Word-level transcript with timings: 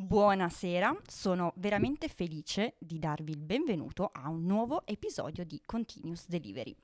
Buonasera, 0.00 0.96
sono 1.06 1.52
veramente 1.56 2.08
felice 2.08 2.76
di 2.78 2.98
darvi 2.98 3.32
il 3.32 3.42
benvenuto 3.42 4.08
a 4.10 4.30
un 4.30 4.46
nuovo 4.46 4.86
episodio 4.86 5.44
di 5.44 5.60
Continuous 5.62 6.26
Delivery. 6.26 6.74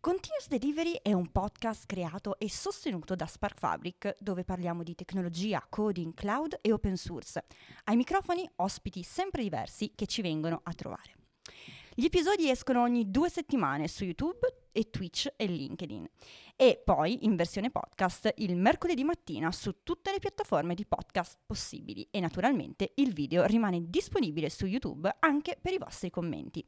Continuous 0.00 0.48
Delivery 0.48 0.98
è 1.00 1.12
un 1.12 1.30
podcast 1.30 1.86
creato 1.86 2.40
e 2.40 2.50
sostenuto 2.50 3.14
da 3.14 3.26
Spark 3.26 3.56
Fabric 3.56 4.16
dove 4.18 4.42
parliamo 4.42 4.82
di 4.82 4.96
tecnologia, 4.96 5.64
coding, 5.70 6.12
cloud 6.12 6.58
e 6.60 6.72
open 6.72 6.96
source. 6.96 7.44
Ai 7.84 7.94
microfoni 7.94 8.50
ospiti 8.56 9.04
sempre 9.04 9.44
diversi 9.44 9.92
che 9.94 10.06
ci 10.06 10.20
vengono 10.20 10.60
a 10.64 10.72
trovare. 10.74 11.14
Gli 11.94 12.06
episodi 12.06 12.50
escono 12.50 12.82
ogni 12.82 13.12
due 13.12 13.30
settimane 13.30 13.86
su 13.86 14.02
YouTube 14.02 14.66
e 14.72 14.90
Twitch 14.90 15.32
e 15.36 15.46
LinkedIn 15.46 16.08
e 16.62 16.78
poi 16.84 17.24
in 17.24 17.36
versione 17.36 17.70
podcast 17.70 18.34
il 18.36 18.54
mercoledì 18.54 19.02
mattina 19.02 19.50
su 19.50 19.76
tutte 19.82 20.10
le 20.10 20.18
piattaforme 20.18 20.74
di 20.74 20.84
podcast 20.84 21.38
possibili 21.46 22.06
e 22.10 22.20
naturalmente 22.20 22.92
il 22.96 23.14
video 23.14 23.46
rimane 23.46 23.88
disponibile 23.88 24.50
su 24.50 24.66
YouTube 24.66 25.16
anche 25.20 25.56
per 25.58 25.72
i 25.72 25.78
vostri 25.78 26.10
commenti. 26.10 26.62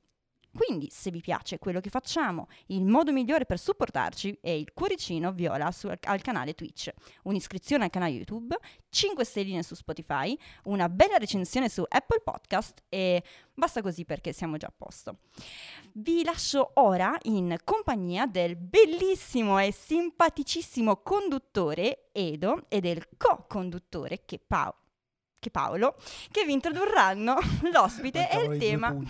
Quindi, 0.54 0.88
se 0.90 1.10
vi 1.10 1.20
piace 1.20 1.58
quello 1.58 1.80
che 1.80 1.88
facciamo, 1.88 2.48
il 2.66 2.84
modo 2.84 3.10
migliore 3.10 3.46
per 3.46 3.58
supportarci 3.58 4.38
è 4.40 4.50
il 4.50 4.72
cuoricino 4.74 5.32
viola 5.32 5.70
su, 5.70 5.88
al 5.88 6.20
canale 6.20 6.54
Twitch, 6.54 6.92
un'iscrizione 7.22 7.84
al 7.84 7.90
canale 7.90 8.12
YouTube, 8.12 8.58
5 8.90 9.24
stelline 9.24 9.62
su 9.62 9.74
Spotify, 9.74 10.38
una 10.64 10.90
bella 10.90 11.16
recensione 11.16 11.70
su 11.70 11.82
Apple 11.88 12.20
Podcast 12.22 12.82
e 12.90 13.22
basta 13.54 13.80
così 13.80 14.04
perché 14.04 14.32
siamo 14.34 14.58
già 14.58 14.66
a 14.66 14.74
posto. 14.76 15.18
Vi 15.92 16.22
lascio 16.22 16.72
ora 16.74 17.16
in 17.22 17.56
compagnia 17.64 18.26
del 18.26 18.56
bellissimo 18.56 19.58
e 19.58 19.72
simpaticissimo 19.72 20.98
conduttore 20.98 22.10
Edo 22.12 22.66
e 22.68 22.80
del 22.80 23.08
co-conduttore 23.16 24.24
che 24.26 24.38
Paolo 24.38 24.81
che 25.42 25.50
Paolo, 25.50 25.96
che 26.30 26.44
vi 26.44 26.52
introdurranno 26.52 27.36
l'ospite 27.72 28.30
e 28.30 28.44
il 28.44 28.58
tema. 28.58 28.94
il 28.94 29.08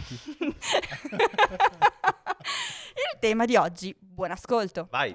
tema 3.21 3.45
di 3.45 3.57
oggi. 3.57 3.95
Buon 3.99 4.31
ascolto. 4.31 4.89
Vai. 4.91 5.15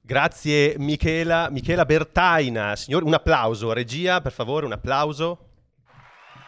Grazie 0.00 0.74
Michela, 0.78 1.48
Michela 1.50 1.84
Bertaina. 1.84 2.74
Signor, 2.74 3.04
un 3.04 3.14
applauso, 3.14 3.72
regia, 3.72 4.20
per 4.20 4.32
favore, 4.32 4.66
un 4.66 4.72
applauso. 4.72 5.46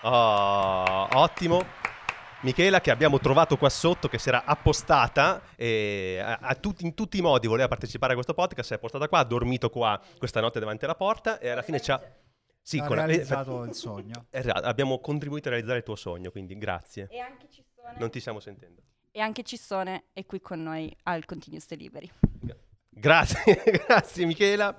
Oh, 0.02 1.08
ottimo. 1.12 1.81
Michela 2.42 2.80
che 2.80 2.90
abbiamo 2.90 3.20
trovato 3.20 3.56
qua 3.56 3.68
sotto, 3.68 4.08
che 4.08 4.18
si 4.18 4.28
era 4.28 4.44
appostata 4.44 5.42
e 5.54 6.18
a, 6.20 6.38
a 6.40 6.54
tutti, 6.56 6.84
in 6.84 6.94
tutti 6.94 7.18
i 7.18 7.20
modi 7.20 7.46
voleva 7.46 7.68
partecipare 7.68 8.12
a 8.12 8.14
questo 8.14 8.34
podcast, 8.34 8.66
si 8.66 8.72
è 8.72 8.76
appostata 8.76 9.08
qua, 9.08 9.20
ha 9.20 9.24
dormito 9.24 9.70
qua 9.70 10.00
questa 10.18 10.40
notte 10.40 10.58
davanti 10.58 10.84
alla 10.84 10.96
porta 10.96 11.38
e 11.38 11.48
alla 11.48 11.62
fine 11.62 11.80
ci 11.80 11.92
ha... 11.92 12.02
Sì, 12.60 12.78
ha 12.78 12.86
realizzato 12.86 13.64
eh, 13.64 13.68
il 13.68 13.74
sogno. 13.74 14.26
Esatto, 14.30 14.66
abbiamo 14.66 14.98
contribuito 14.98 15.48
a 15.48 15.50
realizzare 15.52 15.78
il 15.78 15.84
tuo 15.84 15.96
sogno, 15.96 16.30
quindi 16.30 16.56
grazie. 16.58 17.08
E 17.10 17.18
anche 17.18 17.48
Cissone. 17.48 17.96
Non 17.98 18.10
ti 18.10 18.20
stiamo 18.20 18.40
sentendo. 18.40 18.82
E 19.10 19.20
anche 19.20 19.42
Cissone 19.42 20.04
è 20.12 20.24
qui 20.24 20.40
con 20.40 20.62
noi 20.62 20.94
al 21.04 21.24
Continuous 21.24 21.66
Delivery. 21.66 22.10
Grazie, 22.88 23.62
grazie 23.86 24.27
Michela. 24.27 24.77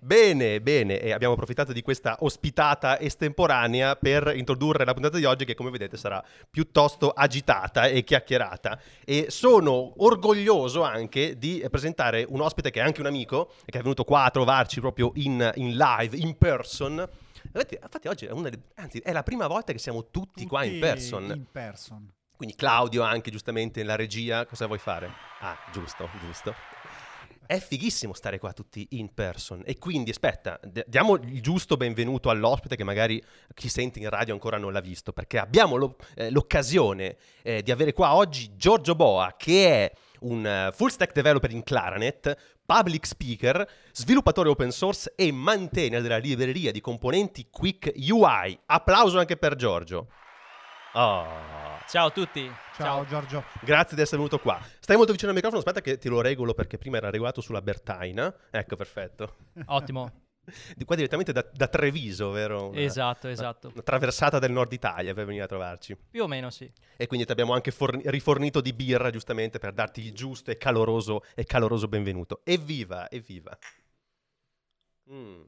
Bene, 0.00 0.60
bene, 0.60 1.00
e 1.00 1.12
abbiamo 1.12 1.34
approfittato 1.34 1.72
di 1.72 1.82
questa 1.82 2.18
ospitata 2.20 3.00
estemporanea 3.00 3.96
per 3.96 4.32
introdurre 4.36 4.84
la 4.84 4.92
puntata 4.92 5.18
di 5.18 5.24
oggi 5.24 5.44
che 5.44 5.56
come 5.56 5.70
vedete 5.70 5.96
sarà 5.96 6.24
piuttosto 6.48 7.10
agitata 7.10 7.86
e 7.86 8.04
chiacchierata 8.04 8.80
e 9.04 9.26
sono 9.30 9.94
orgoglioso 10.04 10.82
anche 10.82 11.36
di 11.36 11.64
presentare 11.68 12.24
un 12.28 12.40
ospite 12.40 12.70
che 12.70 12.78
è 12.78 12.84
anche 12.84 13.00
un 13.00 13.06
amico 13.06 13.50
e 13.64 13.72
che 13.72 13.78
è 13.78 13.82
venuto 13.82 14.04
qua 14.04 14.24
a 14.24 14.30
trovarci 14.30 14.78
proprio 14.78 15.10
in, 15.16 15.50
in 15.56 15.76
live, 15.76 16.16
in 16.16 16.38
person. 16.38 17.08
Infatti 17.52 18.06
oggi 18.06 18.26
è, 18.26 18.30
una, 18.30 18.50
anzi, 18.76 18.98
è 19.00 19.10
la 19.10 19.24
prima 19.24 19.48
volta 19.48 19.72
che 19.72 19.78
siamo 19.78 20.10
tutti, 20.10 20.28
tutti 20.42 20.46
qua 20.46 20.62
in 20.62 20.78
person. 20.78 21.24
In 21.24 21.46
person. 21.50 22.12
Quindi 22.36 22.54
Claudio 22.54 23.02
anche 23.02 23.32
giustamente 23.32 23.80
nella 23.80 23.96
regia, 23.96 24.46
cosa 24.46 24.66
vuoi 24.66 24.78
fare? 24.78 25.10
Ah, 25.40 25.58
giusto, 25.72 26.08
giusto 26.20 26.54
è 27.48 27.58
fighissimo 27.58 28.12
stare 28.12 28.38
qua 28.38 28.52
tutti 28.52 28.86
in 28.90 29.14
person. 29.14 29.62
E 29.64 29.78
quindi, 29.78 30.10
aspetta, 30.10 30.60
d- 30.62 30.84
diamo 30.86 31.14
il 31.14 31.40
giusto 31.40 31.78
benvenuto 31.78 32.28
all'ospite 32.28 32.76
che 32.76 32.84
magari 32.84 33.24
chi 33.54 33.70
sente 33.70 33.98
in 34.00 34.10
radio 34.10 34.34
ancora 34.34 34.58
non 34.58 34.70
l'ha 34.70 34.82
visto, 34.82 35.14
perché 35.14 35.38
abbiamo 35.38 35.76
lo, 35.76 35.96
eh, 36.14 36.30
l'occasione 36.30 37.16
eh, 37.42 37.62
di 37.62 37.70
avere 37.70 37.94
qua 37.94 38.14
oggi 38.14 38.54
Giorgio 38.54 38.94
Boa, 38.94 39.34
che 39.38 39.66
è 39.66 39.92
un 40.20 40.44
uh, 40.68 40.72
full 40.74 40.88
stack 40.88 41.14
developer 41.14 41.50
in 41.50 41.62
Claranet, 41.62 42.36
public 42.66 43.06
speaker, 43.06 43.66
sviluppatore 43.92 44.50
open 44.50 44.70
source 44.70 45.14
e 45.16 45.32
maintainer 45.32 46.02
della 46.02 46.18
libreria 46.18 46.70
di 46.70 46.82
componenti 46.82 47.48
Quick 47.50 47.94
UI. 47.96 48.58
Applauso 48.66 49.18
anche 49.18 49.38
per 49.38 49.54
Giorgio. 49.54 50.08
Oh. 50.92 51.77
Ciao 51.88 52.08
a 52.08 52.10
tutti. 52.10 52.44
Ciao, 52.74 52.84
Ciao, 52.84 53.06
Giorgio. 53.06 53.44
Grazie 53.62 53.96
di 53.96 54.02
essere 54.02 54.18
venuto 54.18 54.38
qua. 54.38 54.60
Stai 54.78 54.96
molto 54.96 55.12
vicino 55.12 55.30
al 55.30 55.34
microfono, 55.36 55.62
aspetta 55.62 55.80
che 55.80 55.96
ti 55.96 56.10
lo 56.10 56.20
regolo 56.20 56.52
perché 56.52 56.76
prima 56.76 56.98
era 56.98 57.08
regolato 57.08 57.40
sulla 57.40 57.62
Bertaina. 57.62 58.30
Ecco, 58.50 58.76
perfetto. 58.76 59.36
Ottimo. 59.64 60.26
Di 60.76 60.84
qua 60.84 60.96
direttamente 60.96 61.32
da, 61.32 61.46
da 61.50 61.66
Treviso, 61.66 62.30
vero? 62.30 62.68
Una, 62.68 62.80
esatto, 62.80 63.28
esatto. 63.28 63.68
Una, 63.68 63.76
una, 63.76 63.84
traversata 63.84 64.38
del 64.38 64.52
nord 64.52 64.70
Italia 64.70 65.14
per 65.14 65.24
venire 65.24 65.44
a 65.44 65.46
trovarci. 65.46 65.96
Più 66.10 66.22
o 66.22 66.26
meno, 66.26 66.50
sì. 66.50 66.70
E 66.94 67.06
quindi 67.06 67.24
ti 67.24 67.32
abbiamo 67.32 67.54
anche 67.54 67.70
forni- 67.70 68.02
rifornito 68.04 68.60
di 68.60 68.74
birra, 68.74 69.08
giustamente, 69.08 69.58
per 69.58 69.72
darti 69.72 70.02
il 70.02 70.12
giusto 70.12 70.50
e 70.50 70.58
caloroso, 70.58 71.24
e 71.34 71.44
caloroso 71.44 71.88
benvenuto. 71.88 72.42
Evviva, 72.44 73.08
evviva. 73.08 73.56
Mm. 75.10 75.40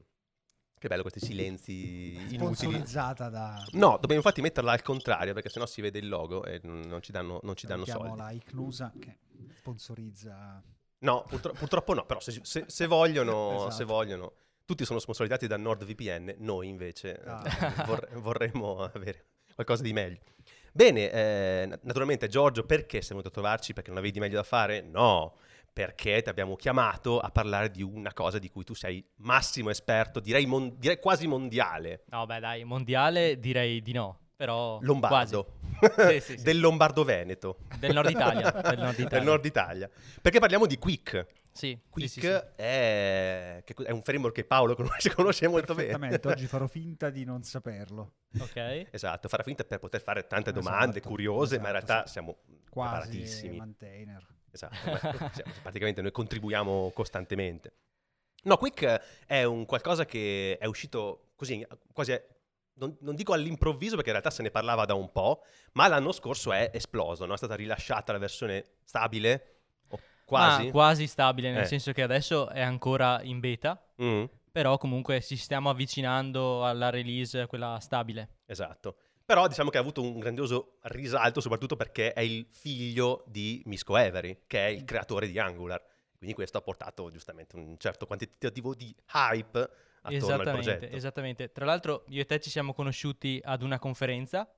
Che 0.81 0.87
bello 0.87 1.03
questi 1.03 1.19
silenzi 1.19 2.13
inutili. 2.15 2.37
Sponsorizzata 2.37 3.29
da... 3.29 3.63
No, 3.73 3.91
dobbiamo 3.99 4.15
infatti 4.15 4.41
metterla 4.41 4.71
al 4.71 4.81
contrario 4.81 5.31
perché 5.35 5.47
sennò 5.47 5.67
si 5.67 5.79
vede 5.79 5.99
il 5.99 6.09
logo 6.09 6.43
e 6.43 6.59
non 6.63 7.03
ci 7.03 7.11
danno, 7.11 7.39
non 7.43 7.55
ci 7.55 7.67
danno 7.67 7.85
soldi. 7.85 8.17
la 8.17 8.31
Icnusa 8.31 8.91
che 8.99 9.19
sponsorizza... 9.53 10.59
No, 11.01 11.23
purtro- 11.29 11.53
purtroppo 11.53 11.93
no, 11.93 12.03
però 12.07 12.19
se, 12.19 12.39
se, 12.41 12.63
se 12.65 12.87
vogliono, 12.87 13.57
esatto. 13.69 13.69
se 13.69 13.83
vogliono, 13.83 14.33
tutti 14.65 14.83
sono 14.83 14.97
sponsorizzati 14.97 15.45
da 15.45 15.55
NordVPN, 15.57 16.37
noi 16.39 16.69
invece 16.69 17.13
ah. 17.25 17.43
vor- 17.85 18.09
vorremmo 18.13 18.79
avere 18.79 19.25
qualcosa 19.53 19.83
di 19.83 19.93
meglio. 19.93 20.17
Bene, 20.71 21.11
eh, 21.11 21.79
naturalmente 21.83 22.27
Giorgio, 22.27 22.65
perché 22.65 23.01
sei 23.01 23.09
venuto 23.09 23.27
a 23.27 23.31
trovarci? 23.31 23.73
Perché 23.73 23.89
non 23.89 23.99
avevi 23.99 24.13
di 24.13 24.19
meglio 24.19 24.37
da 24.37 24.43
fare? 24.43 24.81
No, 24.81 25.35
perché 25.73 26.21
ti 26.21 26.29
abbiamo 26.29 26.55
chiamato 26.55 27.19
a 27.19 27.29
parlare 27.29 27.71
di 27.71 27.81
una 27.81 28.13
cosa 28.13 28.39
di 28.39 28.49
cui 28.49 28.63
tu 28.63 28.73
sei 28.73 29.03
massimo 29.17 29.69
esperto, 29.69 30.19
direi, 30.19 30.45
mon- 30.45 30.75
direi 30.77 30.99
quasi 30.99 31.27
mondiale. 31.27 32.03
No, 32.07 32.25
beh, 32.25 32.39
dai, 32.39 32.63
mondiale 32.63 33.39
direi 33.39 33.81
di 33.81 33.93
no, 33.93 34.19
però 34.35 34.79
Lombardo. 34.81 35.59
sì, 35.79 36.19
sì, 36.19 36.37
sì. 36.37 36.41
Del 36.43 36.59
Lombardo-Veneto. 36.59 37.59
Del 37.79 37.93
nord 37.93 38.09
Italia. 38.09 38.51
del 38.61 38.79
nord 38.79 38.99
Italia. 38.99 39.07
del 39.07 39.23
nord 39.23 39.45
Italia. 39.45 39.89
Perché 40.21 40.39
parliamo 40.39 40.65
di 40.65 40.77
Quick. 40.77 41.27
Sì, 41.53 41.77
Quick 41.89 42.55
È... 42.55 43.63
è... 43.63 43.91
un 43.91 44.01
framework 44.01 44.33
che 44.33 44.45
Paolo 44.45 44.73
conosce, 44.73 45.11
conosce 45.15 45.47
molto 45.47 45.73
bene. 45.73 46.19
Oggi 46.23 46.47
farò 46.47 46.67
finta 46.67 47.09
di 47.09 47.23
non 47.23 47.43
saperlo. 47.43 48.13
Ok. 48.39 48.87
Esatto, 48.91 49.27
farà 49.27 49.43
finta 49.43 49.63
per 49.63 49.79
poter 49.79 50.01
fare 50.01 50.27
tante 50.27 50.51
domande 50.51 50.97
esatto, 50.97 51.09
curiose, 51.09 51.55
esatto, 51.55 51.61
ma 51.61 51.69
in 51.69 51.75
esatto, 51.75 51.91
realtà 51.93 52.09
siamo 52.09 52.37
quasi 52.69 53.09
preparatissimi. 53.09 53.57
maintainer. 53.57 54.27
Esatto, 54.51 54.75
cioè, 55.33 55.43
praticamente 55.61 56.01
noi 56.01 56.11
contribuiamo 56.11 56.91
costantemente. 56.93 57.73
No, 58.43 58.57
Quick 58.57 59.01
è 59.25 59.43
un 59.43 59.65
qualcosa 59.65 60.05
che 60.05 60.57
è 60.57 60.65
uscito 60.65 61.31
così, 61.35 61.65
quasi, 61.93 62.19
non, 62.75 62.97
non, 63.01 63.15
dico 63.15 63.33
all'improvviso 63.33 63.95
perché 63.95 64.09
in 64.09 64.15
realtà 64.15 64.31
se 64.31 64.41
ne 64.41 64.49
parlava 64.49 64.85
da 64.85 64.95
un 64.95 65.11
po', 65.11 65.43
ma 65.73 65.87
l'anno 65.87 66.11
scorso 66.11 66.51
è 66.51 66.71
esploso, 66.73 67.25
no? 67.25 67.33
è 67.33 67.37
stata 67.37 67.55
rilasciata 67.55 68.11
la 68.11 68.17
versione 68.17 68.77
stabile, 68.83 69.59
o 69.89 69.99
quasi. 70.25 70.65
Ma 70.65 70.71
quasi 70.71 71.07
stabile, 71.07 71.51
nel 71.51 71.63
eh. 71.63 71.67
senso 71.67 71.91
che 71.91 72.01
adesso 72.01 72.49
è 72.49 72.61
ancora 72.61 73.21
in 73.21 73.39
beta, 73.39 73.79
mm. 74.01 74.23
però 74.51 74.77
comunque 74.77 75.21
ci 75.21 75.35
stiamo 75.35 75.69
avvicinando 75.69 76.65
alla 76.65 76.89
release, 76.89 77.45
quella 77.45 77.77
stabile. 77.79 78.39
Esatto. 78.45 78.97
Però 79.31 79.47
diciamo 79.47 79.69
che 79.69 79.77
ha 79.77 79.79
avuto 79.79 80.01
un 80.01 80.19
grandioso 80.19 80.79
risalto, 80.81 81.39
soprattutto 81.39 81.77
perché 81.77 82.11
è 82.11 82.19
il 82.19 82.45
figlio 82.51 83.23
di 83.27 83.61
Misco 83.63 83.95
Avery, 83.95 84.41
che 84.45 84.67
è 84.67 84.69
il 84.69 84.83
creatore 84.83 85.29
di 85.29 85.39
Angular. 85.39 85.81
Quindi 86.17 86.35
questo 86.35 86.57
ha 86.57 86.61
portato 86.61 87.09
giustamente 87.09 87.55
un 87.55 87.77
certo 87.77 88.05
quantitativo 88.05 88.75
di 88.75 88.93
hype 89.13 89.69
attorno 90.01 90.35
al 90.35 90.51
progetto. 90.51 90.93
Esattamente. 90.93 91.49
Tra 91.53 91.63
l'altro 91.63 92.03
io 92.09 92.19
e 92.19 92.25
te 92.25 92.41
ci 92.41 92.49
siamo 92.49 92.73
conosciuti 92.73 93.39
ad 93.41 93.61
una 93.61 93.79
conferenza 93.79 94.53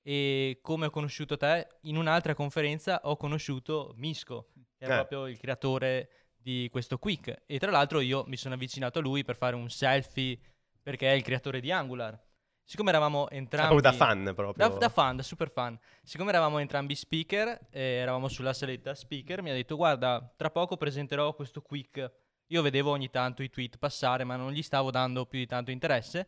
e 0.00 0.60
come 0.62 0.86
ho 0.86 0.90
conosciuto 0.90 1.36
te, 1.36 1.66
in 1.80 1.96
un'altra 1.96 2.34
conferenza 2.34 3.00
ho 3.02 3.16
conosciuto 3.16 3.94
Misco, 3.96 4.50
che 4.78 4.86
è 4.86 4.90
eh. 4.92 4.94
proprio 4.94 5.26
il 5.26 5.38
creatore 5.38 6.08
di 6.36 6.68
questo 6.70 6.98
Quick. 6.98 7.42
E 7.46 7.58
tra 7.58 7.72
l'altro 7.72 7.98
io 7.98 8.22
mi 8.28 8.36
sono 8.36 8.54
avvicinato 8.54 9.00
a 9.00 9.02
lui 9.02 9.24
per 9.24 9.34
fare 9.34 9.56
un 9.56 9.68
selfie 9.68 10.38
perché 10.80 11.10
è 11.10 11.14
il 11.14 11.24
creatore 11.24 11.58
di 11.58 11.72
Angular. 11.72 12.16
Siccome 12.64 12.90
eravamo 12.90 13.28
entrambi... 13.28 13.76
Ah, 13.76 13.80
da 13.80 13.92
fan 13.92 14.32
proprio. 14.34 14.68
Da, 14.68 14.74
da, 14.76 14.88
fan, 14.88 15.16
da 15.16 15.22
super 15.22 15.50
fan. 15.50 15.78
Siccome 16.02 16.30
eravamo 16.30 16.58
entrambi 16.58 16.94
speaker, 16.94 17.68
eh, 17.70 17.80
eravamo 17.80 18.28
sulla 18.28 18.54
saletta 18.54 18.94
speaker, 18.94 19.42
mi 19.42 19.50
ha 19.50 19.54
detto 19.54 19.76
guarda, 19.76 20.32
tra 20.36 20.50
poco 20.50 20.76
presenterò 20.76 21.34
questo 21.34 21.60
quick 21.60 22.10
Io 22.48 22.62
vedevo 22.62 22.90
ogni 22.90 23.10
tanto 23.10 23.42
i 23.42 23.50
tweet 23.50 23.78
passare, 23.78 24.24
ma 24.24 24.36
non 24.36 24.52
gli 24.52 24.62
stavo 24.62 24.90
dando 24.90 25.26
più 25.26 25.38
di 25.38 25.46
tanto 25.46 25.70
interesse. 25.70 26.26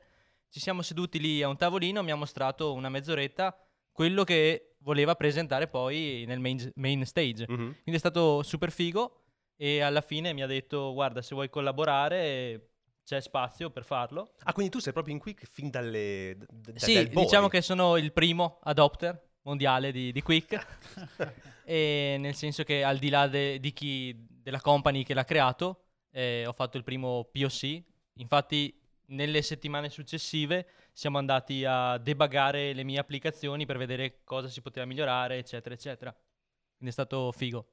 Ci 0.49 0.61
siamo 0.61 0.83
seduti 0.83 1.19
lì 1.19 1.43
a 1.43 1.49
un 1.49 1.57
tavolino, 1.57 2.03
mi 2.03 2.11
ha 2.11 2.17
mostrato 2.17 2.73
una 2.75 2.89
mezz'oretta 2.89 3.57
quello 3.97 4.25
che 4.25 4.77
voleva 4.81 5.15
presentare 5.15 5.69
poi 5.69 6.25
nel 6.27 6.39
main, 6.39 6.71
main 6.75 7.05
stage. 7.07 7.47
Mhm. 7.49 7.57
Quindi 7.57 7.95
è 7.95 7.99
stato 7.99 8.43
super 8.43 8.71
figo 8.71 9.23
e 9.57 9.81
alla 9.81 10.03
fine 10.03 10.35
mi 10.35 10.43
ha 10.43 10.47
detto 10.47 10.93
guarda 10.93 11.23
se 11.23 11.35
vuoi 11.35 11.49
collaborare 11.49 12.76
c'è 13.07 13.21
spazio 13.21 13.71
per 13.71 13.85
farlo. 13.85 14.33
Ah, 14.43 14.53
quindi 14.53 14.73
tu 14.73 14.81
sei 14.81 14.93
proprio 14.93 15.15
in 15.15 15.21
Quick 15.21 15.47
fin 15.47 15.71
dalle... 15.71 16.37
d- 16.37 16.73
d- 16.73 16.77
Sì, 16.77 17.09
diciamo 17.09 17.47
che 17.47 17.63
sono 17.63 17.97
il 17.97 18.13
primo 18.13 18.59
adopter 18.65 19.35
mondiale 19.43 19.93
di, 19.93 20.11
di 20.11 20.23
Quick, 20.23 20.67
e 21.65 22.17
nel 22.19 22.35
senso 22.35 22.65
che 22.65 22.83
al 22.83 22.99
di 22.99 23.09
là 23.09 23.29
de- 23.29 23.61
di 23.61 23.73
chi, 23.73 24.27
della 24.29 24.61
company 24.61 25.05
che 25.05 25.15
l'ha 25.15 25.23
creato, 25.23 25.85
eh, 26.11 26.45
ho 26.47 26.53
fatto 26.53 26.77
il 26.79 26.83
primo 26.83 27.29
POC. 27.31 27.81
Infatti, 28.15 28.77
nelle 29.07 29.41
settimane 29.43 29.89
successive 29.89 30.67
siamo 30.93 31.19
andati 31.19 31.65
a 31.65 31.99
debuggare 31.99 32.73
le 32.73 32.83
mie 32.83 32.99
applicazioni 32.99 33.67
per 33.67 33.79
vedere 33.79 34.25
cosa 34.25 34.49
si 34.49 34.61
poteva 34.63 34.85
migliorare, 34.85 35.39
eccetera, 35.39 35.77
eccetera. 35.77 36.11
Quindi 36.11 36.89
è 36.89 36.91
stato 36.91 37.31
figo. 37.31 37.69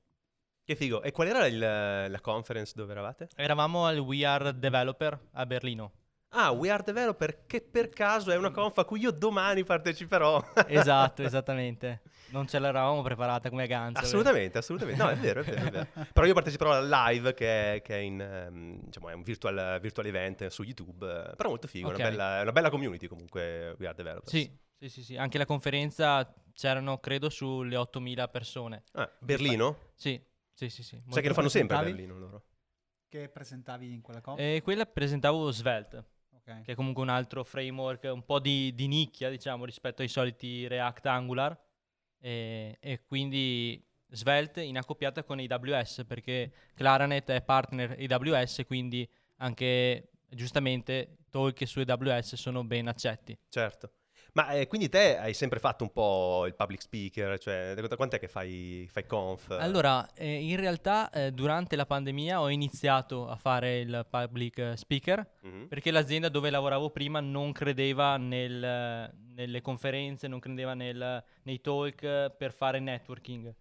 Che 0.65 0.75
figo. 0.75 1.01
E 1.01 1.11
qual 1.11 1.27
era 1.27 1.45
il- 1.45 1.57
la 1.59 2.19
conference 2.21 2.71
dove 2.75 2.93
eravate? 2.93 3.27
Eravamo 3.35 3.85
al 3.85 3.97
We 3.99 4.23
Are 4.25 4.57
Developer 4.57 5.19
a 5.33 5.45
Berlino. 5.45 5.91
Ah, 6.35 6.51
We 6.51 6.71
Are 6.71 6.81
Developer, 6.81 7.45
che 7.45 7.61
per 7.61 7.89
caso 7.89 8.31
è 8.31 8.37
una 8.37 8.49
conf 8.49 8.77
a 8.77 8.85
cui 8.85 9.01
io 9.01 9.11
domani 9.11 9.63
parteciperò. 9.65 10.41
Esatto, 10.67 11.21
esattamente. 11.21 12.01
Non 12.29 12.47
ce 12.47 12.57
l'eravamo 12.59 13.01
preparata 13.03 13.49
come 13.49 13.67
ganza. 13.67 13.99
Assolutamente, 14.01 14.57
assolutamente. 14.57 15.03
No, 15.03 15.09
è 15.09 15.15
vero, 15.15 15.41
è 15.41 15.43
vero, 15.43 15.65
è 15.65 15.69
vero. 15.69 15.87
Però 16.13 16.25
io 16.25 16.33
parteciperò 16.33 16.71
al 16.71 16.87
live 16.87 17.33
che 17.35 17.73
è, 17.75 17.81
che 17.81 17.95
è 17.95 17.99
in, 17.99 18.21
ehm, 18.21 18.79
diciamo, 18.85 19.09
è 19.09 19.13
un 19.13 19.21
virtual, 19.21 19.79
virtual 19.81 20.05
event 20.07 20.47
su 20.47 20.63
YouTube. 20.63 21.33
Però 21.35 21.49
molto 21.49 21.67
figo, 21.67 21.89
è 21.89 21.91
Ok. 21.91 21.99
una, 21.99 22.09
bella, 22.09 22.39
è 22.39 22.41
una 22.41 22.51
bella 22.53 22.69
community 22.71 23.05
comunque 23.07 23.75
We 23.77 23.85
Are 23.85 23.95
Developers. 23.95 24.31
Sì, 24.31 24.49
sì, 24.79 24.89
sì, 24.89 25.03
sì. 25.03 25.17
Anche 25.17 25.37
la 25.37 25.45
conferenza 25.45 26.33
c'erano, 26.53 26.97
credo, 26.99 27.29
sulle 27.29 27.75
8.000 27.75 28.27
persone. 28.29 28.83
Ah, 28.93 29.07
Berlino? 29.19 29.91
Sì, 29.93 30.19
sì, 30.53 30.69
sì. 30.69 30.83
sì. 30.83 31.01
Sai 31.09 31.21
che 31.21 31.27
lo 31.27 31.33
fanno 31.33 31.49
sempre 31.49 31.77
a? 31.77 31.83
Berlino 31.83 32.17
loro. 32.17 32.43
Che 33.09 33.29
presentavi 33.29 33.93
in 33.93 34.01
quella 34.01 34.19
Eh, 34.19 34.23
comp? 34.23 34.39
E 34.39 34.61
quella 34.63 34.85
presentavo 34.85 35.51
Svelte, 35.51 36.03
Ok. 36.35 36.61
che 36.61 36.71
è 36.71 36.75
comunque 36.75 37.03
un 37.03 37.09
altro 37.09 37.43
framework 37.43 38.09
un 38.11 38.23
po' 38.25 38.39
di, 38.39 38.73
di 38.73 38.87
nicchia, 38.87 39.29
diciamo, 39.29 39.65
rispetto 39.65 40.01
ai 40.01 40.07
soliti 40.07 40.67
React 40.67 41.05
Angular. 41.05 41.59
E, 42.19 42.77
e 42.79 43.03
quindi 43.05 43.85
Svelte 44.09 44.61
in 44.61 44.77
accoppiata 44.77 45.23
con 45.23 45.39
AWS, 45.39 46.03
perché 46.07 46.51
Claranet 46.73 47.29
è 47.31 47.41
partner 47.41 47.97
AWS, 47.99 48.63
quindi 48.65 49.07
anche 49.37 50.09
giustamente 50.29 51.17
talk 51.29 51.67
su 51.67 51.79
AWS 51.85 52.35
sono 52.35 52.63
ben 52.63 52.87
accetti. 52.87 53.37
Certo. 53.49 53.91
Ma 54.33 54.49
eh, 54.53 54.65
quindi 54.67 54.89
te 54.89 55.17
hai 55.19 55.33
sempre 55.35 55.59
fatto 55.59 55.83
un 55.83 55.91
po' 55.91 56.45
il 56.47 56.55
public 56.55 56.81
speaker, 56.81 57.37
cioè 57.37 57.75
da 57.75 57.95
quant'è 57.95 58.17
che 58.17 58.27
fai, 58.27 58.87
fai 58.91 59.05
conf? 59.05 59.51
Allora, 59.51 60.11
eh, 60.15 60.41
in 60.49 60.55
realtà 60.55 61.11
eh, 61.11 61.31
durante 61.31 61.75
la 61.75 61.85
pandemia 61.85 62.41
ho 62.41 62.49
iniziato 62.49 63.27
a 63.29 63.35
fare 63.35 63.79
il 63.79 64.05
public 64.09 64.57
eh, 64.57 64.75
speaker 64.77 65.23
Mhm. 65.41 65.67
perché 65.67 65.91
l'azienda 65.91 66.29
dove 66.29 66.49
lavoravo 66.49 66.89
prima 66.89 67.19
non 67.19 67.51
credeva 67.51 68.17
nel- 68.17 69.13
nelle 69.35 69.61
conferenze, 69.61 70.27
non 70.27 70.39
credeva 70.39 70.73
nel- 70.73 71.23
nei 71.43 71.61
talk 71.61 72.31
per 72.35 72.53
fare 72.53 72.79
networking. 72.79 73.53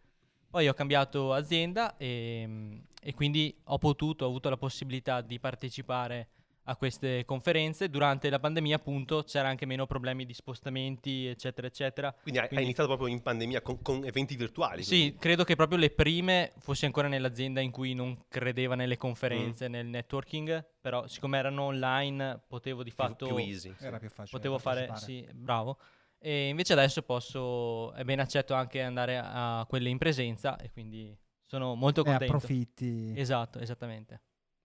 Poi 0.48 0.68
ho 0.68 0.75
cambiato 0.75 1.34
azienda 1.34 1.96
e, 1.98 2.80
e 3.02 3.14
quindi 3.14 3.54
ho 3.64 3.76
potuto, 3.78 4.25
ho 4.25 4.28
avuto 4.28 4.48
la 4.48 4.56
possibilità 4.56 5.20
di 5.20 5.38
partecipare 5.38 6.28
a 6.64 6.76
queste 6.76 7.25
conferenze. 7.25 7.88
Durante 7.91 8.31
la 8.31 8.38
pandemia 8.38 8.76
appunto 8.76 9.23
c'era 9.25 9.49
anche 9.49 9.67
meno 9.67 9.87
problemi 9.87 10.25
di 10.25 10.32
spostamenti, 10.35 11.26
eccetera, 11.26 11.67
eccetera. 11.67 12.12
Quindi 12.12 12.38
hai, 12.38 12.43
hai 12.43 12.49
Quindi- 12.49 12.64
iniziato 12.67 12.88
proprio 12.88 13.14
in 13.14 13.23
pandemia 13.23 13.62
con, 13.62 13.82
con 13.82 14.05
eventi 14.05 14.37
virtuali. 14.37 14.82
Sì, 14.82 14.99
quindi. 14.99 15.17
credo 15.19 15.44
che 15.44 15.56
proprio 15.56 15.79
le 15.79 15.91
prime 15.91 16.53
fossi 16.59 16.85
ancora 16.85 17.09
nell'azienda 17.09 17.61
in 17.61 17.70
cui 17.70 17.94
non 17.94 18.17
credeva 18.29 18.75
nelle 18.75 18.97
conferenze, 18.97 19.69
Mm. 19.69 19.73
nel 19.73 19.87
networking, 19.87 20.64
però 20.81 21.06
siccome 21.06 21.38
erano 21.38 21.62
online 21.62 22.41
potevo 22.47 22.82
di 22.82 22.91
Più- 22.93 22.99
fatto 23.05 23.26
più 23.26 23.37
easy. 23.37 23.75
sì. 23.76 23.85
Era 23.85 23.99
più 23.99 24.09
facile. 24.09 24.37
potevo 24.38 24.59
fare 24.59 24.91
sì, 24.97 25.26
bravo. 25.32 25.79
E 26.25 26.49
invece 26.49 26.73
adesso 26.75 27.03
posso 27.03 27.93
è 27.94 28.05
ben 28.05 28.20
accetto 28.20 28.55
anche 28.55 28.81
andare 28.81 29.20
a 29.20 29.67
quelle 29.69 29.88
in 29.88 29.99
presenza 29.99 30.56
e 30.56 30.70
quindi 30.70 31.12
sono 31.44 31.75
molto 31.75 32.03
E 32.03 32.05
contento. 32.05 32.35
approfitti. 32.37 33.12
Esatto, 33.17 33.59
esattamente. 33.59 34.20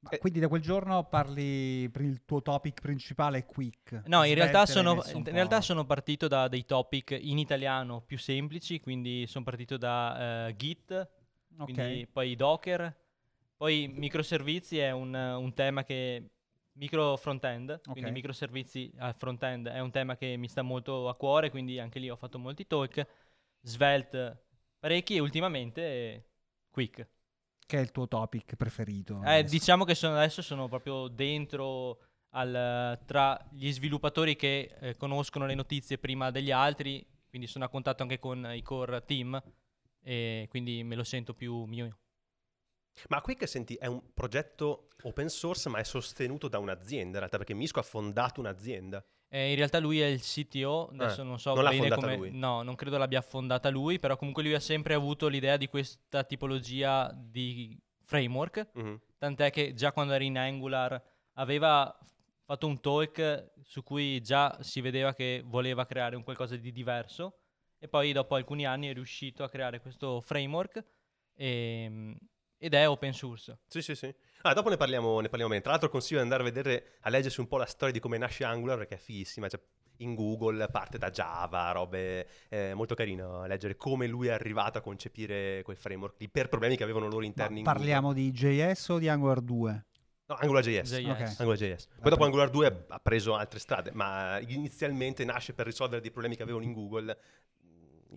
Eh. 0.10 0.20
quindi 0.20 0.40
da 0.40 0.48
quel 0.48 0.62
giorno 0.62 1.04
parli 1.06 1.90
per 1.90 2.02
il 2.02 2.24
tuo 2.24 2.42
topic 2.42 2.80
principale 2.82 3.46
quick. 3.46 4.04
No, 4.06 4.24
in 4.24 4.36
realtà, 4.36 4.66
sono, 4.66 5.04
in 5.14 5.24
realtà 5.24 5.60
sono 5.62 5.86
partito 5.86 6.28
da 6.28 6.48
dei 6.48 6.66
topic 6.66 7.18
in 7.20 7.38
italiano 7.38 8.02
più 8.02 8.18
semplici, 8.18 8.80
quindi 8.80 9.26
sono 9.28 9.44
partito 9.44 9.76
da 9.78 10.48
eh, 10.48 10.56
Git, 10.56 11.10
Ok. 11.58 11.74
quindi 11.74 12.08
poi 12.08 12.36
Docker, 12.36 12.96
poi 13.58 13.88
microservizi 13.88 14.78
è 14.78 14.92
un, 14.92 15.14
un 15.14 15.54
tema 15.54 15.84
che 15.84 16.30
micro 16.74 17.18
front-end, 17.18 17.82
quindi 17.82 18.10
Ok. 18.10 18.16
microservizi 18.16 18.94
al 18.98 19.16
front-end 19.16 19.68
è 19.68 19.80
un 19.80 19.92
tema 19.92 20.16
che 20.16 20.38
mi 20.38 20.48
sta 20.48 20.62
molto 20.62 21.10
a 21.10 21.16
cuore, 21.16 21.50
quindi 21.50 21.80
anche 21.80 22.00
lì 22.00 22.10
ho 22.10 22.16
fatto 22.16 22.38
molti 22.38 22.68
talk, 22.68 23.06
Svelte 23.62 24.46
parecchi 24.80 25.16
e 25.16 25.20
ultimamente 25.20 26.26
Quick. 26.70 27.08
Che 27.68 27.78
è 27.78 27.82
il 27.82 27.92
tuo 27.92 28.08
topic 28.08 28.56
preferito? 28.56 29.22
Eh, 29.26 29.44
diciamo 29.44 29.84
che 29.84 29.94
sono, 29.94 30.16
adesso 30.16 30.42
sono 30.42 30.70
proprio 30.70 31.10
dentro 31.10 32.00
al, 32.30 32.98
tra 33.06 33.38
gli 33.52 33.70
sviluppatori 33.74 34.38
che 34.38 34.74
eh, 34.80 34.96
conoscono 34.96 35.46
le 35.46 35.54
notizie 35.54 35.98
prima 35.98 36.32
degli 36.32 36.50
altri, 36.50 37.06
quindi 37.28 37.46
sono 37.46 37.66
a 37.66 37.70
contatto 37.70 38.04
anche 38.04 38.20
con 38.20 38.50
i 38.54 38.62
core 38.62 39.04
team 39.04 39.42
e 40.02 40.48
quindi 40.50 40.82
me 40.86 40.96
lo 40.96 41.04
sento 41.04 41.34
più 41.34 41.66
mio. 41.66 41.98
Ma 43.10 43.20
Quick, 43.20 43.46
senti, 43.46 43.76
è 43.76 43.86
un 43.86 44.14
progetto 44.14 44.88
open 45.04 45.28
source, 45.28 45.68
ma 45.68 45.80
è 45.80 45.84
sostenuto 45.84 46.48
da 46.48 46.60
un'azienda, 46.60 47.12
in 47.12 47.18
realtà, 47.18 47.38
perché 47.38 47.54
Misco 47.54 47.80
ha 47.80 47.84
fondato 47.84 48.40
un'azienda. 48.40 49.06
Eh, 49.30 49.50
in 49.52 49.56
realtà 49.58 49.80
lui 49.80 50.00
è 50.00 50.06
il 50.06 50.22
CTO, 50.22 50.90
adesso 50.94 51.22
Eh, 51.22 51.26
non 51.26 51.38
so 51.40 51.54
non 51.54 51.64
bene 51.70 51.90
come... 51.96 52.16
lui. 52.16 52.32
No, 52.32 52.62
non 52.64 52.76
credo 52.76 52.98
l'abbia 52.98 53.22
fondata 53.22 53.70
lui, 53.70 54.00
però 54.00 54.16
comunque 54.16 54.42
lui 54.44 54.54
ha 54.54 54.60
sempre 54.60 54.94
avuto 54.94 55.28
l'idea 55.28 55.58
di 55.58 55.68
questa 55.68 56.24
tipologia 56.24 57.12
di 57.14 57.78
framework, 58.06 58.70
Mhm. 58.74 59.02
tant'è 59.18 59.52
che 59.52 59.74
già 59.74 59.92
quando 59.92 60.14
era 60.14 60.24
in 60.24 60.38
Angular 60.38 61.02
aveva 61.34 61.94
fatto 62.46 62.68
un 62.68 62.80
talk 62.80 63.52
su 63.64 63.84
cui 63.84 64.22
già 64.22 64.58
si 64.62 64.80
vedeva 64.80 65.14
che 65.14 65.42
voleva 65.46 65.86
creare 65.86 66.16
un 66.16 66.24
qualcosa 66.24 66.56
di 66.56 66.72
diverso 66.72 67.40
e 67.80 67.90
poi 67.90 68.14
dopo 68.14 68.36
alcuni 68.36 68.66
anni 68.66 68.88
è 68.88 68.94
riuscito 68.94 69.44
a 69.44 69.50
creare 69.50 69.82
questo 69.82 70.22
framework 70.22 70.84
e- 71.36 72.16
ed 72.58 72.74
è 72.74 72.88
open 72.88 73.14
source. 73.14 73.58
Sì, 73.68 73.82
sì, 73.82 73.96
sì. 73.96 74.14
Ah, 74.42 74.54
dopo 74.54 74.70
ne 74.70 74.78
parliamo, 74.78 75.20
ne 75.20 75.30
parliamo 75.30 75.52
bene. 75.52 75.62
Tra 75.62 75.72
l'altro 75.72 75.90
consiglio 75.90 76.18
di 76.18 76.24
andare 76.24 76.42
a 76.42 76.46
vedere, 76.46 76.98
a 77.02 77.10
leggersi 77.10 77.40
un 77.40 77.48
po' 77.48 77.58
la 77.58 77.66
storia 77.66 77.94
di 77.94 78.00
come 78.00 78.18
nasce 78.18 78.44
Angular, 78.44 78.78
perché 78.78 78.96
è 78.96 79.00
fighissima. 79.00 79.48
Cioè, 79.48 79.60
in 79.98 80.14
Google 80.16 80.68
parte 80.68 80.98
da 80.98 81.10
Java, 81.10 81.72
robe 81.72 82.28
eh, 82.50 82.74
molto 82.76 82.94
carino 82.94 83.46
leggere 83.48 83.76
come 83.76 84.06
lui 84.06 84.28
è 84.28 84.32
arrivato 84.32 84.78
a 84.78 84.82
concepire 84.82 85.62
quel 85.64 85.76
framework 85.76 86.20
lì 86.20 86.30
per 86.30 86.50
problemi 86.50 86.76
che 86.78 86.84
avevano 86.84 87.08
loro 87.08 87.22
Ma 87.22 87.26
interni 87.26 87.60
in 87.60 87.64
parliamo 87.64 88.14
di 88.14 88.32
JS 88.32 88.90
o 88.90 89.00
di 89.00 89.10
Angular 89.10 89.42
2? 89.42 89.58
Google. 89.72 89.86
No, 90.28 90.36
AngularJS. 90.36 90.94
JS. 90.94 91.08
Ok. 91.08 91.40
AngularJS. 91.40 91.88
Poi 92.02 92.10
dopo 92.10 92.26
Angular 92.26 92.50
2 92.50 92.86
ha 92.90 93.00
preso 93.00 93.36
altre 93.36 93.60
strade, 93.60 93.92
ma 93.94 94.40
inizialmente 94.40 95.24
nasce 95.24 95.54
per 95.54 95.66
risolvere 95.66 96.02
dei 96.02 96.12
problemi 96.12 96.36
che 96.36 96.44
avevano 96.44 96.66
in 96.66 96.74
Google 96.74 97.18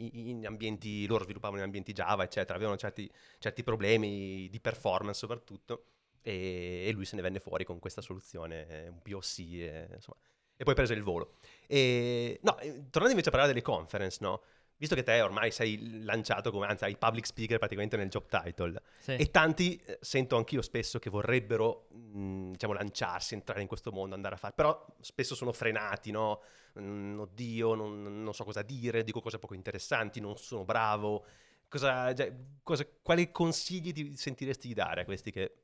in 0.01 0.47
ambienti, 0.47 1.07
loro 1.07 1.25
sviluppavano 1.25 1.59
in 1.59 1.65
ambienti 1.65 1.93
Java, 1.93 2.25
eccetera, 2.25 2.55
avevano 2.55 2.77
certi, 2.77 3.11
certi 3.39 3.63
problemi 3.63 4.49
di 4.51 4.61
performance 4.61 5.19
soprattutto 5.19 5.85
e, 6.23 6.85
e 6.87 6.93
lui 6.93 7.05
se 7.05 7.17
ne 7.17 7.23
venne 7.23 7.41
fuori 7.41 7.65
con 7.65 7.79
questa 7.79 8.01
soluzione, 8.01 8.89
un 8.89 9.01
POC, 9.03 9.39
eh, 9.39 9.89
insomma, 9.95 10.19
e 10.57 10.65
poi 10.65 10.75
prese 10.75 10.95
il 10.95 11.03
volo. 11.03 11.37
E, 11.67 12.39
no, 12.43 12.55
tornando 12.91 13.11
invece 13.11 13.29
a 13.29 13.33
parlare 13.33 13.49
delle 13.49 13.63
conference, 13.63 14.19
no? 14.21 14.43
Visto 14.81 14.95
che 14.95 15.03
te 15.03 15.21
ormai 15.21 15.51
sei 15.51 16.03
lanciato 16.05 16.51
come, 16.51 16.65
anzi 16.65 16.85
hai 16.85 16.97
public 16.97 17.27
speaker 17.27 17.59
praticamente 17.59 17.99
nel 17.99 18.09
job 18.09 18.25
title, 18.27 18.81
Sì. 19.01 19.13
e 19.13 19.31
tanti, 19.31 19.77
eh, 19.85 19.99
sento 20.01 20.39
anch'io 20.39 20.63
spesso, 20.63 20.99
che 20.99 21.11
vorrebbero, 21.11 21.89
mh, 21.91 22.53
diciamo, 22.53 22.73
lanciarsi, 22.73 23.35
entrare 23.35 23.61
in 23.61 23.67
questo 23.67 23.93
mondo, 23.93 24.15
andare 24.15 24.37
a 24.37 24.39
fare, 24.39 24.55
però 24.57 24.83
spesso 25.03 25.35
sono 25.35 25.53
frenati, 25.53 26.11
no? 26.11 26.41
Mm, 26.81 27.19
oddio, 27.19 27.75
non, 27.75 28.23
non 28.23 28.33
so 28.33 28.43
cosa 28.45 28.63
dire, 28.63 29.05
dico 29.05 29.21
cose 29.21 29.39
poco 29.39 29.53
interessanti, 29.53 30.19
non 30.19 30.39
sono 30.39 30.65
bravo. 30.65 31.27
Cosa, 31.69 32.15
cioè, 32.15 32.35
cosa- 32.63 32.87
quali 33.03 33.31
consigli 33.31 33.93
ti 33.93 34.17
sentiresti 34.17 34.67
di 34.67 34.73
dare 34.73 35.03
a 35.03 35.05
questi 35.05 35.31
che 35.31 35.57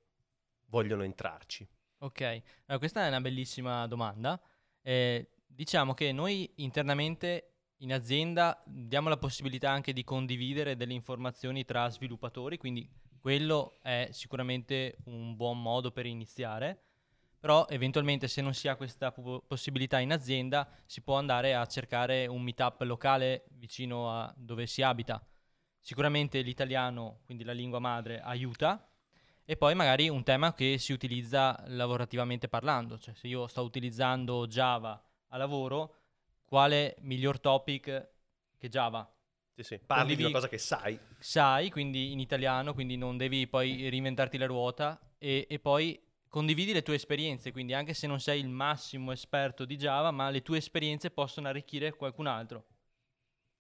vogliono 0.67 1.05
entrarci? 1.05 1.67
Ok, 2.01 2.21
allora, 2.21 2.77
questa 2.77 3.03
è 3.07 3.09
una 3.09 3.23
bellissima 3.23 3.87
domanda. 3.87 4.39
Eh, 4.83 5.31
diciamo 5.47 5.95
che 5.95 6.13
noi 6.13 6.53
internamente 6.57 7.53
in 7.79 7.93
azienda 7.93 8.63
diamo 8.65 9.09
la 9.09 9.19
possibilità 9.19 9.71
anche 9.71 9.93
di 9.93 10.05
condividere 10.05 10.77
delle 10.77 10.95
informazioni 10.95 11.65
tra 11.65 11.89
sviluppatori, 11.91 12.57
quindi 12.57 12.89
quello 13.21 13.79
è 13.83 14.09
sicuramente 14.13 14.97
un 15.05 15.37
buon 15.37 15.61
modo 15.61 15.91
per 15.91 16.07
iniziare, 16.07 16.81
però 17.39 17.67
eventualmente 17.69 18.29
se 18.29 18.41
non 18.41 18.55
si 18.55 18.69
ha 18.69 18.77
questa 18.77 19.13
po- 19.13 19.43
possibilità 19.47 19.99
in 19.99 20.13
azienda 20.13 20.69
si 20.87 21.03
può 21.03 21.17
andare 21.17 21.55
a 21.55 21.67
cercare 21.67 22.27
un 22.27 22.43
meetup 22.43 22.81
locale 22.83 23.45
vicino 23.51 24.11
a 24.11 24.33
dove 24.37 24.67
si 24.67 24.83
abita. 24.83 25.25
Sicuramente 25.81 26.41
l'italiano, 26.41 27.21
quindi 27.25 27.45
la 27.45 27.53
lingua 27.53 27.79
madre, 27.79 28.21
aiuta 28.21 28.89
e 29.45 29.57
poi 29.57 29.75
magari 29.75 30.09
un 30.09 30.25
tema 30.25 30.55
che 30.55 30.79
si 30.79 30.93
utilizza 30.93 31.63
lavorativamente 31.67 32.49
parlando, 32.49 32.99
cioè 32.99 33.15
se 33.15 33.29
io 33.29 33.47
sto 33.47 33.63
utilizzando 33.63 34.47
Java 34.47 35.01
a 35.29 35.37
lavoro, 35.37 35.95
quale 36.47 36.97
miglior 37.01 37.39
topic 37.39 38.09
che 38.57 38.69
Java? 38.69 39.07
Sì, 39.55 39.63
sì. 39.63 39.79
Parli 39.79 40.17
di 40.17 40.23
una 40.23 40.33
cosa 40.33 40.49
che 40.49 40.59
sai. 40.59 40.99
sai, 41.19 41.71
quindi 41.71 42.13
in 42.13 42.21
italiano, 42.21 42.73
quindi 42.73 42.97
non 42.97 43.17
devi 43.17 43.47
poi 43.47 43.89
reinventarti 43.89 44.39
la 44.39 44.47
ruota 44.47 44.99
e, 45.19 45.47
e 45.49 45.59
poi 45.59 46.01
condividi 46.29 46.73
le 46.73 46.83
tue 46.83 46.95
esperienze, 46.95 47.53
quindi 47.53 47.73
anche 47.73 47.95
se 47.95 48.07
non 48.07 48.21
sei 48.21 48.41
il 48.41 48.49
massimo 48.49 49.13
esperto 49.13 49.65
di 49.65 49.77
Java, 49.77 50.11
ma 50.11 50.29
le 50.31 50.43
tue 50.43 50.59
esperienze 50.59 51.11
possono 51.11 51.49
arricchire 51.49 51.95
qualcun 51.95 52.27
altro. 52.27 52.67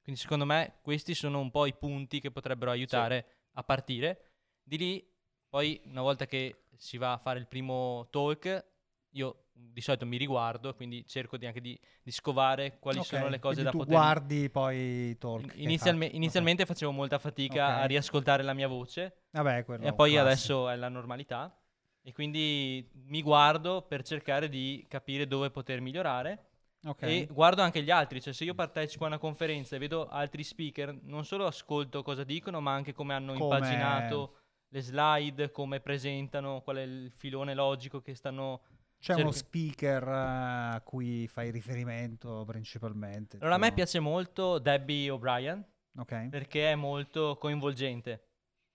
Quindi 0.03 0.21
secondo 0.21 0.45
me 0.45 0.79
questi 0.83 1.15
sono 1.15 1.41
un 1.41 1.51
po' 1.51 1.67
i 1.67 1.75
punti 1.75 2.21
che 2.21 2.31
potrebbero 2.31 2.71
aiutare 2.71 3.49
a 3.55 3.65
partire. 3.65 4.33
Di 4.63 4.79
lì, 4.79 5.13
poi 5.49 5.81
una 5.87 6.03
volta 6.03 6.27
che 6.27 6.67
si 6.77 6.99
va 6.99 7.13
a 7.13 7.19
fare 7.19 7.39
il 7.39 7.49
primo 7.49 8.07
talk, 8.11 8.65
io 9.11 9.46
di 9.59 9.81
solito 9.81 10.05
mi 10.07 10.17
riguardo, 10.17 10.75
quindi 10.75 11.07
cerco 11.07 11.37
di 11.37 11.47
anche 11.47 11.61
di, 11.61 11.79
di 12.03 12.11
scovare 12.11 12.79
quali 12.79 12.99
Ok, 12.99 13.05
sono 13.05 13.29
le 13.29 13.39
cose 13.39 13.63
da 13.63 13.71
tu 13.71 13.79
poter 13.79 13.95
guardi 13.95 14.51
poi 14.51 15.17
talk. 15.19 15.53
Inizialme- 15.57 16.07
inizialmente 16.13 16.67
facevo 16.67 16.93
molta 16.93 17.19
fatica 17.19 17.65
Ok. 17.77 17.83
a 17.83 17.85
riascoltare 17.87 18.43
la 18.43 18.53
mia 18.55 18.69
voce. 18.69 19.23
Vabbè, 19.31 19.65
quello 19.65 19.85
e 19.85 19.93
poi 19.95 20.13
classico. 20.13 20.21
adesso 20.27 20.69
è 20.69 20.77
la 20.77 20.89
normalità 20.89 21.59
e 22.03 22.13
quindi 22.13 22.89
mi 23.07 23.23
guardo 23.23 23.83
per 23.83 24.03
cercare 24.03 24.49
di 24.49 24.85
capire 24.89 25.27
dove 25.27 25.51
poter 25.51 25.81
migliorare 25.81 26.45
e 27.01 27.27
guardo 27.31 27.63
anche 27.63 27.83
gli 27.83 27.91
altri, 27.91 28.21
cioè 28.21 28.33
se 28.33 28.45
io 28.45 28.55
partecipo 28.55 29.05
a 29.05 29.09
una 29.09 29.19
conferenza 29.19 29.75
e 29.75 29.79
vedo 29.81 30.07
altri 30.07 30.45
speaker, 30.45 30.97
non 31.03 31.25
solo 31.25 31.47
ascolto 31.47 32.03
cosa 32.03 32.23
dicono, 32.23 32.61
ma 32.61 32.73
anche 32.75 32.93
come 32.93 33.13
hanno 33.15 33.33
Come- 33.33 33.43
impaginato 33.57 34.37
le 34.69 34.81
slide, 34.81 35.51
come 35.51 35.81
presentano, 35.81 36.61
qual 36.61 36.77
è 36.77 36.83
il 36.83 37.11
filone 37.11 37.55
logico 37.55 38.01
che 38.01 38.15
stanno 38.15 38.61
C'è 38.99 39.15
uno 39.15 39.33
cerchi- 39.33 39.39
speaker 39.39 40.03
eh, 40.03 40.75
a 40.77 40.81
cui 40.85 41.29
fai 41.29 41.51
riferimento 41.51 42.45
principalmente. 42.47 43.39
Allora 43.39 43.55
a 43.55 43.59
me 43.59 43.73
piace 43.73 44.01
molto 44.01 44.59
Debbie 44.59 45.11
O'Brien 45.11 45.65
Ok. 45.99 46.29
perché 46.29 46.73
è 46.73 46.75
molto 46.75 47.37
coinvolgente, 47.39 48.29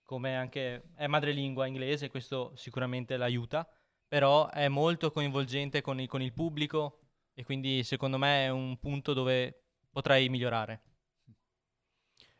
come 0.03 0.35
anche 0.35 0.91
è 0.95 1.07
madrelingua 1.07 1.65
inglese, 1.67 2.09
questo 2.09 2.53
sicuramente 2.55 3.17
l'aiuta, 3.17 3.67
però 4.07 4.49
è 4.49 4.67
molto 4.67 5.11
coinvolgente 5.11 5.81
con 5.81 5.99
il, 5.99 6.07
con 6.07 6.21
il 6.21 6.33
pubblico 6.33 6.99
e 7.33 7.43
quindi 7.43 7.83
secondo 7.83 8.17
me 8.17 8.45
è 8.45 8.49
un 8.49 8.77
punto 8.77 9.13
dove 9.13 9.63
potrei 9.89 10.29
migliorare. 10.29 10.81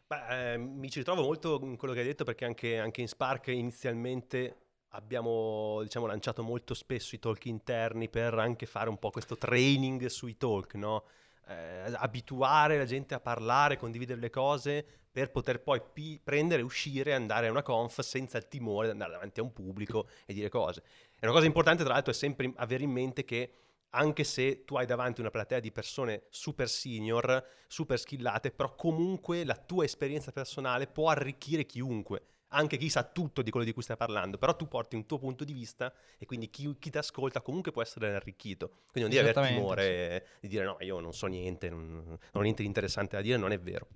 Beh, 0.08 0.54
eh, 0.54 0.58
mi 0.58 0.90
ci 0.90 1.00
ritrovo 1.00 1.22
molto 1.22 1.60
in 1.62 1.78
quello 1.78 1.94
che 1.94 2.02
hai 2.02 2.06
detto 2.06 2.26
perché 2.26 2.44
anche, 2.44 2.78
anche 2.80 3.00
in 3.02 3.08
Spark 3.08 3.48
inizialmente 3.48 4.71
abbiamo 4.92 5.80
diciamo, 5.84 6.06
lanciato 6.06 6.44
molto 6.44 6.74
spesso 6.74 7.16
i 7.16 7.20
talk 7.20 7.46
interni 7.46 8.10
per 8.10 8.34
anche 8.34 8.66
fare 8.66 8.90
un 8.90 8.98
po' 8.98 9.10
questo 9.10 9.38
training 9.38 10.06
sui 10.08 10.38
talk, 10.38 10.76
no? 10.76 11.06
Eh, 11.48 11.92
abituare 11.96 12.78
la 12.78 12.86
gente 12.86 13.14
a 13.14 13.20
parlare, 13.20 13.78
condividere 13.78 14.20
le 14.20 14.30
cose 14.30 14.86
per 15.12 15.32
poter 15.32 15.62
poi 15.62 15.82
pi- 15.82 16.20
prendere, 16.24 16.62
uscire 16.62 17.12
e 17.12 17.14
andare 17.14 17.48
a 17.48 17.52
una 17.52 17.64
conf 17.64 18.00
senza 18.00 18.38
il 18.38 18.48
timore 18.48 18.88
di 18.88 18.94
andare 18.94 19.12
davanti 19.12 19.40
a 19.40 19.44
un 19.44 19.52
pubblico 19.52 20.08
e 20.26 20.34
dire 20.34 20.50
cose. 20.50 20.82
E 21.20 21.26
una 21.26 21.34
cosa 21.34 21.46
importante 21.46 21.84
tra 21.84 21.94
l'altro 21.94 22.12
è 22.12 22.16
sempre 22.16 22.52
avere 22.56 22.84
in 22.84 22.92
mente 22.92 23.26
che 23.26 23.54
anche 23.94 24.24
se 24.24 24.64
tu 24.64 24.76
hai 24.76 24.86
davanti 24.86 25.20
una 25.20 25.30
platea 25.30 25.60
di 25.60 25.72
persone 25.72 26.24
super 26.30 26.70
senior, 26.70 27.46
super 27.68 28.00
skillate, 28.00 28.52
però 28.52 28.74
comunque 28.76 29.44
la 29.44 29.58
tua 29.58 29.84
esperienza 29.84 30.32
personale 30.32 30.88
può 30.88 31.10
arricchire 31.10 31.66
chiunque, 31.66 32.24
anche 32.54 32.78
chi 32.78 32.90
sa 32.90 33.04
tutto 33.04 33.42
di 33.42 33.50
quello 33.52 33.66
di 33.66 33.74
cui 33.74 33.84
stai 33.84 33.98
parlando, 33.98 34.38
però 34.38 34.56
tu 34.56 34.68
porti 34.68 34.96
un 34.96 35.06
tuo 35.06 35.20
punto 35.20 35.44
di 35.44 35.54
vista 35.54 35.94
e 36.18 36.26
quindi 36.26 36.50
chi, 36.50 36.76
chi 36.80 36.90
ti 36.90 36.98
ascolta 36.98 37.42
comunque 37.42 37.72
può 37.72 37.82
essere 37.82 38.14
arricchito. 38.14 38.70
Quindi 38.92 39.02
non 39.02 39.10
devi 39.10 39.20
aver 39.20 39.32
Esattamente, 39.32 39.60
timore 39.60 40.28
di 40.40 40.48
dire 40.48 40.66
no, 40.66 40.78
io 40.80 41.00
non 41.00 41.14
so 41.14 41.28
niente, 41.28 41.70
non, 41.70 41.94
non 41.94 42.20
ho 42.32 42.42
niente 42.42 42.62
di 42.62 42.68
interessante 42.68 43.16
da 43.16 43.22
dire, 43.22 43.38
non 43.38 43.52
è 43.52 43.60
vero. 43.60 43.88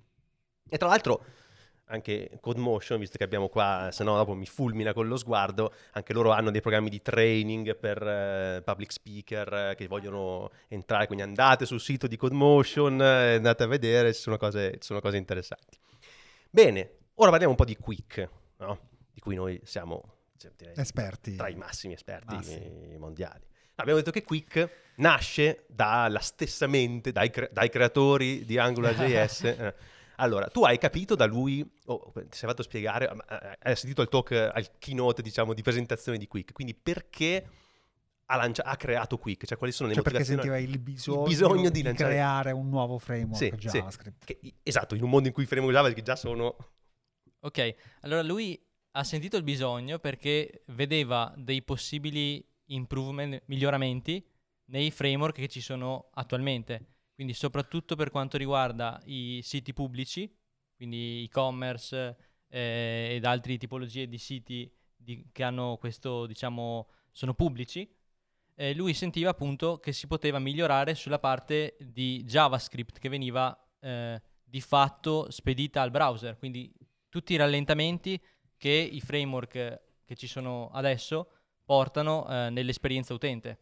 E 0.68 0.78
tra 0.78 0.88
l'altro 0.88 1.24
anche 1.86 2.38
CodeMotion, 2.40 2.98
visto 2.98 3.16
che 3.16 3.24
abbiamo 3.24 3.48
qua, 3.48 3.90
se 3.92 4.02
no 4.02 4.16
dopo 4.16 4.34
mi 4.34 4.46
fulmina 4.46 4.92
con 4.92 5.06
lo 5.06 5.16
sguardo, 5.16 5.72
anche 5.92 6.12
loro 6.12 6.30
hanno 6.30 6.50
dei 6.50 6.60
programmi 6.60 6.90
di 6.90 7.00
training 7.00 7.76
per 7.76 8.02
eh, 8.02 8.62
public 8.64 8.92
speaker 8.92 9.52
eh, 9.52 9.74
che 9.76 9.86
vogliono 9.86 10.50
entrare, 10.68 11.06
quindi 11.06 11.24
andate 11.24 11.66
sul 11.66 11.80
sito 11.80 12.06
di 12.06 12.16
CodeMotion, 12.16 13.00
eh, 13.00 13.34
andate 13.34 13.62
a 13.62 13.66
vedere, 13.66 14.12
ci 14.12 14.20
sono 14.20 14.36
cose, 14.36 14.72
ci 14.72 14.86
sono 14.86 15.00
cose 15.00 15.16
interessanti. 15.16 15.78
Bene, 16.50 16.90
ora 17.14 17.30
parliamo 17.30 17.52
un 17.52 17.58
po' 17.58 17.64
di 17.64 17.76
Quick, 17.76 18.28
no? 18.58 18.88
di 19.12 19.20
cui 19.20 19.34
noi 19.34 19.60
siamo 19.64 20.14
cioè, 20.36 20.52
direi, 20.56 20.74
Esperti. 20.76 21.36
tra 21.36 21.48
i 21.48 21.54
massimi 21.54 21.94
esperti 21.94 22.34
Ah, 22.34 22.42
sì. 22.42 22.54
eh, 22.54 22.96
mondiali. 22.98 23.44
Abbiamo 23.76 23.98
detto 23.98 24.10
che 24.10 24.22
Quick 24.22 24.92
nasce 24.96 25.64
dalla 25.68 26.20
stessa 26.20 26.66
mente, 26.66 27.12
dai, 27.12 27.30
cre- 27.30 27.50
dai 27.52 27.68
creatori 27.68 28.44
di 28.44 28.58
AngularJS. 28.58 29.42
eh. 29.44 29.74
Allora, 30.16 30.46
tu 30.48 30.64
hai 30.64 30.78
capito 30.78 31.14
da 31.14 31.26
lui, 31.26 31.62
o 31.86 32.10
ti 32.14 32.26
sei 32.30 32.48
fatto 32.48 32.62
spiegare, 32.62 33.10
eh, 33.28 33.58
hai 33.62 33.76
sentito 33.76 34.00
il 34.02 34.08
talk, 34.08 34.30
eh, 34.30 34.50
al 34.52 34.78
keynote, 34.78 35.20
diciamo, 35.20 35.52
di 35.52 35.60
presentazione 35.62 36.16
di 36.16 36.26
Quick, 36.26 36.52
quindi 36.54 36.74
perché 36.74 37.46
ha, 38.26 38.36
lancia- 38.36 38.64
ha 38.64 38.76
creato 38.76 39.18
Quick? 39.18 39.44
Cioè, 39.44 39.58
quali 39.58 39.72
sono 39.74 39.88
le 39.90 39.94
Cioè 39.94 40.02
perché 40.02 40.18
motivazioni? 40.20 40.56
sentiva 40.56 40.72
il 40.72 40.78
bisogno, 40.82 41.22
bisogno 41.24 41.68
di 41.68 41.80
di, 41.80 41.82
lanciare- 41.82 42.12
creare 42.14 42.52
un 42.52 42.68
nuovo 42.70 42.98
framework 42.98 43.36
Sì, 43.36 43.52
sì. 43.58 43.76
JavaScript. 43.78 44.24
Che- 44.24 44.54
esatto, 44.62 44.94
in 44.94 45.02
un 45.02 45.10
mondo 45.10 45.28
in 45.28 45.34
cui 45.34 45.42
i 45.42 45.46
framework 45.46 45.76
Java 45.76 45.92
che 45.92 46.02
già 46.02 46.16
sono... 46.16 46.56
Ok, 47.46 47.76
allora 48.00 48.22
lui 48.22 48.60
ha 48.96 49.04
sentito 49.04 49.36
il 49.36 49.44
bisogno 49.44 50.00
perché 50.00 50.64
vedeva 50.66 51.32
dei 51.36 51.62
possibili 51.62 52.44
improvement, 52.70 53.40
miglioramenti 53.46 54.20
nei 54.70 54.90
framework 54.90 55.36
che 55.36 55.46
ci 55.46 55.60
sono 55.60 56.08
attualmente. 56.14 56.94
Quindi 57.14 57.34
soprattutto 57.34 57.94
per 57.94 58.10
quanto 58.10 58.36
riguarda 58.36 59.00
i 59.04 59.38
siti 59.44 59.72
pubblici, 59.72 60.28
quindi 60.74 61.22
e-commerce 61.22 62.16
eh, 62.48 63.12
ed 63.14 63.24
altre 63.24 63.56
tipologie 63.58 64.08
di 64.08 64.18
siti 64.18 64.68
di- 64.96 65.28
che 65.30 65.44
hanno 65.44 65.76
questo, 65.76 66.26
diciamo, 66.26 66.88
sono 67.12 67.34
pubblici, 67.34 67.88
eh, 68.56 68.74
lui 68.74 68.92
sentiva 68.92 69.30
appunto 69.30 69.78
che 69.78 69.92
si 69.92 70.08
poteva 70.08 70.40
migliorare 70.40 70.96
sulla 70.96 71.20
parte 71.20 71.76
di 71.78 72.24
JavaScript 72.24 72.98
che 72.98 73.08
veniva 73.08 73.56
eh, 73.78 74.20
di 74.42 74.60
fatto 74.60 75.30
spedita 75.30 75.80
al 75.80 75.92
browser, 75.92 76.38
quindi 76.38 76.72
tutti 77.08 77.32
i 77.34 77.36
rallentamenti 77.36 78.20
che 78.56 78.70
i 78.70 79.00
framework 79.00 79.80
che 80.04 80.16
ci 80.16 80.26
sono 80.26 80.70
adesso 80.72 81.30
portano 81.64 82.26
eh, 82.28 82.50
nell'esperienza 82.50 83.12
utente. 83.12 83.58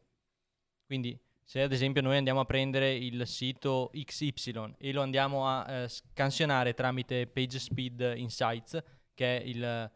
Quindi 0.86 1.18
se 1.42 1.62
ad 1.62 1.72
esempio 1.72 2.00
noi 2.00 2.16
andiamo 2.16 2.40
a 2.40 2.44
prendere 2.44 2.94
il 2.94 3.26
sito 3.26 3.90
XY 3.92 4.74
e 4.78 4.92
lo 4.92 5.02
andiamo 5.02 5.46
a 5.46 5.70
eh, 5.70 5.88
scansionare 5.88 6.74
tramite 6.74 7.26
PageSpeed 7.26 8.14
Insights, 8.16 8.82
che 9.12 9.38
è 9.38 9.42
il, 9.44 9.90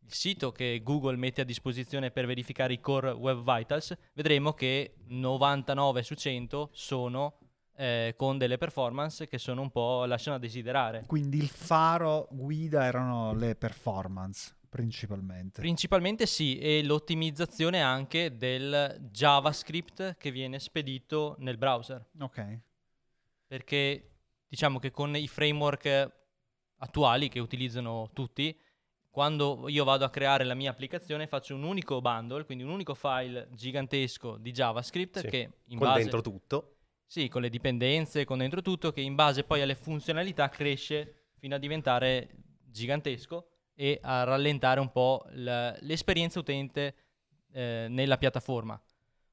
il 0.00 0.12
sito 0.12 0.50
che 0.50 0.80
Google 0.82 1.16
mette 1.16 1.42
a 1.42 1.44
disposizione 1.44 2.10
per 2.10 2.26
verificare 2.26 2.72
i 2.72 2.80
core 2.80 3.10
web 3.10 3.42
vitals, 3.42 3.96
vedremo 4.14 4.52
che 4.54 4.96
99 5.06 6.02
su 6.02 6.14
100 6.14 6.70
sono 6.72 7.38
eh, 7.78 8.14
con 8.16 8.38
delle 8.38 8.58
performance 8.58 9.28
che 9.28 9.38
sono 9.38 9.62
un 9.62 9.70
po' 9.70 10.04
lasciano 10.04 10.34
a 10.34 10.40
desiderare. 10.40 11.04
Quindi 11.06 11.38
il 11.38 11.48
faro 11.48 12.26
guida 12.30 12.84
erano 12.84 13.32
le 13.34 13.54
performance 13.54 14.56
principalmente. 14.68 15.60
Principalmente 15.60 16.26
sì, 16.26 16.58
e 16.58 16.82
l'ottimizzazione 16.82 17.80
anche 17.80 18.36
del 18.36 19.08
JavaScript 19.12 20.16
che 20.16 20.30
viene 20.32 20.58
spedito 20.58 21.36
nel 21.38 21.56
browser. 21.56 22.04
ok. 22.18 22.58
Perché 23.46 24.10
diciamo 24.46 24.78
che 24.78 24.90
con 24.90 25.16
i 25.16 25.28
framework 25.28 26.12
attuali 26.78 27.28
che 27.28 27.38
utilizzano 27.38 28.10
tutti, 28.12 28.58
quando 29.08 29.68
io 29.68 29.84
vado 29.84 30.04
a 30.04 30.10
creare 30.10 30.44
la 30.44 30.54
mia 30.54 30.70
applicazione 30.70 31.26
faccio 31.26 31.54
un 31.54 31.62
unico 31.62 32.00
bundle, 32.00 32.44
quindi 32.44 32.64
un 32.64 32.70
unico 32.70 32.94
file 32.94 33.48
gigantesco 33.52 34.36
di 34.36 34.50
JavaScript 34.50 35.20
Sì, 35.20 35.26
che 35.28 35.50
in 35.66 35.78
con 35.78 35.86
base 35.86 36.00
dentro 36.00 36.20
tutto. 36.20 36.72
Sì, 37.08 37.28
con 37.28 37.40
le 37.40 37.48
dipendenze, 37.48 38.26
con 38.26 38.38
dentro 38.38 38.60
tutto, 38.60 38.92
che 38.92 39.00
in 39.00 39.14
base 39.14 39.42
poi 39.42 39.62
alle 39.62 39.74
funzionalità 39.74 40.50
cresce 40.50 41.30
fino 41.38 41.54
a 41.54 41.58
diventare 41.58 42.28
gigantesco 42.66 43.48
e 43.74 43.98
a 44.02 44.24
rallentare 44.24 44.78
un 44.78 44.92
po' 44.92 45.24
l- 45.30 45.72
l'esperienza 45.80 46.38
utente 46.38 46.94
eh, 47.52 47.86
nella 47.88 48.18
piattaforma. 48.18 48.80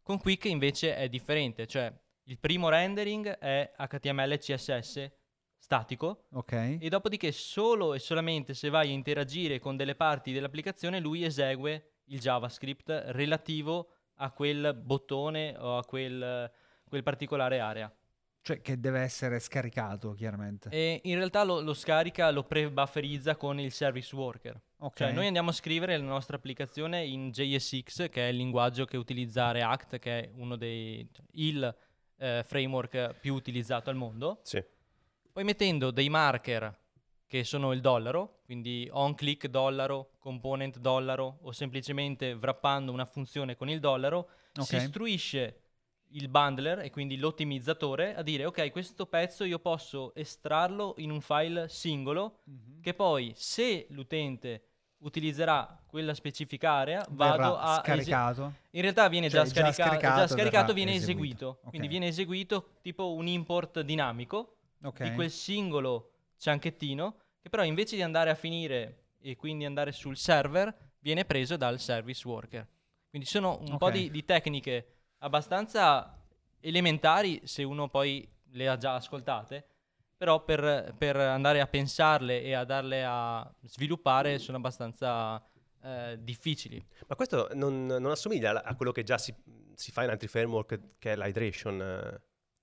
Con 0.02 0.20
Quick 0.20 0.46
invece 0.46 0.96
è 0.96 1.10
differente, 1.10 1.68
cioè 1.68 1.94
il 2.28 2.40
primo 2.40 2.70
rendering 2.70 3.28
è 3.38 3.74
HTML 3.78 4.32
e 4.32 4.38
CSS 4.38 5.12
statico 5.58 6.28
Ok. 6.34 6.78
e 6.80 6.90
dopodiché 6.90 7.32
solo 7.34 7.94
e 7.94 8.00
solamente 8.00 8.54
se 8.54 8.70
vai 8.70 8.90
a 8.90 8.94
interagire 8.94 9.60
con 9.60 9.76
delle 9.76 9.96
parti 9.96 10.32
dell'applicazione 10.32 11.00
lui 11.00 11.24
esegue 11.26 11.96
il 12.06 12.20
JavaScript 12.20 13.06
relativo 13.08 13.90
a 14.18 14.32
quel 14.32 14.74
bottone 14.76 15.56
o 15.58 15.78
a 15.78 15.84
quel, 15.84 16.52
quel 16.96 17.04
particolare 17.04 17.60
area. 17.60 17.94
Cioè 18.42 18.62
che 18.62 18.80
deve 18.80 19.00
essere 19.00 19.40
scaricato, 19.40 20.14
chiaramente. 20.14 20.70
E 20.70 21.02
in 21.06 21.16
realtà 21.16 21.44
lo, 21.44 21.62
lo 21.62 21.74
scarica, 21.74 22.30
lo 22.30 22.44
pre-bufferizza 22.44 23.36
con 23.36 23.60
il 23.60 23.72
service 23.72 24.16
worker. 24.16 24.62
ok. 24.78 24.96
Cioè 24.98 25.12
noi 25.12 25.26
andiamo 25.26 25.50
a 25.50 25.54
scrivere 25.54 25.98
la 25.98 26.04
nostra 26.04 26.36
applicazione 26.38 27.04
in 27.06 27.32
JSX, 27.32 28.08
che 28.10 28.28
è 28.28 28.30
il 28.30 28.38
linguaggio 28.38 28.86
che 28.86 28.98
utilizza 28.98 29.52
React, 29.52 29.98
che 30.00 30.20
è 30.20 30.30
uno 30.36 30.56
dei 30.58 31.08
cioè, 31.12 31.26
il 31.32 31.76
eh, 32.18 32.44
framework 32.46 33.16
più 33.20 33.34
utilizzato 33.34 33.90
al 33.90 33.96
mondo. 33.96 34.40
Sì. 34.44 34.64
Poi 35.32 35.44
mettendo 35.44 35.90
dei 35.90 36.08
marker 36.10 36.74
che 37.26 37.44
sono 37.44 37.74
il 37.74 37.82
dollaro, 37.82 38.42
quindi 38.46 38.88
on 38.92 39.16
click 39.16 39.48
dollaro, 39.48 40.12
component 40.20 40.78
dollaro 40.78 41.40
o 41.42 41.52
semplicemente 41.52 42.34
wrappando 42.34 42.92
una 42.92 43.06
funzione 43.06 43.56
con 43.56 43.70
il 43.70 43.80
dollaro, 43.80 44.30
si 44.62 44.76
Ok. 44.76 44.82
istruisce 44.84 45.60
il 46.16 46.28
bundler 46.30 46.80
e 46.80 46.90
quindi 46.90 47.18
l'ottimizzatore 47.18 48.16
a 48.16 48.22
dire 48.22 48.46
ok 48.46 48.72
questo 48.72 49.06
pezzo 49.06 49.44
io 49.44 49.60
posso 49.60 50.14
estrarlo 50.16 50.96
in 50.98 51.12
un 51.12 51.22
file 51.22 51.68
singolo 51.68 52.40
Mhm. 52.46 52.82
che 52.82 52.94
poi 52.94 53.34
se 53.36 53.86
l'utente 53.90 54.64
utilizzerà 55.00 55.82
quella 55.86 56.14
specifica 56.14 56.72
area 56.72 57.06
Verrà 57.12 57.36
vado 57.36 57.58
a 57.58 57.72
ese- 57.74 57.82
scaricato. 57.82 58.54
in 58.72 58.82
realtà 58.82 59.08
viene 59.10 59.30
Cioè, 59.30 59.42
già, 59.44 59.46
già 59.46 59.54
scarica- 59.72 59.84
scaricato, 59.84 60.20
già 60.22 60.28
scaricato, 60.28 60.74
viene 60.74 60.94
eseguito. 60.94 61.16
eseguito, 61.16 61.60
Ok. 61.64 61.70
quindi 61.70 61.88
viene 61.88 62.08
eseguito 62.08 62.70
tipo 62.82 63.14
un 63.14 63.28
import 63.28 63.82
dinamico 63.82 64.56
Ok. 64.84 65.04
di 65.04 65.14
quel 65.14 65.30
singolo 65.30 66.12
cianchettino 66.38 67.18
che 67.42 67.50
però 67.50 67.64
invece 67.64 67.96
di 67.96 68.02
andare 68.02 68.30
a 68.30 68.36
finire 68.36 69.04
e 69.22 69.36
quindi 69.36 69.66
andare 69.66 69.92
sul 69.92 70.18
server 70.18 70.74
viene 71.00 71.26
preso 71.26 71.58
dal 71.58 71.80
service 71.80 72.28
worker. 72.28 72.68
Quindi 73.10 73.28
sono 73.28 73.60
un 73.60 73.78
po' 73.78 73.88
Ok. 73.88 73.92
di, 73.92 74.12
di 74.12 74.26
tecniche 74.26 74.95
abbastanza 75.26 76.16
elementari 76.60 77.42
se 77.46 77.64
uno 77.64 77.90
poi 77.90 78.28
le 78.52 78.68
ha 78.68 78.78
già 78.78 78.94
ascoltate, 78.96 79.66
però 80.16 80.44
per, 80.44 80.96
per 80.98 81.18
andare 81.18 81.60
a 81.60 81.68
pensarle 81.68 82.42
e 82.42 82.54
a 82.54 82.64
darle 82.64 83.04
a 83.04 83.54
sviluppare 83.64 84.40
sono 84.40 84.58
abbastanza 84.58 85.44
eh, 85.84 86.18
difficili. 86.22 86.84
Ma 87.08 87.16
questo 87.16 87.50
non, 87.54 87.86
non 87.86 88.12
assomiglia 88.12 88.64
a 88.64 88.76
quello 88.76 88.92
che 88.92 89.04
già 89.04 89.18
si, 89.18 89.34
si 89.74 89.92
fa 89.92 90.04
in 90.04 90.10
altri 90.12 90.28
framework, 90.28 90.80
che 91.00 91.12
è 91.12 91.16
l'hydration. 91.16 92.22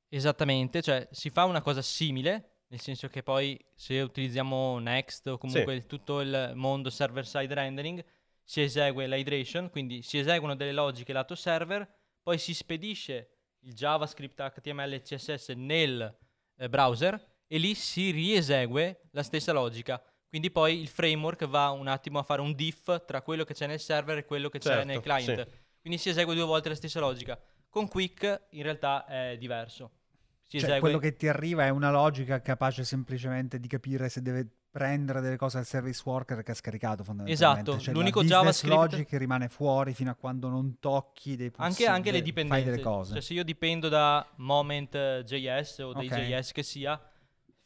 Esattamente, 0.09 0.83
cioè 0.83 1.07
si 1.11 1.31
fa 1.31 1.45
una 1.45 1.61
cosa 1.61 1.83
simile, 1.83 2.62
nel 2.69 2.81
senso 2.81 3.09
che 3.09 3.23
poi 3.23 3.59
se 3.75 4.00
utilizziamo 4.00 4.78
Next 4.78 5.26
o 5.26 5.37
comunque 5.37 5.75
il- 5.75 5.87
tutto 5.87 6.21
il 6.21 6.52
mondo 6.54 6.90
server-side 6.90 7.52
rendering, 7.54 8.04
si 8.45 8.62
esegue 8.62 9.07
l'hydration, 9.07 9.69
quindi 9.71 10.02
si 10.02 10.19
eseguono 10.19 10.57
delle 10.57 10.73
logiche 10.73 11.12
lato 11.12 11.35
server, 11.35 11.87
poi 12.23 12.38
si 12.38 12.55
spedisce 12.55 13.29
il 13.61 13.75
JavaScript, 13.75 14.41
HTML 14.41 14.93
e 14.93 15.02
CSS 15.02 15.50
nel 15.57 16.19
eh, 16.57 16.69
browser 16.69 17.21
e 17.47 17.59
lì 17.59 17.75
si 17.75 18.11
riesegue 18.11 19.02
la 19.11 19.23
stessa 19.23 19.52
logica. 19.52 20.02
Quindi 20.29 20.50
poi 20.50 20.81
il 20.81 20.88
framework 20.88 21.47
va 21.47 21.71
un 21.71 21.88
attimo 21.88 22.19
a 22.19 22.23
fare 22.23 22.41
un 22.41 22.55
diff 22.55 23.05
tra 23.05 23.21
quello 23.21 23.45
che 23.45 23.52
c'è 23.52 23.67
nel 23.67 23.81
server 23.81 24.19
e 24.19 24.25
quello 24.25 24.49
che 24.49 24.59
c'è 24.59 24.71
Certo, 24.71 24.87
nel 24.87 25.00
client. 25.00 25.47
sì. 25.47 25.55
Quindi 25.81 25.99
si 25.99 26.09
esegue 26.09 26.35
due 26.35 26.45
volte 26.45 26.71
la 26.71 26.75
stessa 26.75 27.00
logica. 27.00 27.38
Con 27.69 27.88
Quick 27.88 28.47
in 28.50 28.62
realtà 28.62 29.05
è 29.05 29.37
diverso. 29.37 29.91
Si 30.43 30.59
Cioè, 30.59 30.69
esegue 30.69 30.81
quello 30.81 30.99
che 30.99 31.17
ti 31.17 31.29
arriva 31.29 31.64
è 31.64 31.69
una 31.69 31.91
logica 31.91 32.41
capace 32.41 32.85
semplicemente 32.85 33.59
di 33.59 33.69
capire 33.69 34.09
se 34.09 34.23
deve 34.23 34.62
prendere 34.73 35.21
delle 35.21 35.37
cose 35.37 35.59
al 35.59 35.67
service 35.67 36.00
worker 36.05 36.43
che 36.43 36.50
ha 36.52 36.55
scaricato 36.55 37.05
fondamentalmente. 37.05 37.61
Esatto, 37.71 37.79
Cioè, 37.85 37.93
l'unico 37.95 38.25
JavaScript- 38.25 38.75
logic 38.75 39.07
che 39.07 39.19
rimane 39.19 39.49
fuori 39.50 39.92
fino 39.92 40.11
a 40.11 40.14
quando 40.14 40.49
non 40.49 40.79
tocchi 40.81 41.37
dei 41.37 41.53
anche, 41.57 41.62
pulsi- 41.77 41.87
anche 41.87 42.11
le 42.11 42.18
de- 42.18 42.25
dipendenze. 42.25 42.62
Fai 42.64 42.70
delle 42.70 42.83
cose. 42.83 43.12
Cioè, 43.12 43.20
se 43.20 43.35
io 43.35 43.44
dipendo 43.44 43.90
da 43.90 44.27
Moment.js 44.37 45.79
o 45.81 45.92
dei 45.92 46.07
Ok. 46.07 46.14
JS 46.16 46.53
che 46.53 46.62
sia, 46.62 46.99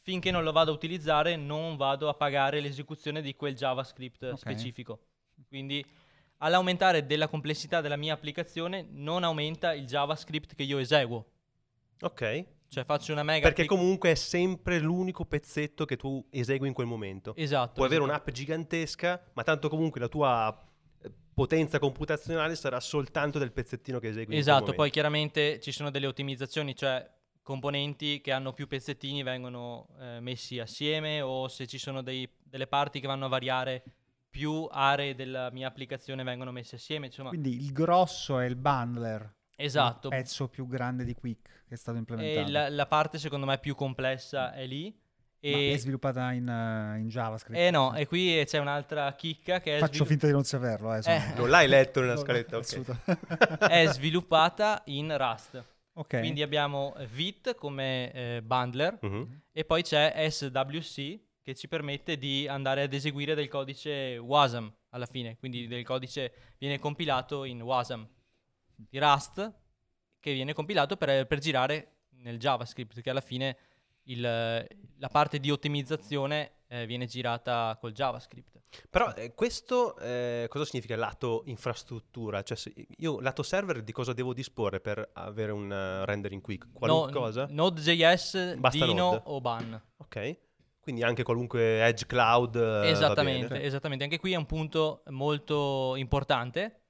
finché 0.01 0.33
non 0.33 0.43
lo 0.43 0.51
vado 0.51 0.73
a 0.73 0.75
utilizzare, 0.75 1.37
non 1.37 1.77
vado 1.77 2.09
a 2.09 2.15
pagare 2.15 2.59
l'esecuzione 2.61 3.23
di 3.23 3.37
quel 3.37 3.55
JavaScript 3.55 4.25
Ok. 4.25 4.39
specifico. 4.39 4.99
Quindi 5.47 5.85
all'aumentare 6.39 7.07
della 7.07 7.29
complessità 7.29 7.81
della 7.81 7.97
mia 7.97 8.15
applicazione, 8.15 8.85
non 8.91 9.23
aumenta 9.23 9.73
il 9.75 9.87
JavaScript 9.87 10.55
che 10.57 10.65
io 10.65 10.79
eseguo. 10.79 11.25
Ok. 12.01 12.45
Cioè 12.69 12.85
faccio 12.85 13.13
una 13.13 13.23
mega 13.23 13.47
Perché 13.47 13.63
appli- 13.63 13.77
comunque 13.77 14.11
è 14.11 14.15
sempre 14.15 14.79
l'unico 14.79 15.25
pezzetto 15.25 15.85
che 15.85 15.97
tu 15.97 16.25
esegui 16.31 16.69
in 16.69 16.75
quel 16.75 16.87
momento. 16.87 17.35
Esatto. 17.37 17.75
Puoi 17.75 17.87
avere 17.87 18.03
esatto. 18.03 18.19
un'app 18.19 18.31
gigantesca, 18.31 19.23
ma 19.35 19.43
tanto 19.43 19.69
comunque 19.69 20.01
la 20.01 20.09
tua 20.09 20.67
eh, 21.03 21.11
potenza 21.33 21.79
computazionale 21.79 22.57
sarà 22.57 22.81
soltanto 22.81 23.39
del 23.39 23.53
pezzettino 23.53 23.99
che 23.99 24.09
esegui. 24.09 24.23
in 24.23 24.29
quel 24.29 24.39
Esatto, 24.39 24.73
poi 24.75 24.91
chiaramente 24.91 25.61
ci 25.61 25.73
sono 25.73 25.91
delle 25.91 26.07
ottimizzazioni, 26.07 26.75
cioè 26.75 27.09
componenti 27.43 28.21
che 28.21 28.33
hanno 28.33 28.53
più 28.53 28.67
pezzettini 28.67 29.23
vengono 29.23 29.87
eh, 30.01 30.19
messi 30.19 30.59
assieme 30.59 31.21
o 31.21 31.47
se 31.47 31.69
ci 31.69 31.79
sono 31.79 32.03
dei- 32.03 32.29
delle 32.43 32.67
parti 32.67 32.99
che 32.99 33.07
vanno 33.07 33.27
a 33.27 33.29
variare 33.29 33.85
più 34.29 34.67
aree 34.69 35.15
della 35.15 35.51
mia 35.53 35.69
applicazione 35.69 36.25
vengono 36.25 36.51
messe 36.51 36.75
assieme, 36.75 37.07
insomma. 37.07 37.29
Quindi 37.29 37.55
il 37.55 37.73
grosso 37.73 38.39
è 38.39 38.47
il 38.47 38.57
bundler. 38.57 39.33
Esatto. 39.57 40.09
Il 40.09 40.15
pezzo 40.17 40.49
più 40.49 40.67
grande 40.69 41.05
di 41.05 41.15
Quick 41.15 41.65
che 41.67 41.75
è 41.75 41.77
stato 41.77 41.97
E 41.97 42.01
implementato. 42.01 42.51
la, 42.53 42.69
la 42.69 42.87
parte 42.87 43.19
secondo 43.19 43.47
me 43.47 43.59
più 43.59 43.75
complessa 43.75 44.53
è 44.53 44.67
lì. 44.67 44.85
Ma 45.39 45.51
E, 45.53 45.73
è 45.75 45.77
sviluppata 45.77 46.33
in, 46.33 46.49
eh, 46.49 46.99
in 46.99 47.09
JavaScript. 47.09 47.59
eh 47.61 47.71
no, 47.71 47.95
e 47.95 48.07
qui 48.07 48.43
c'è 48.47 48.59
un'altra 48.59 49.13
chicca 49.15 49.61
che 49.61 49.77
è, 49.77 49.79
Faccio 49.79 49.93
svilu- 50.05 50.09
finta 50.09 50.27
di 50.27 50.33
non 50.33 50.45
saperlo. 50.45 50.95
Eh, 50.95 51.01
Eh. 51.05 51.21
Non 51.37 51.49
l'hai 51.51 51.69
letto 51.69 52.01
nella 52.01 52.17
scaletta, 52.19 52.57
ok. 52.57 52.97
è 53.69 53.87
sviluppata 53.89 54.83
in 54.87 55.15
Rust. 55.17 55.63
ok. 55.95 56.19
Quindi 56.19 56.43
abbiamo 56.43 56.95
Vit 57.13 57.55
come 57.55 58.13
eh, 58.13 58.43
bundler 58.43 58.99
Mhm. 59.03 59.41
E 59.53 59.65
poi 59.65 59.83
c'è 59.83 60.27
SWC 60.31 61.19
che 61.43 61.55
ci 61.55 61.69
permette 61.69 62.19
di 62.19 62.49
andare 62.49 62.83
ad 62.83 62.93
eseguire 62.93 63.35
del 63.35 63.49
codice 63.49 64.17
WASM 64.19 64.71
alla 64.91 65.07
fine, 65.07 65.37
quindi 65.37 65.67
del 65.69 65.85
codice 65.85 66.33
viene 66.59 66.79
compilato 66.79 67.45
in 67.45 67.63
WASM 67.63 68.07
di 68.77 68.99
Rust 68.99 69.53
che 70.21 70.33
viene 70.33 70.53
compilato 70.53 70.97
per, 70.97 71.27
per 71.27 71.39
girare 71.39 71.93
nel 72.19 72.39
JavaScript, 72.39 73.01
che 73.01 73.11
alla 73.11 73.21
fine 73.21 73.57
il- 74.05 74.21
la 74.99 75.09
parte 75.11 75.39
di 75.39 75.51
ottimizzazione 75.51 76.53
eh, 76.69 76.85
viene 76.87 77.07
girata 77.07 77.77
col 77.81 77.93
JavaScript. 77.93 78.61
Però 78.91 79.13
eh, 79.15 79.35
questo 79.35 79.97
eh, 79.99 80.47
cosa 80.49 80.65
significa 80.65 80.97
lato 80.97 81.43
infrastruttura? 81.47 82.43
Cioè, 82.43 82.57
io 82.99 83.21
lato 83.21 83.43
server 83.45 83.83
di 83.83 83.93
cosa 83.93 84.13
devo 84.13 84.33
disporre 84.35 84.81
per 84.81 85.11
avere 85.15 85.53
un 85.53 85.71
eh, 85.73 86.05
rendering 86.05 86.43
quick? 86.43 86.73
Qualunque 86.73 87.13
No- 87.13 87.21
cosa? 87.21 87.47
Node.js, 87.49 88.57
Basta 88.57 88.85
Dino 88.85 89.11
Node. 89.11 89.23
o 89.27 89.41
Ban. 89.41 89.83
Ok. 89.99 90.39
Quindi 90.81 91.03
anche 91.05 91.23
qualunque 91.23 91.85
edge 91.85 92.07
cloud. 92.07 92.55
eh, 92.57 92.91
Esattamente, 92.91 93.63
esattamente. 93.63 94.05
Anche 94.05 94.19
qui 94.19 94.33
è 94.33 94.37
un 94.37 94.47
punto 94.47 95.03
molto 95.09 95.95
importante. 95.97 96.81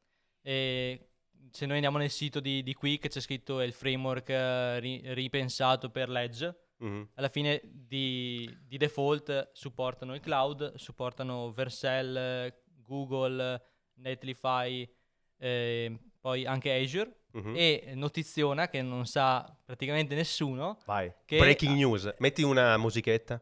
E 0.42 1.08
se 1.50 1.66
noi 1.66 1.76
andiamo 1.76 1.98
nel 1.98 2.10
sito 2.10 2.40
di, 2.40 2.62
di 2.62 2.74
Quick 2.74 3.08
c'è 3.08 3.20
scritto 3.20 3.60
il 3.60 3.72
framework 3.72 4.28
eh, 4.28 4.78
ri- 4.80 5.02
ripensato 5.14 5.90
per 5.90 6.08
l'Edge. 6.08 6.56
Mhm. 6.78 7.08
Alla 7.14 7.28
fine 7.28 7.60
di, 7.64 8.54
di 8.66 8.76
default 8.76 9.50
supportano 9.52 10.14
il 10.14 10.20
cloud, 10.20 10.74
supportano 10.74 11.50
Vercel, 11.50 12.52
Google, 12.82 13.62
Netlify, 13.94 14.88
eh, 15.38 15.98
poi 16.20 16.46
anche 16.46 16.72
Azure. 16.74 17.20
Mhm. 17.32 17.52
E 17.56 17.92
notiziona 17.94 18.68
che 18.68 18.80
non 18.82 19.04
sa 19.06 19.54
praticamente 19.64 20.14
nessuno. 20.14 20.78
Vai. 20.86 21.12
che- 21.24 21.38
Breaking 21.38 21.74
news. 21.76 22.14
Metti 22.18 22.42
una 22.42 22.76
musichetta. 22.76 23.40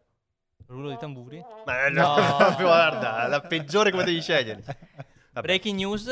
Rullo 0.67 0.88
di 0.90 0.97
tamburi. 0.97 1.45
Ma 1.67 1.88
no, 1.88 2.17
No. 2.17 2.57
guarda, 2.59 3.27
la 3.29 3.40
peggiore 3.40 3.90
che 3.90 3.97
potevi 3.97 4.21
scegliere. 4.21 4.62
Vabbè. 5.35 5.47
Breaking 5.47 5.77
news, 5.77 6.07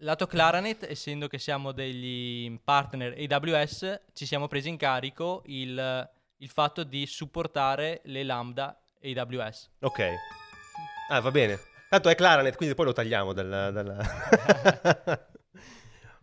lato 0.00 0.26
Claranet, 0.26 0.86
essendo 0.88 1.26
che 1.28 1.38
siamo 1.38 1.72
degli 1.72 2.58
partner 2.62 3.14
AWS, 3.18 4.00
ci 4.12 4.26
siamo 4.26 4.46
presi 4.46 4.68
in 4.68 4.76
carico 4.76 5.42
il, 5.46 6.10
il 6.36 6.48
fatto 6.48 6.84
di 6.84 7.06
supportare 7.06 8.00
le 8.04 8.22
lambda 8.22 8.78
AWS. 9.02 9.70
Ok. 9.80 10.00
Ah, 11.10 11.20
va 11.20 11.30
bene. 11.30 11.58
Tanto 11.88 12.08
è 12.08 12.14
Claranet, 12.14 12.56
quindi 12.56 12.74
poi 12.74 12.86
lo 12.86 12.92
tagliamo 12.92 13.32
dalla... 13.32 13.70
dalla- 13.70 13.98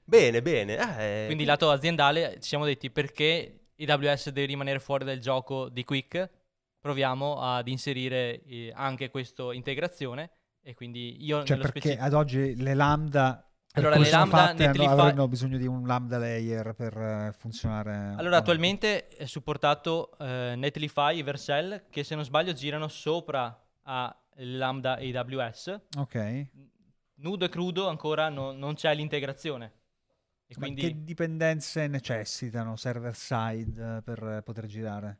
bene, 0.04 0.42
bene. 0.42 0.78
Ah, 0.78 1.02
eh, 1.02 1.26
Quindi 1.26 1.44
lato 1.44 1.70
aziendale 1.70 2.36
ci 2.40 2.48
siamo 2.48 2.66
detti 2.66 2.90
perché 2.90 3.72
AWS 3.78 4.30
deve 4.30 4.48
rimanere 4.48 4.80
fuori 4.80 5.04
dal 5.04 5.20
gioco 5.20 5.68
di 5.68 5.84
Quick, 5.84 6.30
proviamo 6.80 7.42
ad 7.42 7.68
inserire 7.68 8.42
eh, 8.44 8.72
anche 8.74 9.10
questa 9.10 9.54
integrazione 9.54 10.32
e 10.63 10.74
quindi 10.74 11.24
io 11.26 11.44
Cioè 11.44 11.58
nello 11.58 11.63
perché 11.63 11.80
specifico... 11.80 12.06
ad 12.06 12.13
oggi 12.13 12.56
le 12.56 12.74
lambda 12.74 13.46
Allora, 13.78 13.98
le 13.98 14.10
lambda 14.10 14.38
fatte, 14.38 14.63
hanno- 14.63 14.72
Netlify- 14.74 14.92
avranno 14.92 15.28
bisogno 15.28 15.58
di 15.58 15.68
un 15.68 15.86
lambda 15.86 16.18
layer 16.18 16.74
per 16.74 16.98
eh, 16.98 17.34
funzionare. 17.38 18.13
Allora, 18.18 18.38
attualmente 18.38 19.08
è 19.10 19.26
supportato 19.26 20.18
eh, 20.20 20.54
Netlify 20.56 21.20
e 21.20 21.24
Vercel 21.24 21.84
che 21.90 22.04
se 22.04 22.16
non 22.16 22.24
sbaglio 22.24 22.54
girano 22.54 22.88
sopra 22.88 23.58
a 23.84 24.16
Lambda 24.40 24.98
AWS. 25.00 25.82
Ok. 25.98 26.48
Nudo 27.16 27.46
e 27.46 27.50
crudo 27.50 27.88
ancora 27.88 28.30
no- 28.30 28.52
non 28.52 28.76
c'è 28.76 28.94
l'integrazione. 28.94 29.72
E 30.46 30.54
Ma 30.58 30.66
quindi 30.66 30.82
che 30.82 31.04
dipendenze 31.04 31.88
necessitano 31.88 32.76
server 32.76 33.16
side 33.16 33.98
eh, 33.98 34.02
per 34.02 34.24
eh, 34.24 34.42
poter 34.44 34.66
girare? 34.68 35.20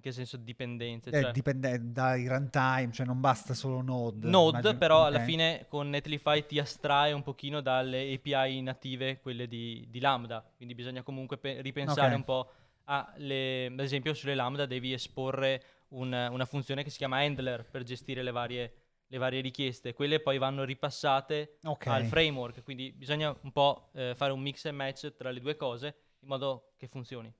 In 0.00 0.02
che 0.02 0.12
senso 0.12 0.38
dipendenze? 0.38 1.10
Eh, 1.10 1.20
Cioè, 1.22 1.30
dipende 1.32 1.78
dai 1.92 2.26
runtime, 2.26 2.88
cioè 2.92 3.04
non 3.04 3.20
basta 3.20 3.52
solo 3.52 3.82
Node. 3.82 4.26
Node, 4.28 4.58
immagino- 4.58 4.78
però 4.78 5.00
ok. 5.00 5.06
alla 5.06 5.20
fine 5.20 5.66
con 5.68 5.90
Netlify 5.90 6.46
ti 6.46 6.58
astrae 6.58 7.12
un 7.12 7.22
pochino 7.22 7.60
dalle 7.60 8.12
API 8.14 8.62
native, 8.62 9.20
quelle 9.20 9.46
di, 9.46 9.86
di 9.90 10.00
Lambda, 10.00 10.42
quindi 10.56 10.74
bisogna 10.74 11.02
comunque 11.02 11.36
pe- 11.36 11.60
ripensare 11.60 12.12
Ok. 12.12 12.16
un 12.16 12.24
po' 12.24 12.50
a 12.84 13.12
le, 13.18 13.66
ad 13.66 13.78
esempio 13.80 14.14
sulle 14.14 14.34
Lambda 14.34 14.64
devi 14.66 14.92
esporre 14.92 15.62
un- 15.88 16.28
una 16.30 16.44
funzione 16.46 16.82
che 16.82 16.90
si 16.90 16.96
chiama 16.96 17.18
handler 17.18 17.68
per 17.70 17.82
gestire 17.82 18.22
le 18.22 18.30
varie, 18.30 18.74
le 19.06 19.18
varie 19.18 19.40
richieste, 19.42 19.92
quelle 19.92 20.20
poi 20.20 20.38
vanno 20.38 20.64
ripassate 20.64 21.58
Ok. 21.64 21.86
al 21.88 22.04
framework, 22.06 22.62
quindi 22.62 22.90
bisogna 22.92 23.36
un 23.42 23.52
po' 23.52 23.90
eh, 23.92 24.14
fare 24.16 24.32
un 24.32 24.40
mix 24.40 24.64
and 24.64 24.76
match 24.76 25.14
tra 25.14 25.30
le 25.30 25.40
due 25.40 25.56
cose 25.56 25.94
in 26.20 26.28
modo 26.28 26.72
che 26.76 26.86
funzioni. 26.88 27.32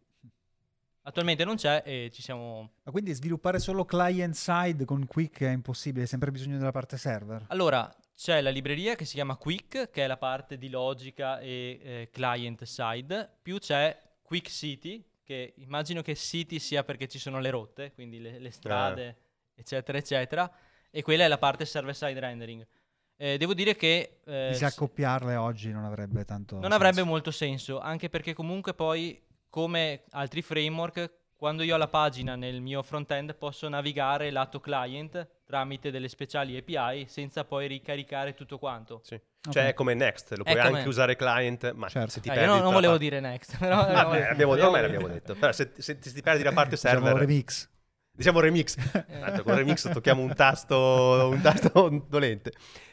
Attualmente 1.03 1.45
non 1.45 1.57
c'è 1.57 1.83
e 1.85 2.11
ci 2.13 2.21
siamo 2.23 2.73
Ma 2.83 2.93
quindi 2.93 3.13
sviluppare 3.13 3.59
solo 3.59 3.85
client 3.85 4.35
side 4.35 4.85
con 4.85 5.07
Quick 5.07 5.43
è 5.43 5.51
impossibile, 5.51 6.03
hai 6.03 6.09
sempre 6.09 6.31
bisogno 6.31 6.59
della 6.59 6.73
parte 6.73 6.97
server. 6.99 7.47
Allora, 7.49 7.91
c'è 8.15 8.41
la 8.43 8.51
libreria 8.51 8.95
che 8.97 9.07
si 9.07 9.15
chiama 9.15 9.37
Quick, 9.37 9.91
che 9.91 10.05
è 10.05 10.07
la 10.07 10.19
parte 10.19 10.59
di 10.59 10.69
logica 10.69 11.41
e 11.41 11.81
eh, 11.83 12.09
client 12.13 12.65
side, 12.65 13.31
più 13.41 13.59
c'è 13.59 13.99
Quick 14.23 14.51
City, 14.51 15.03
che 15.25 15.55
immagino 15.57 16.03
che 16.03 16.15
City 16.15 16.59
sia 16.59 16.85
perché 16.85 17.09
ci 17.09 17.19
sono 17.19 17.41
le 17.41 17.51
rotte, 17.51 17.93
quindi 17.93 18.21
le, 18.21 18.39
le 18.39 18.51
strade, 18.51 19.17
eccetera, 19.55 19.97
eccetera, 19.97 20.53
e 20.91 21.03
quella 21.03 21.25
è 21.25 21.29
la 21.29 21.39
parte 21.39 21.65
server 21.65 21.97
side 21.97 22.21
rendering. 22.21 22.67
Eh, 23.17 23.39
devo 23.39 23.55
dire 23.55 23.75
che 23.75 24.21
eh, 24.25 24.49
Chissà 24.53 24.69
s- 24.69 24.73
accoppiarle 24.75 25.37
oggi 25.37 25.71
non 25.71 25.85
avrebbe 25.85 26.25
tanto 26.25 26.55
non 26.57 26.71
senso. 26.71 26.77
avrebbe 26.77 27.03
molto 27.05 27.31
senso, 27.31 27.79
anche 27.79 28.09
perché 28.09 28.33
comunque 28.35 28.75
poi, 28.75 29.21
come 29.51 30.05
altri 30.13 30.41
framework, 30.43 31.11
quando 31.37 31.63
io 31.63 31.75
ho 31.75 31.79
la 31.79 31.89
pagina 31.89 32.37
nel 32.37 32.61
mio 32.61 32.83
front-end 32.83 33.35
posso 33.35 33.69
navigare 33.69 34.31
lato 34.31 34.61
client 34.61 35.27
tramite 35.47 35.91
delle 35.91 36.09
speciali 36.09 36.57
API 36.57 37.07
senza 37.09 37.45
poi 37.45 37.67
ricaricare 37.67 38.35
tutto 38.35 38.59
quanto. 38.59 39.01
Sì. 39.03 39.15
Ok. 39.15 39.53
Cioè 39.55 39.69
è 39.69 39.75
come 39.75 39.95
Next, 39.95 40.35
lo 40.37 40.45
puoi 40.45 40.55
È 40.55 40.61
come- 40.63 40.77
anche 40.79 40.89
usare 40.89 41.17
client, 41.17 41.73
ma 41.73 41.89
Certo. 41.89 42.11
se 42.11 42.21
ti 42.21 42.29
Eh, 42.29 42.33
perdi 42.33 42.47
io 42.47 42.55
non, 42.55 42.63
non 42.65 42.73
volevo 42.75 42.93
parte- 42.93 43.09
dire 43.09 43.21
next, 43.21 43.57
però 43.59 43.77
Vabbè, 43.91 44.29
abbiamo- 44.29 44.53
ormai 44.53 44.83
l'abbiamo 44.83 45.09
detto. 45.09 45.35
Però 45.35 45.51
se, 45.51 45.73
se- 45.79 45.99
se 46.01 46.13
ti 46.13 46.21
perdi 46.21 46.43
la 46.43 46.53
parte 46.53 46.75
Diciamo 46.75 47.05
server, 47.07 47.19
remix. 47.21 47.69
Diciamo 48.21 48.41
remix. 48.41 48.77
Tanto 49.09 49.43
con 49.43 49.55
remix 49.55 49.91
tocchiamo 49.91 50.21
un 50.23 50.35
tasto, 50.35 51.29
un 51.33 51.41
tasto 51.41 52.05
dolente. 52.07 52.53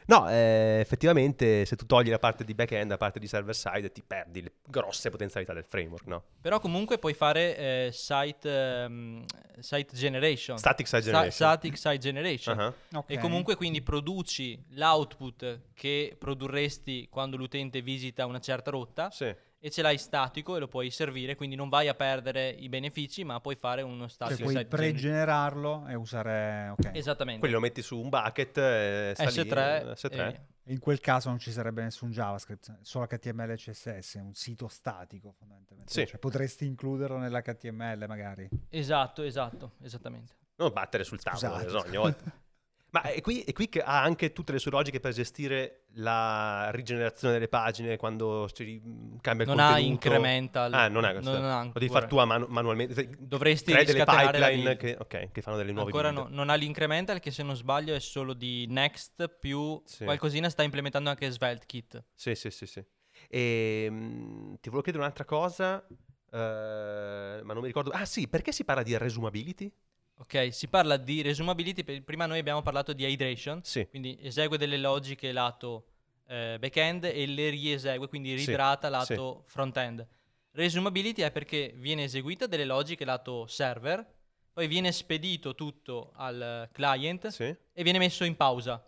No, 0.09 0.29
eh, 0.29 0.77
effettivamente 0.79 1.65
se 1.65 1.75
tu 1.75 1.85
togli 1.85 2.09
la 2.09 2.17
parte 2.17 2.45
di 2.45 2.53
back-end, 2.53 2.89
la 2.91 2.95
parte 2.95 3.19
di 3.19 3.27
server 3.27 3.53
side, 3.53 3.91
ti 3.91 4.01
perdi 4.01 4.41
le 4.41 4.53
grosse 4.65 5.09
potenzialità 5.09 5.51
del 5.53 5.65
framework, 5.65 6.05
no? 6.07 6.23
Però 6.39 6.61
comunque 6.61 6.97
puoi 6.97 7.13
fare 7.13 7.57
eh, 7.57 7.89
site, 7.91 8.49
ehm, 8.83 9.25
site 9.59 9.93
generation. 9.97 10.57
Static 10.57 10.87
side 10.87 11.01
Sta- 11.01 11.11
generation. 11.11 11.31
static 11.49 11.77
site 11.77 11.97
generation. 11.97 12.57
Ah, 12.59 12.73
Ok. 12.93 13.09
E 13.11 13.17
comunque 13.17 13.55
quindi 13.55 13.81
produci 13.81 14.57
l'output 14.69 15.59
che 15.73 16.15
produrresti 16.17 17.09
quando 17.09 17.35
l'utente 17.35 17.81
visita 17.81 18.25
una 18.25 18.39
certa 18.39 18.71
rotta 18.71 19.09
Sì. 19.11 19.35
E 19.67 19.69
ce 19.69 19.81
l'hai 19.81 19.97
statico 19.97 20.55
e 20.55 20.59
lo 20.59 20.67
puoi 20.67 20.89
servire, 20.89 21.35
quindi 21.35 21.55
non 21.55 21.67
vai 21.69 21.87
a 21.89 21.93
perdere 21.93 22.49
i 22.49 22.69
benefici, 22.69 23.23
ma 23.23 23.39
puoi 23.41 23.55
fare 23.55 23.81
uno 23.81 23.99
Cioè 24.07 24.09
static 24.09 24.37
puoi 24.41 24.55
site 24.55 24.67
generation. 24.67 24.91
pregenerarlo 24.91 25.87
e 25.87 25.95
usare... 25.95 26.69
ok. 26.69 26.91
Esattamente. 26.93 27.39
Quello 27.39 27.55
lo 27.55 27.61
metti 27.61 27.81
su 27.81 27.99
un 27.99 28.09
bucket, 28.09 28.57
eh, 28.57 29.11
sta 29.15 29.23
lì, 29.29 29.49
S3, 29.49 29.91
S3. 29.93 30.11
eh, 30.13 30.41
E 30.63 30.71
in 30.73 30.79
quel 30.79 30.99
caso 30.99 31.29
non 31.29 31.39
ci 31.39 31.51
sarebbe 31.51 31.81
nessun 31.83 32.11
JavaScript, 32.11 32.77
solo 32.81 33.05
HTML 33.07 33.51
e 33.51 33.55
CSS, 33.55 34.15
è 34.15 34.21
un 34.21 34.33
sito 34.33 34.67
statico 34.67 35.31
fondamentalmente. 35.37 35.91
Sì. 35.91 36.05
Cioè, 36.07 36.17
potresti 36.19 36.65
includerlo 36.65 37.17
nell'HTML 37.17 38.05
magari. 38.07 38.49
esatto, 38.69 39.21
esatto, 39.21 39.73
esattamente. 39.81 40.33
Non 40.55 40.71
battere 40.73 41.03
sul 41.03 41.21
tavolo, 41.21 41.71
no, 41.71 41.79
ogni 41.85 41.97
volta. 41.97 42.23
Ma 42.89 43.01
e 43.03 43.19
qui, 43.21 43.41
e 43.43 43.51
qui 43.51 43.67
che 43.67 43.81
ha 43.81 44.01
anche 44.01 44.31
tutte 44.31 44.53
le 44.53 44.59
sue 44.59 44.71
logiche 44.71 45.01
per 45.01 45.11
gestire 45.11 45.83
la 45.95 46.69
rigenerazione 46.71 47.33
delle 47.33 47.49
pagine 47.49 47.97
quando 47.97 48.49
si 48.53 48.81
mm, 48.83 49.17
cambia 49.19 49.43
il 49.45 49.49
Non 49.51 49.59
ha 49.59 49.67
contenuto. 49.73 49.93
incremental. 49.93 50.73
Ah, 50.73 50.87
non 50.87 51.03
ha 51.03 51.11
questo. 51.11 51.31
non 51.33 51.43
ha 51.43 51.63
Lo 51.63 51.71
devi 51.73 51.89
fare 51.89 52.07
tu 52.07 52.15
manu- 52.23 52.47
manualmente. 52.47 53.09
Dovresti 53.19 53.71
Crei 53.71 53.83
delle 53.83 54.05
pipeline 54.05 54.77
che, 54.77 54.95
ok, 54.97 55.31
che 55.31 55.41
fanno 55.41 55.57
delle 55.57 55.73
nuove 55.73 55.89
Ancora 55.91 56.11
no- 56.11 56.27
non 56.29 56.49
ha 56.49 56.55
l'incremental 56.55 57.19
che 57.19 57.31
se 57.31 57.43
non 57.43 57.55
sbaglio 57.57 57.93
è 57.93 57.99
solo 57.99 58.33
di 58.33 58.65
Next 58.69 59.27
più 59.37 59.81
Sì. 59.83 60.05
qualcosina 60.05 60.49
sta 60.49 60.63
implementando 60.63 61.09
anche 61.09 61.29
SvelteKit. 61.29 62.03
Sì, 62.15 62.35
sì, 62.35 62.49
sì, 62.51 62.65
sì. 62.65 62.83
E, 63.29 63.87
mm, 63.89 64.53
ti 64.61 64.69
volevo 64.69 64.81
chiedere 64.81 65.03
un'altra 65.03 65.25
cosa, 65.25 65.85
eh, 66.31 67.41
ma 67.43 67.53
non 67.53 67.59
mi 67.61 67.67
ricordo. 67.67 67.89
Ah 67.91 68.05
sì, 68.05 68.27
perché 68.29 68.51
si 68.53 68.63
parla 68.63 68.83
di 68.83 68.97
resumability? 68.97 69.71
Ok, 70.19 70.51
si 70.51 70.67
parla 70.67 70.97
di 70.97 71.21
resumability, 71.21 71.83
prima 72.01 72.25
noi 72.25 72.39
abbiamo 72.39 72.63
parlato 72.63 72.91
di 72.91 73.05
hydration, 73.05 73.61
Sì. 73.63 73.87
quindi 73.87 74.17
esegue 74.19 74.57
delle 74.57 74.77
logiche 74.77 75.31
lato 75.31 75.85
eh, 76.29 76.57
back-end 76.59 77.05
e 77.05 77.25
le 77.27 77.49
riesegue, 77.49 78.07
quindi 78.07 78.37
Sì, 78.37 78.47
ridrata 78.47 78.89
lato 78.89 79.43
front-end. 79.45 80.05
Resumability 80.51 81.21
è 81.21 81.31
perché 81.31 81.71
viene 81.75 82.03
eseguita 82.03 82.47
delle 82.47 82.65
logiche 82.65 83.05
lato 83.05 83.45
server, 83.45 84.05
poi 84.51 84.67
viene 84.67 84.91
spedito 84.91 85.53
tutto 85.53 86.11
al 86.15 86.67
client 86.71 87.27
Sì. 87.27 87.43
e 87.71 87.83
viene 87.83 87.99
messo 87.99 88.23
in 88.23 88.35
pausa. 88.35 88.83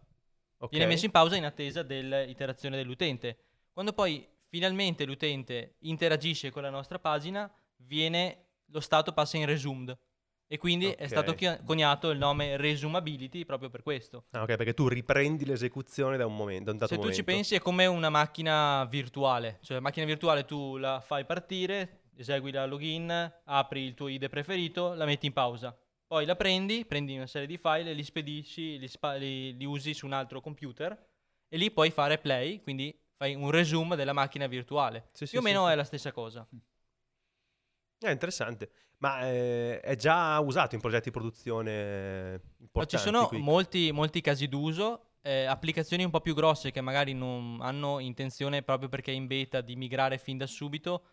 Ok. 0.57 0.71
Viene 0.71 0.87
messo 0.87 1.05
in 1.05 1.11
pausa 1.11 1.35
in 1.35 1.45
attesa 1.45 1.83
dell'iterazione 1.83 2.75
dell'utente. 2.75 3.37
Quando 3.71 3.93
poi 3.93 4.27
finalmente 4.47 5.05
l'utente 5.05 5.75
interagisce 5.81 6.49
con 6.49 6.63
la 6.63 6.71
nostra 6.71 6.97
pagina, 6.97 7.49
viene, 7.77 8.45
lo 8.65 8.79
stato 8.79 9.13
passa 9.13 9.37
in 9.37 9.45
resumed. 9.45 9.95
E 10.51 10.57
quindi 10.57 10.87
è 10.89 11.03
Ok. 11.03 11.07
stato 11.07 11.35
coniato 11.63 12.09
il 12.09 12.17
nome 12.17 12.57
resumability 12.57 13.45
proprio 13.45 13.69
per 13.69 13.83
questo. 13.83 14.25
Ah, 14.31 14.41
ok, 14.41 14.55
perché 14.55 14.73
tu 14.73 14.87
riprendi 14.87 15.45
l'esecuzione 15.45 16.17
da 16.17 16.25
un 16.25 16.35
momento, 16.35 16.65
da 16.65 16.71
un 16.71 16.77
dato 16.77 16.93
Se 16.93 16.97
tu 16.97 17.03
momento. 17.03 17.21
ci 17.21 17.23
pensi 17.23 17.55
è 17.55 17.59
come 17.59 17.85
una 17.85 18.09
macchina 18.09 18.83
virtuale, 18.85 19.59
cioè 19.61 19.77
la 19.77 19.83
macchina 19.83 20.07
virtuale 20.07 20.45
tu 20.45 20.77
la 20.77 21.01
fai 21.01 21.23
partire, 21.23 22.01
esegui 22.17 22.51
la 22.51 22.65
login, 22.65 23.31
apri 23.45 23.81
il 23.83 23.93
tuo 23.93 24.07
IDE 24.07 24.27
preferito, 24.27 24.93
la 24.95 25.05
metti 25.05 25.27
in 25.27 25.33
pausa. 25.33 25.77
Poi 26.07 26.25
la 26.25 26.35
prendi, 26.35 26.83
prendi 26.85 27.15
una 27.15 27.27
serie 27.27 27.47
di 27.47 27.57
file 27.59 27.93
li 27.93 28.03
spedisci, 28.03 28.79
li, 28.79 28.87
spa- 28.87 29.13
li- 29.13 29.55
li 29.55 29.65
usi 29.65 29.93
su 29.93 30.07
un 30.07 30.13
altro 30.13 30.41
computer 30.41 30.97
e 31.47 31.57
lì 31.57 31.69
puoi 31.69 31.91
fare 31.91 32.17
play, 32.17 32.61
quindi 32.63 32.99
fai 33.17 33.35
un 33.35 33.51
resume 33.51 33.95
della 33.95 34.13
macchina 34.13 34.47
virtuale. 34.47 35.09
Sì, 35.11 35.25
sì, 35.27 35.31
Più 35.31 35.39
o 35.39 35.41
sì, 35.41 35.47
meno 35.47 35.65
sì. 35.65 35.71
è 35.71 35.75
la 35.75 35.83
stessa 35.83 36.11
cosa. 36.11 36.47
È 37.97 38.09
interessante. 38.09 38.71
Ma 39.01 39.21
eh, 39.29 39.79
è 39.79 39.95
già 39.95 40.37
usato 40.39 40.75
in 40.75 40.81
progetti 40.81 41.05
di 41.05 41.11
produzione 41.11 42.41
importanti? 42.59 42.97
ci 42.97 43.01
sono 43.01 43.29
molti, 43.33 43.91
molti 43.91 44.19
casi 44.21 44.47
d'uso, 44.47 45.13
eh, 45.21 45.45
applicazioni 45.45 46.03
un 46.03 46.09
po' 46.09 46.19
più 46.21 46.33
grosse 46.33 46.71
che 46.71 46.81
magari 46.81 47.13
non 47.13 47.59
hanno 47.61 47.99
intenzione 47.99 48.61
proprio 48.61 48.89
perché 48.89 49.11
è 49.11 49.15
in 49.15 49.27
beta 49.27 49.61
di 49.61 49.75
migrare 49.77 50.17
fin 50.17 50.37
da 50.37 50.45
subito, 50.47 51.03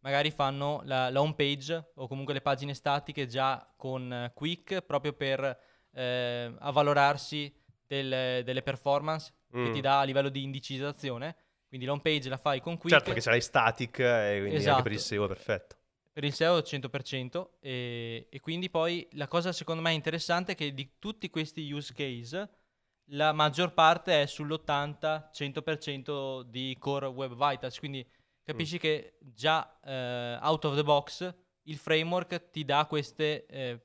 magari 0.00 0.30
fanno 0.32 0.80
la, 0.84 1.10
la 1.10 1.20
home 1.20 1.34
page 1.34 1.92
o 1.94 2.08
comunque 2.08 2.34
le 2.34 2.40
pagine 2.40 2.74
statiche 2.74 3.26
già 3.26 3.72
con 3.76 4.12
eh, 4.12 4.32
Quick 4.34 4.80
proprio 4.82 5.12
per 5.12 5.58
eh, 5.92 6.54
avvalorarsi 6.58 7.52
del- 7.86 8.42
delle 8.44 8.62
performance 8.62 9.32
che 9.50 9.58
Mm. 9.70 9.72
ti 9.72 9.80
dà 9.80 10.00
a 10.00 10.02
livello 10.04 10.28
di 10.28 10.42
indicizzazione. 10.42 11.34
Quindi 11.68 11.86
l'home 11.86 12.00
page 12.02 12.28
la 12.28 12.36
fai 12.36 12.60
con 12.60 12.76
Quick. 12.76 12.90
Certo, 12.90 13.04
perché 13.06 13.20
ce 13.20 13.30
l'hai 13.30 13.40
static 13.40 13.98
e 14.00 14.38
quindi 14.40 14.66
anche 14.68 14.82
per 14.82 14.92
il 14.92 14.98
Esatto. 14.98 15.14
SEO 15.14 15.24
è 15.24 15.28
perfetto. 15.28 15.76
Per 16.18 16.26
il 16.26 16.34
SEO 16.34 16.58
100% 16.58 17.48
e, 17.60 18.26
e 18.28 18.40
quindi 18.40 18.70
poi 18.70 19.06
la 19.12 19.28
cosa 19.28 19.52
secondo 19.52 19.82
me 19.82 19.92
interessante 19.92 20.50
è 20.50 20.56
che 20.56 20.74
di 20.74 20.94
tutti 20.98 21.30
questi 21.30 21.70
use 21.70 21.94
case 21.94 22.50
la 23.10 23.32
maggior 23.32 23.72
parte 23.72 24.22
è 24.22 24.26
sull'80-100% 24.26 26.42
di 26.42 26.76
Core 26.76 27.06
Web 27.06 27.34
Vitals, 27.34 27.78
quindi 27.78 28.04
capisci 28.42 28.78
che 28.78 29.18
già 29.20 29.78
eh, 29.80 30.40
out 30.42 30.64
of 30.64 30.74
the 30.74 30.82
box 30.82 31.32
il 31.62 31.76
framework 31.76 32.50
ti 32.50 32.64
dà 32.64 32.84
queste 32.86 33.46
eh, 33.46 33.80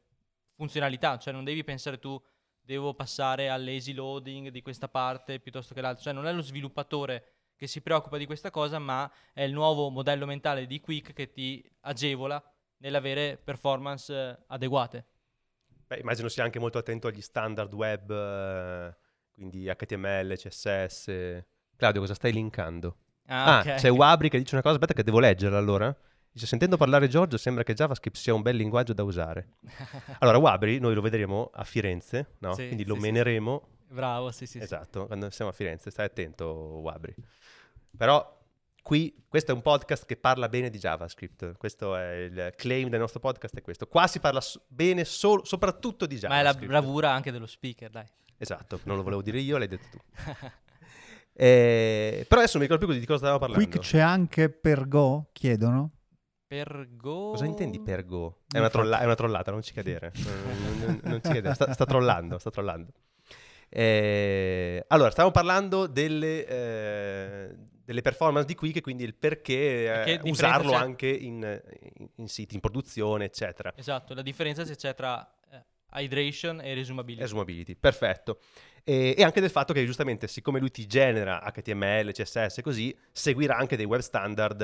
funzionalità, 0.56 1.20
cioè 1.20 1.34
non 1.34 1.44
devi 1.44 1.64
pensare 1.64 2.00
tu 2.00 2.20
devo 2.60 2.96
passare 2.96 3.50
all'easy 3.50 3.94
loading 3.94 4.50
di 4.50 4.64
questa 4.64 4.88
parte 4.88 5.40
piuttosto 5.40 5.76
che 5.76 5.82
l'altra, 5.82 6.06
cioè 6.06 6.14
non 6.14 6.26
è 6.26 6.34
lo 6.34 6.42
sviluppatore 6.42 7.33
che 7.64 7.70
si 7.70 7.80
preoccupa 7.82 8.18
di 8.18 8.26
questa 8.26 8.52
cosa, 8.52 8.78
ma 8.78 9.10
è 9.32 9.44
il 9.44 9.54
nuovo 9.54 9.90
modello 9.90 10.26
mentale 10.26 10.66
di 10.66 10.82
Quick 10.82 11.14
che 11.14 11.32
ti 11.32 11.64
agevola 11.82 12.44
nell'avere 12.80 13.40
performance 13.42 14.14
eh, 14.14 14.38
adeguate. 14.48 15.06
Beh, 15.88 16.00
immagino 16.00 16.28
sia 16.28 16.44
anche 16.44 16.60
molto 16.60 16.78
attento 16.78 17.08
agli 17.08 17.22
standard 17.22 17.74
web, 17.74 18.12
eh, 18.12 18.96
quindi 19.32 19.66
HTML, 19.74 20.36
CSS, 20.36 21.46
Claudio, 21.78 22.02
cosa 22.02 22.14
stai 22.16 22.34
linkando? 22.34 22.98
Ah, 23.28 23.60
Ah, 23.60 23.60
ok. 23.62 23.76
c'è 23.76 23.90
Wabri 23.90 24.28
che 24.28 24.38
dice 24.40 24.56
una 24.56 24.62
cosa, 24.62 24.76
aspetta 24.76 24.94
che 24.94 25.04
devo 25.04 25.20
leggerla 25.20 25.58
allora. 25.58 25.96
Dice, 26.30 26.46
sentendo 26.46 26.76
parlare 26.76 27.08
Giorgio 27.08 27.38
sembra 27.38 27.64
che 27.64 27.74
JavaScript 27.74 28.18
sia 28.18 28.34
un 28.34 28.42
bel 28.42 28.58
linguaggio 28.58 28.92
da 28.92 29.04
usare. 29.04 29.54
Allora, 30.20 30.38
Wabri 30.38 30.80
noi 30.80 30.96
lo 30.96 31.02
vedremo 31.02 31.50
a 31.54 31.64
Firenze, 31.64 32.36
no? 32.40 32.56
Sì, 32.56 32.66
Quindi 32.66 32.84
sì, 32.84 32.90
lo 32.90 32.96
sì, 32.96 33.02
meneremo. 33.02 33.68
Bravo, 33.94 34.32
sì, 34.32 34.46
sì. 34.46 34.58
sì. 34.58 34.64
Esatto, 34.64 35.06
quando 35.08 35.30
siamo 35.30 35.52
a 35.52 35.54
Firenze, 35.54 35.90
stai 35.92 36.06
attento 36.08 36.46
Wabri. 36.82 37.14
Però 37.96 38.42
qui, 38.82 39.24
questo 39.28 39.52
è 39.52 39.54
un 39.54 39.62
podcast 39.62 40.06
che 40.06 40.18
parla 40.18 40.50
bene 40.50 40.70
di 40.70 40.80
JavaScript. 40.80 41.58
Questo 41.58 41.96
è 41.96 42.14
il 42.14 42.54
claim 42.58 42.90
del 42.90 43.00
nostro 43.00 43.20
podcast, 43.20 43.56
è 43.56 43.62
questo. 43.62 43.88
Qua 43.88 44.08
si 44.08 44.20
parla 44.20 44.42
so- 44.42 44.64
bene 44.68 45.06
solo, 45.06 45.46
soprattutto 45.46 46.06
di 46.06 46.16
Ma 46.16 46.20
è 46.22 46.42
JavaScript. 46.42 46.72
la 46.72 46.80
bravura 46.80 47.12
anche 47.12 47.32
dello 47.32 47.46
speaker, 47.46 47.90
dai. 47.90 48.06
Esatto, 48.38 48.80
non 48.84 48.98
lo 48.98 49.04
volevo 49.04 49.22
dire 49.22 49.40
io, 49.40 49.58
l'hai 49.58 49.68
detto 49.68 49.86
tu. 49.92 49.98
Eh, 51.36 52.26
però 52.28 52.42
adesso 52.42 52.58
mi 52.60 52.66
ricordo 52.66 52.86
più 52.86 52.94
di 52.96 53.06
cosa 53.08 53.18
stavamo 53.18 53.40
parlando. 53.40 53.64
Quick 53.68 53.80
c'è 53.84 54.00
anche 54.00 54.50
per 54.50 54.88
Go, 54.88 55.30
chiedono. 55.34 55.90
per 56.46 56.90
Go... 56.96 57.32
Cosa 57.32 57.46
intendi 57.46 57.82
per 57.82 58.06
Go? 58.06 58.44
È 58.48 58.60
una, 58.60 58.70
trolla- 58.70 59.00
è 59.00 59.06
una 59.06 59.16
trollata, 59.16 59.50
non 59.50 59.64
ci 59.64 59.74
cadere. 59.74 60.12
non, 60.16 60.78
non- 60.86 61.00
non 61.04 61.22
ci 61.24 61.32
cadere. 61.32 61.56
Sta, 61.56 61.74
sta 61.74 61.86
trollando, 61.86 62.38
sta 62.38 62.52
trollando. 62.52 62.92
Eh, 63.76 64.84
allora, 64.90 65.10
stavamo 65.10 65.34
parlando 65.34 65.88
delle, 65.88 66.46
eh, 66.46 67.56
delle 67.84 68.02
performance 68.02 68.46
di 68.46 68.54
Quick 68.54 68.82
quindi 68.82 69.04
il 69.04 69.16
perché, 69.16 70.04
eh, 70.06 70.20
usarlo 70.24 70.72
c'è? 70.72 70.78
anche 70.78 71.08
in, 71.08 71.62
in- 71.98 72.10
in 72.18 72.28
siti, 72.28 72.54
in 72.54 72.60
produzione, 72.62 73.26
eccetera. 73.26 73.74
Esatto, 73.76 74.14
la 74.14 74.22
differenza 74.22 74.64
c'è 74.64 74.94
tra 74.94 75.28
eh, 75.52 75.64
hydration 76.02 76.62
e 76.62 76.74
resumability. 76.76 77.22
Resumability, 77.24 77.76
perfetto. 77.76 78.40
E, 78.84 79.16
e 79.18 79.24
anche 79.24 79.42
del 79.42 79.50
fatto 79.50 79.74
che 79.74 79.84
giustamente, 79.86 80.28
siccome 80.28 80.60
lui 80.60 80.70
ti 80.70 80.86
genera 80.86 81.42
HTML, 81.52 82.12
CSS 82.12 82.60
e 82.60 82.62
così, 82.62 82.96
seguirà 83.12 83.56
anche 83.58 83.76
dei 83.76 83.86
web 83.86 84.02
standard, 84.02 84.60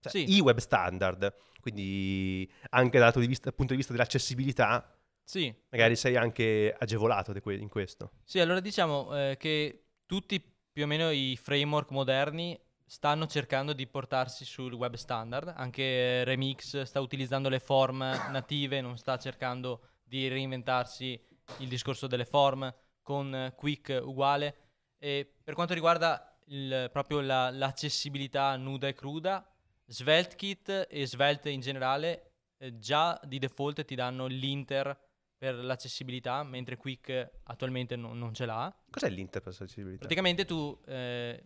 cioè 0.00 0.12
Sì. 0.12 0.36
i 0.36 0.40
web 0.40 0.58
standard. 0.58 1.34
Quindi 1.60 2.48
anche 2.70 2.96
dal 2.98 3.08
lato 3.08 3.18
di 3.18 3.26
vista- 3.26 3.50
punto 3.50 3.72
di 3.72 3.78
vista 3.78 3.92
dell'accessibilità, 3.92 4.97
Sì, 5.28 5.54
magari 5.68 5.94
sei 5.94 6.16
anche 6.16 6.74
agevolato 6.78 7.34
in 7.50 7.68
questo. 7.68 8.12
Sì, 8.24 8.40
allora 8.40 8.60
diciamo 8.60 9.14
eh, 9.14 9.36
che 9.38 9.88
tutti 10.06 10.42
più 10.72 10.84
o 10.84 10.86
meno 10.86 11.10
i 11.10 11.36
framework 11.36 11.90
moderni 11.90 12.58
stanno 12.86 13.26
cercando 13.26 13.74
di 13.74 13.86
portarsi 13.86 14.46
sul 14.46 14.72
web 14.72 14.94
standard, 14.94 15.52
anche 15.54 16.24
Remix 16.24 16.80
sta 16.80 17.00
utilizzando 17.00 17.50
le 17.50 17.58
form 17.60 17.98
native, 18.32 18.80
non 18.80 18.96
sta 18.96 19.18
cercando 19.18 19.82
di 20.02 20.28
reinventarsi 20.28 21.20
il 21.58 21.68
discorso 21.68 22.06
delle 22.06 22.24
form 22.24 22.74
con 23.02 23.52
Quick 23.54 24.00
uguale. 24.02 24.56
E 24.96 25.30
per 25.44 25.52
quanto 25.52 25.74
riguarda 25.74 26.38
il- 26.46 26.88
proprio 26.90 27.20
la- 27.20 27.50
l'accessibilità 27.50 28.56
nuda 28.56 28.88
e 28.88 28.94
cruda, 28.94 29.46
SvelteKit 29.84 30.86
e 30.88 31.06
Svelte 31.06 31.50
in 31.50 31.60
generale 31.60 32.32
eh, 32.56 32.78
già 32.78 33.20
di 33.24 33.38
default 33.38 33.84
ti 33.84 33.94
danno 33.94 34.24
l'inter 34.24 34.98
per 35.38 35.54
l'accessibilità, 35.54 36.42
mentre 36.42 36.76
Quick 36.76 37.30
attualmente 37.44 37.94
non- 37.94 38.18
non 38.18 38.34
ce 38.34 38.44
l'ha. 38.44 38.74
Cos'è 38.90 39.08
l'interfaccessibilità? 39.08 39.98
Praticamente 40.00 40.44
tu 40.44 40.76
eh, 40.86 41.42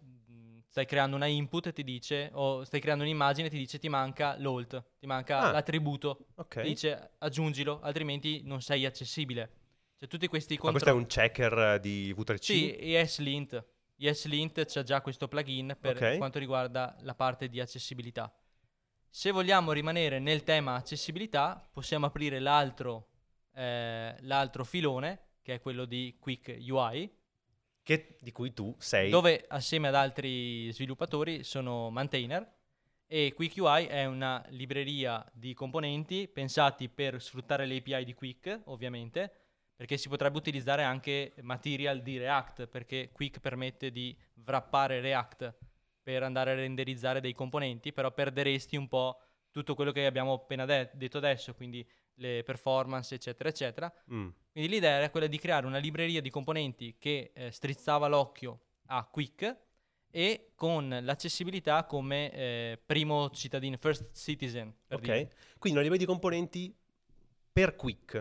stai 0.68 0.86
creando 0.86 1.14
una 1.16 1.26
input 1.26 1.66
e 1.66 1.72
ti 1.74 1.84
dice, 1.84 2.30
o 2.32 2.64
stai 2.64 2.80
creando 2.80 3.04
un'immagine 3.04 3.48
e 3.48 3.50
ti 3.50 3.58
dice 3.58 3.78
ti 3.78 3.90
manca 3.90 4.36
l'alt, 4.38 4.82
ti 4.98 5.06
manca 5.06 5.40
Ah. 5.40 5.50
l'attributo, 5.52 6.28
Ok. 6.36 6.62
ti 6.62 6.68
dice 6.68 7.10
aggiungilo, 7.18 7.80
altrimenti 7.82 8.40
non 8.44 8.62
sei 8.62 8.86
accessibile. 8.86 9.60
Cioè 9.98 10.08
tutti 10.08 10.26
questi 10.26 10.58
Ma 10.62 10.70
questo 10.70 10.88
è 10.88 10.92
un 10.92 11.06
checker 11.06 11.78
di 11.78 12.12
V3C? 12.16 12.38
Sì, 12.40 12.74
ESLint. 12.94 13.64
ESLint 13.98 14.64
c'ha 14.66 14.82
già 14.82 15.00
questo 15.02 15.28
plugin 15.28 15.76
per 15.78 15.96
Ok. 15.96 16.16
quanto 16.16 16.38
riguarda 16.38 16.96
la 17.02 17.14
parte 17.14 17.48
di 17.48 17.60
accessibilità. 17.60 18.34
Se 19.08 19.30
vogliamo 19.30 19.70
rimanere 19.72 20.18
nel 20.18 20.42
tema 20.42 20.74
accessibilità, 20.74 21.68
possiamo 21.70 22.06
aprire 22.06 22.40
l'altro, 22.40 23.10
eh, 23.54 24.16
l'altro 24.20 24.64
filone, 24.64 25.36
che 25.42 25.54
è 25.54 25.60
quello 25.60 25.84
di 25.84 26.16
Quick 26.18 26.56
UI, 26.58 27.10
Che- 27.82 28.16
di 28.20 28.32
cui 28.32 28.52
tu 28.52 28.74
sei... 28.78 29.10
dove 29.10 29.44
assieme 29.48 29.88
ad 29.88 29.94
altri 29.94 30.72
sviluppatori 30.72 31.42
sono 31.42 31.90
maintainer 31.90 32.60
e 33.06 33.32
Quick 33.34 33.56
UI 33.58 33.86
è 33.86 34.06
una 34.06 34.42
libreria 34.48 35.22
di 35.34 35.52
componenti 35.52 36.28
pensati 36.28 36.88
per 36.88 37.20
sfruttare 37.20 37.66
le 37.66 37.76
API 37.76 38.04
di 38.04 38.14
Quick, 38.14 38.62
ovviamente, 38.64 39.30
perché 39.76 39.98
si 39.98 40.08
potrebbe 40.08 40.38
utilizzare 40.38 40.82
anche 40.82 41.34
material 41.42 42.00
di 42.00 42.16
React, 42.16 42.68
perché 42.68 43.10
Quick 43.12 43.40
permette 43.40 43.90
di 43.92 44.16
wrappare 44.46 45.00
React 45.00 45.54
per 46.02 46.22
andare 46.22 46.52
a 46.52 46.54
renderizzare 46.54 47.20
dei 47.20 47.34
componenti, 47.34 47.92
però 47.92 48.10
perderesti 48.12 48.76
un 48.76 48.88
po' 48.88 49.20
tutto 49.50 49.74
quello 49.74 49.92
che 49.92 50.06
abbiamo 50.06 50.32
appena 50.32 50.64
de- 50.64 50.90
detto 50.94 51.18
adesso, 51.18 51.52
quindi 51.54 51.86
le 52.16 52.42
performance, 52.44 53.14
eccetera, 53.14 53.48
eccetera. 53.48 53.92
Mm. 54.12 54.28
Quindi 54.52 54.70
l'idea 54.70 54.96
era 54.96 55.10
quella 55.10 55.26
di 55.26 55.38
creare 55.38 55.66
una 55.66 55.78
libreria 55.78 56.20
di 56.20 56.30
componenti 56.30 56.96
che 56.98 57.32
eh, 57.34 57.50
strizzava 57.50 58.06
l'occhio 58.06 58.60
a 58.86 59.04
Quick 59.04 59.56
e 60.10 60.50
con 60.54 60.98
l'accessibilità 61.02 61.84
come 61.84 62.30
eh, 62.32 62.78
primo 62.84 63.30
cittadino, 63.30 63.76
first 63.78 64.14
citizen. 64.14 64.72
Per 64.86 64.98
Ok. 64.98 65.04
dire. 65.04 65.30
Quindi 65.58 65.78
una 65.78 65.88
libreria 65.88 65.98
di 65.98 66.04
componenti 66.06 66.74
per 67.52 67.76
Quick. 67.76 68.20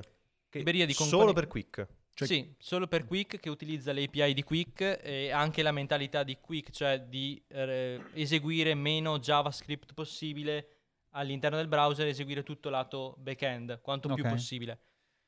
Libreria 0.51 0.85
di 0.85 0.93
Solo 0.93 1.09
compone- 1.09 1.33
per 1.33 1.47
Quick. 1.47 1.87
Cioè- 2.13 2.27
sì, 2.27 2.53
solo 2.59 2.87
per 2.87 3.05
Quick 3.05 3.39
che 3.39 3.49
utilizza 3.49 3.93
le 3.93 4.03
API 4.03 4.33
di 4.33 4.43
Quick 4.43 4.99
e 5.01 5.31
anche 5.31 5.61
la 5.63 5.71
mentalità 5.71 6.23
di 6.23 6.37
Quick, 6.39 6.69
cioè 6.71 6.99
di 7.01 7.41
eh, 7.47 8.01
eseguire 8.13 8.73
meno 8.75 9.17
JavaScript 9.17 9.93
possibile 9.93 10.67
all'interno 11.11 11.57
del 11.57 11.67
browser, 11.67 12.07
eseguire 12.07 12.43
tutto 12.43 12.69
lato 12.69 13.15
backend, 13.19 13.81
quanto 13.81 14.13
più 14.13 14.23
Ok. 14.23 14.29
possibile. 14.29 14.79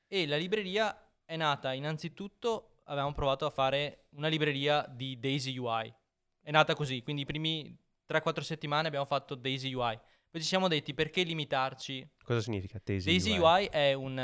E 0.08 0.28
la 0.28 0.38
libreria 0.38 1.10
è 1.26 1.36
nata 1.36 1.74
innanzitutto, 1.74 2.82
avevamo 2.86 3.13
provato 3.13 3.46
a 3.46 3.50
fare 3.50 4.06
una 4.12 4.28
libreria 4.28 4.86
di 4.89 5.17
Daisy 5.19 5.58
UI. 5.58 5.93
È 6.41 6.52
nata 6.52 6.76
così, 6.76 7.02
quindi 7.02 7.24
i 7.24 7.26
primi 7.26 7.76
3-4 8.08 8.41
settimane 8.41 8.88
abbiamo 8.88 9.06
fatto 9.06 9.36
Daisy 9.36 9.74
UI. 9.74 9.98
Poi 10.30 10.41
ci 10.41 10.48
siamo 10.48 10.67
detti 10.67 10.93
perché 10.93 11.24
limitarci 11.24 12.08
Cosa 12.24 12.41
significa 12.41 12.82
Daisy, 12.84 13.10
Daisy 13.10 13.38
UI 13.38 13.65
è 13.67 13.93
un, 13.93 14.17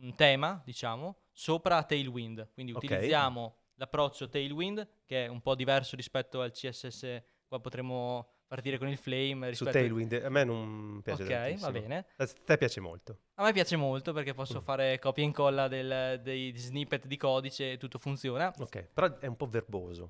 un 0.00 0.14
tema, 0.14 0.62
diciamo, 0.64 1.22
sopra 1.32 1.82
Tailwind. 1.82 2.50
Quindi 2.52 2.72
Ok. 2.72 2.84
utilizziamo 2.84 3.56
l'approccio 3.74 4.28
Tailwind, 4.28 4.86
che 5.04 5.24
è 5.24 5.28
un 5.28 5.40
po' 5.40 5.54
diverso 5.54 5.96
rispetto 5.96 6.40
al 6.40 6.52
CSS. 6.52 7.22
Qua 7.46 7.60
potremmo 7.60 8.35
partire 8.46 8.78
con 8.78 8.88
il 8.88 8.96
Flame. 8.96 9.54
Su 9.54 9.64
Tailwind, 9.64 10.12
a 10.24 10.28
me 10.28 10.44
non 10.44 11.00
piace 11.02 11.22
Ok, 11.24 11.28
tantissimo. 11.28 11.70
va 11.72 11.78
bene. 11.80 12.06
A 12.16 12.26
te 12.26 12.56
piace 12.58 12.80
molto. 12.80 13.18
A 13.34 13.44
me 13.44 13.52
piace 13.52 13.76
molto 13.76 14.12
perché 14.12 14.34
posso 14.34 14.60
Mm. 14.60 14.62
fare 14.62 14.98
copia 14.98 15.22
e 15.22 15.26
incolla 15.26 15.68
del- 15.68 16.20
dei 16.22 16.56
snippet 16.56 17.06
di 17.06 17.16
codice 17.16 17.72
e 17.72 17.76
tutto 17.76 17.98
funziona. 17.98 18.52
Ok, 18.58 18.88
però 18.92 19.18
è 19.18 19.26
un 19.26 19.36
po' 19.36 19.46
verboso. 19.46 20.02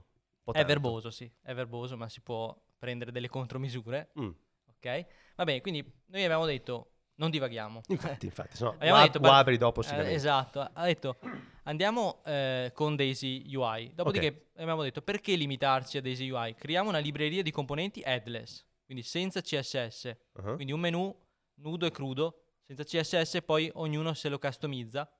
un 0.46 0.52
po' 0.52 0.60
È 0.60 0.64
verboso, 0.64 1.10
sì, 1.10 1.28
è 1.42 1.54
verboso, 1.54 1.96
ma 1.96 2.08
si 2.08 2.20
può 2.20 2.56
prendere 2.78 3.10
delle 3.10 3.28
contromisure. 3.28 4.10
Mm. 4.20 4.30
Ok? 4.68 5.06
Va 5.34 5.42
bene, 5.44 5.60
quindi 5.60 5.82
noi 6.06 6.22
abbiamo 6.22 6.46
detto 6.46 6.95
non 7.16 7.30
divaghiamo. 7.30 7.80
Infatti, 7.88 8.26
infatti, 8.26 8.62
no, 8.62 8.70
Abbiamo 8.70 9.00
detto, 9.02 9.20
per- 9.20 9.30
Wabri 9.30 9.56
dopo 9.58 9.82
Eh, 9.82 10.12
esatto, 10.12 10.60
ha 10.60 10.84
detto 10.84 11.18
andiamo 11.64 12.22
eh, 12.24 12.70
con 12.74 12.96
Daisy 12.96 13.54
UI. 13.54 13.92
Dopodiché 13.94 14.50
abbiamo 14.56 14.82
detto 14.82 15.02
perché 15.02 15.34
limitarci 15.34 15.98
a 15.98 16.02
Daisy 16.02 16.30
UI? 16.30 16.54
Creiamo 16.54 16.88
una 16.88 16.98
libreria 16.98 17.42
di 17.42 17.50
componenti 17.50 18.00
headless, 18.04 18.64
quindi 18.84 19.02
senza 19.02 19.40
CSS, 19.40 20.16
Uh-huh. 20.34 20.54
quindi 20.54 20.72
un 20.72 20.80
menu 20.80 21.14
nudo 21.56 21.86
e 21.86 21.90
crudo, 21.90 22.42
senza 22.66 22.84
CSS, 22.84 23.42
poi 23.44 23.70
ognuno 23.74 24.12
se 24.14 24.28
lo 24.28 24.38
customizza 24.38 25.10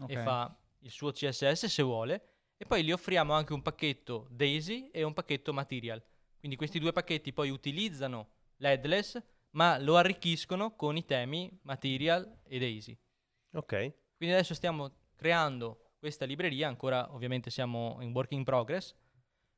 Ok. 0.00 0.10
e 0.10 0.16
fa 0.18 0.54
il 0.80 0.90
suo 0.90 1.10
CSS 1.12 1.66
se 1.66 1.82
vuole. 1.82 2.30
E 2.58 2.64
poi 2.66 2.82
gli 2.84 2.92
offriamo 2.92 3.32
anche 3.34 3.52
un 3.52 3.60
pacchetto 3.62 4.26
Daisy 4.30 4.88
e 4.90 5.02
un 5.02 5.12
pacchetto 5.12 5.52
Material. 5.52 6.02
Quindi 6.38 6.56
questi 6.56 6.78
due 6.78 6.92
pacchetti 6.92 7.32
poi 7.32 7.50
utilizzano 7.50 8.28
l'headless, 8.58 9.22
ma 9.56 9.78
lo 9.78 9.96
arricchiscono 9.96 10.74
con 10.76 10.96
i 10.96 11.04
temi 11.04 11.50
Material 11.62 12.40
e 12.44 12.58
Daisy. 12.58 12.96
Ok. 13.54 13.92
Quindi 14.16 14.34
adesso 14.34 14.54
stiamo 14.54 14.90
creando 15.14 15.92
questa 15.98 16.24
libreria, 16.24 16.68
ancora 16.68 17.12
ovviamente 17.12 17.50
siamo 17.50 17.96
in 18.00 18.12
work 18.12 18.32
in 18.32 18.44
progress, 18.44 18.94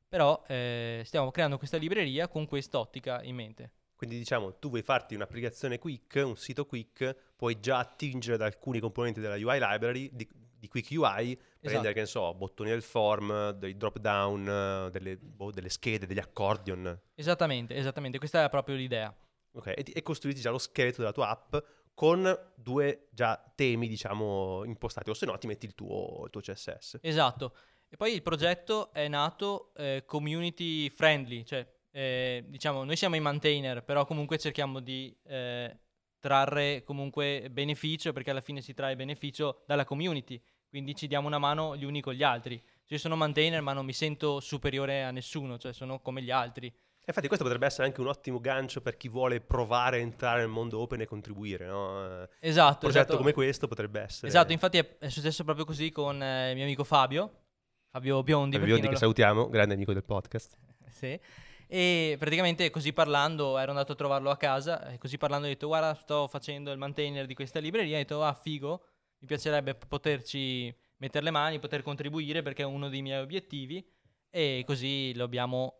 però 0.07 0.41
eh, 0.47 1.01
stiamo 1.05 1.31
creando 1.31 1.57
questa 1.57 1.77
libreria 1.77 2.27
con 2.27 2.45
quest'ottica 2.45 3.21
in 3.23 3.35
mente. 3.35 3.73
Quindi 3.95 4.17
diciamo, 4.17 4.57
tu 4.57 4.69
vuoi 4.69 4.81
farti 4.81 5.15
un'applicazione 5.15 5.77
quick, 5.77 6.21
un 6.23 6.37
sito 6.37 6.65
quick, 6.65 7.33
puoi 7.35 7.59
già 7.59 7.79
attingere 7.79 8.37
da 8.37 8.45
alcuni 8.45 8.79
componenti 8.79 9.19
della 9.19 9.35
UI 9.35 9.59
library 9.59 10.09
di, 10.13 10.27
di 10.57 10.67
Quick 10.69 10.91
UI, 10.91 11.35
prendere, 11.35 11.39
Esatto. 11.59 11.93
che 11.93 11.99
ne 11.99 12.05
so, 12.05 12.33
bottoni 12.33 12.69
del 12.69 12.81
form, 12.81 13.51
dei 13.51 13.75
drop 13.75 13.99
down, 13.99 14.89
delle, 14.91 15.17
boh, 15.17 15.51
delle 15.51 15.69
schede, 15.69 16.05
degli 16.05 16.19
accordion. 16.19 16.97
Esattamente, 17.15 17.75
esattamente, 17.75 18.17
questa 18.17 18.45
è 18.45 18.49
proprio 18.49 18.75
l'idea. 18.75 19.13
Ok, 19.53 19.67
e, 19.67 19.83
e 19.93 20.01
costruiti 20.01 20.41
già 20.41 20.51
lo 20.51 20.57
scheletro 20.57 21.01
della 21.01 21.13
tua 21.13 21.29
app 21.29 21.55
con 21.93 22.51
due 22.55 23.07
già 23.11 23.51
temi, 23.55 23.87
diciamo, 23.89 24.63
impostati, 24.63 25.09
o 25.09 25.13
se 25.13 25.25
no 25.25 25.37
ti 25.37 25.47
metti 25.47 25.65
il 25.65 25.75
tuo, 25.75 26.21
il 26.23 26.29
tuo 26.29 26.39
CSS. 26.39 26.99
Esatto. 27.01 27.53
E 27.89 27.97
poi 27.97 28.13
il 28.13 28.21
progetto 28.21 28.93
è 28.93 29.07
nato 29.07 29.73
eh, 29.75 30.03
community 30.05 30.89
friendly, 30.89 31.43
cioè 31.43 31.67
eh, 31.91 32.45
diciamo 32.47 32.83
noi 32.83 32.95
siamo 32.95 33.15
i 33.15 33.19
maintainer, 33.19 33.83
però 33.83 34.05
comunque 34.05 34.37
cerchiamo 34.37 34.79
di 34.79 35.13
eh, 35.25 35.77
trarre 36.19 36.83
comunque 36.83 37.49
beneficio 37.51 38.13
perché 38.13 38.29
alla 38.29 38.41
fine 38.41 38.61
si 38.61 38.73
trae 38.73 38.95
beneficio 38.95 39.63
dalla 39.65 39.85
community, 39.85 40.41
quindi 40.69 40.95
ci 40.95 41.07
diamo 41.07 41.27
una 41.27 41.39
mano 41.39 41.75
gli 41.75 41.83
uni 41.83 41.99
con 41.99 42.13
gli 42.13 42.23
altri. 42.23 42.57
Cioè, 42.59 42.93
io 42.93 42.97
sono 42.99 43.15
maintainer 43.15 43.61
ma 43.61 43.73
non 43.73 43.85
mi 43.85 43.93
sento 43.93 44.39
superiore 44.39 45.03
a 45.03 45.11
nessuno, 45.11 45.57
cioè 45.57 45.73
sono 45.73 45.99
come 45.99 46.21
gli 46.21 46.31
altri. 46.31 46.71
Infatti 47.09 47.27
questo 47.27 47.43
potrebbe 47.43 47.65
essere 47.65 47.87
anche 47.87 48.01
un 48.01 48.07
ottimo 48.07 48.39
gancio 48.39 48.81
per 48.81 48.95
chi 48.95 49.09
vuole 49.09 49.41
provare 49.41 49.97
a 49.97 49.99
entrare 49.99 50.41
nel 50.41 50.47
mondo 50.47 50.79
open 50.79 51.01
e 51.01 51.07
contribuire, 51.07 51.65
no? 51.65 52.21
Eh, 52.21 52.29
Esatto. 52.39 52.73
Un 52.73 52.77
progetto 52.79 52.99
esatto. 52.99 53.17
come 53.17 53.33
questo 53.33 53.67
potrebbe 53.67 54.01
essere... 54.01 54.27
Esatto, 54.27 54.51
infatti 54.51 54.77
è, 54.77 54.97
è 54.99 55.09
successo 55.09 55.43
proprio 55.43 55.65
così 55.65 55.91
con 55.91 56.21
eh, 56.21 56.51
il 56.51 56.55
mio 56.55 56.65
amico 56.65 56.83
Fabio, 56.83 57.45
Fabio 57.89 58.21
Biondi. 58.21 58.57
Fabio 58.57 58.67
Biondi 58.67 58.85
che 58.85 58.93
lo- 58.93 58.99
salutiamo, 58.99 59.49
grande 59.49 59.73
amico 59.73 59.93
del 59.93 60.03
podcast. 60.03 60.57
Sì. 60.89 61.19
E 61.67 62.15
praticamente 62.17 62.69
così 62.71 62.93
parlando 62.93 63.57
ero 63.57 63.69
andato 63.71 63.91
a 63.91 63.95
trovarlo 63.95 64.31
a 64.31 64.37
casa 64.37 64.89
e 64.89 64.97
così 64.97 65.17
parlando 65.17 65.45
ho 65.45 65.49
detto 65.49 65.67
guarda 65.67 65.93
sto 65.93 66.27
facendo 66.27 66.71
il 66.71 66.79
maintainer 66.79 67.27
di 67.27 67.35
questa 67.35 67.59
libreria, 67.59 67.95
ho 67.95 67.99
detto 67.99 68.23
ah 68.23 68.33
figo, 68.33 68.83
mi 69.19 69.27
piacerebbe 69.27 69.75
poterci 69.75 70.75
mettere 70.97 71.23
le 71.23 71.31
mani, 71.31 71.59
poter 71.59 71.83
contribuire 71.83 72.41
perché 72.41 72.63
è 72.63 72.65
uno 72.65 72.89
dei 72.89 73.03
miei 73.03 73.21
obiettivi 73.21 73.87
e 74.31 74.63
così 74.65 75.13
lo 75.15 75.23
abbiamo 75.23 75.78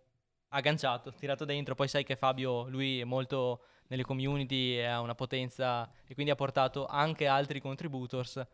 agganciato, 0.50 1.14
tirato 1.14 1.46
dentro, 1.46 1.76
poi 1.76 1.88
sai 1.88 2.04
che 2.04 2.16
Fabio 2.16 2.68
lui 2.68 3.00
è 3.00 3.04
molto 3.04 3.64
nelle 3.88 4.04
community 4.04 4.76
e 4.76 4.86
ha 4.86 5.02
una 5.02 5.16
potenza 5.16 5.90
e 6.06 6.14
quindi 6.14 6.32
ha 6.32 6.36
portato 6.36 6.86
anche 6.86 7.28
altri 7.28 7.60
contributors 7.60 8.46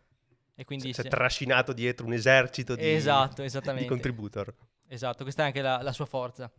e 0.55 0.63
quindi 0.63 0.93
si 0.93 1.01
è 1.01 1.07
trascinato 1.07 1.73
dietro 1.73 2.05
un 2.05 2.13
esercito 2.13 2.75
di, 2.75 2.93
Esatto, 2.93 3.43
di 3.43 3.85
contributor. 3.85 4.53
Esatto, 4.87 5.23
questa 5.23 5.43
è 5.43 5.45
anche 5.47 5.61
la, 5.61 5.81
la 5.81 5.91
sua 5.91 6.05
forza. 6.05 6.51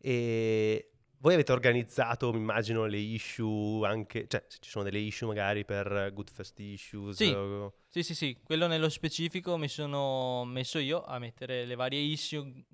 E 0.00 0.90
voi 1.20 1.34
avete 1.34 1.52
organizzato, 1.52 2.32
mi 2.32 2.38
immagino, 2.38 2.86
le 2.86 2.98
issue 2.98 3.86
anche, 3.86 4.26
cioè 4.28 4.44
se 4.46 4.58
ci 4.60 4.70
sono 4.70 4.84
delle 4.84 4.98
issue 5.00 5.26
magari 5.26 5.64
per 5.64 6.10
Good 6.14 6.30
First 6.30 6.58
Issues. 6.60 7.16
Sì. 7.16 7.30
o- 7.32 7.74
Sì, 7.88 8.02
sì, 8.02 8.14
sì, 8.14 8.38
quello 8.42 8.66
nello 8.66 8.88
specifico 8.88 9.56
mi 9.56 9.68
sono 9.68 10.44
messo 10.44 10.78
io 10.78 11.02
a 11.02 11.18
mettere 11.18 11.64
le 11.64 11.74
varie 11.74 11.98
issue, 11.98 12.64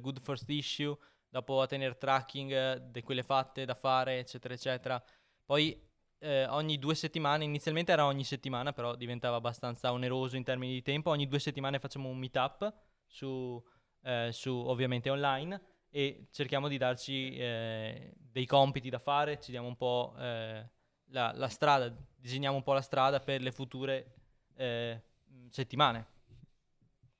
good 0.00 0.20
first 0.20 0.48
issue, 0.48 0.96
dopo 1.28 1.60
a 1.60 1.66
tenere 1.66 1.96
tracking 1.96 2.52
eh, 2.52 2.82
di 2.90 3.02
quelle 3.02 3.22
fatte 3.22 3.64
da 3.64 3.74
fare, 3.74 4.18
eccetera, 4.18 4.54
eccetera. 4.54 5.02
Poi 5.44 5.86
eh, 6.18 6.46
ogni 6.46 6.78
due 6.78 6.94
settimane, 6.94 7.44
inizialmente 7.44 7.92
era 7.92 8.06
ogni 8.06 8.24
settimana, 8.24 8.72
però 8.72 8.96
diventava 8.96 9.36
abbastanza 9.36 9.92
oneroso 9.92 10.36
in 10.36 10.44
termini 10.44 10.72
di 10.72 10.82
tempo. 10.82 11.10
Ogni 11.10 11.26
due 11.26 11.38
settimane 11.38 11.78
facciamo 11.78 12.08
un 12.08 12.18
meetup 12.18 12.72
su, 13.06 13.62
eh, 14.02 14.30
su 14.32 14.52
ovviamente 14.52 15.10
online 15.10 15.60
e 15.90 16.28
cerchiamo 16.30 16.68
di 16.68 16.76
darci 16.76 17.36
eh, 17.36 18.12
dei 18.16 18.46
compiti 18.46 18.90
da 18.90 18.98
fare, 18.98 19.40
ci 19.40 19.50
diamo 19.50 19.68
un 19.68 19.76
po' 19.76 20.14
eh, 20.18 20.68
la, 21.06 21.32
la 21.34 21.48
strada, 21.48 21.94
disegniamo 22.14 22.56
un 22.56 22.62
po' 22.62 22.74
la 22.74 22.82
strada 22.82 23.20
per 23.20 23.40
le 23.40 23.52
future 23.52 24.14
eh, 24.56 25.02
settimane. 25.48 26.06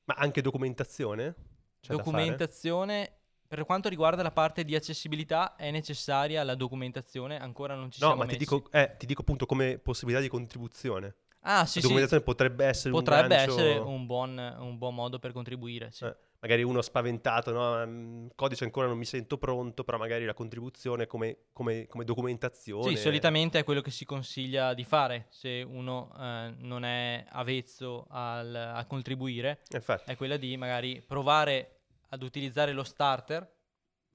Ma 0.04 0.14
anche 0.14 0.42
documentazione? 0.42 1.34
C'è 1.80 1.94
documentazione, 1.94 3.17
per 3.48 3.64
quanto 3.64 3.88
riguarda 3.88 4.22
la 4.22 4.30
parte 4.30 4.62
di 4.62 4.74
accessibilità, 4.74 5.56
è 5.56 5.70
necessaria 5.70 6.44
la 6.44 6.54
documentazione, 6.54 7.38
ancora 7.38 7.74
non 7.74 7.90
ci 7.90 7.98
No, 8.00 8.08
siamo 8.08 8.22
ma 8.22 8.28
ti 8.28 8.36
dico, 8.36 8.70
eh, 8.70 8.94
ti 8.98 9.06
dico 9.06 9.22
appunto 9.22 9.46
come 9.46 9.78
possibilità 9.78 10.20
di 10.22 10.28
contribuzione. 10.28 11.14
ah, 11.40 11.60
La 11.60 11.64
sì, 11.64 11.76
sì, 11.76 11.80
documentazione 11.80 12.22
potrebbe 12.22 12.66
essere 12.66 12.90
potrebbe 12.90 13.22
un 13.22 13.28
gancio... 13.28 13.52
essere 13.52 13.78
un 13.78 14.04
buon, 14.06 14.56
un 14.58 14.76
buon 14.76 14.94
modo 14.94 15.18
per 15.18 15.32
contribuire, 15.32 15.90
sì. 15.90 16.04
Eh, 16.04 16.14
magari 16.40 16.62
uno 16.62 16.82
spaventato, 16.82 17.50
no? 17.52 17.86
Mm, 17.86 18.26
codice 18.34 18.64
ancora 18.64 18.86
non 18.86 18.98
mi 18.98 19.06
sento 19.06 19.38
pronto, 19.38 19.82
però 19.82 19.96
magari 19.96 20.26
la 20.26 20.34
contribuzione 20.34 21.06
come, 21.06 21.44
come- 21.54 21.86
come 21.86 22.04
documentazione. 22.04 22.94
Sì, 22.94 23.00
solitamente 23.00 23.58
è 23.58 23.64
quello 23.64 23.80
che 23.80 23.90
si 23.90 24.04
consiglia 24.04 24.74
di 24.74 24.84
fare 24.84 25.26
se 25.30 25.64
uno 25.66 26.12
eh, 26.20 26.54
non 26.58 26.84
è 26.84 27.24
avvezzo 27.30 28.06
al- 28.10 28.54
a 28.54 28.84
contribuire, 28.84 29.60
Eh, 29.70 29.76
Infatti. 29.76 30.10
è 30.10 30.16
quella 30.16 30.36
di 30.36 30.54
magari 30.58 31.00
provare 31.00 31.77
ad 32.08 32.22
utilizzare 32.22 32.72
lo 32.72 32.84
starter 32.84 33.50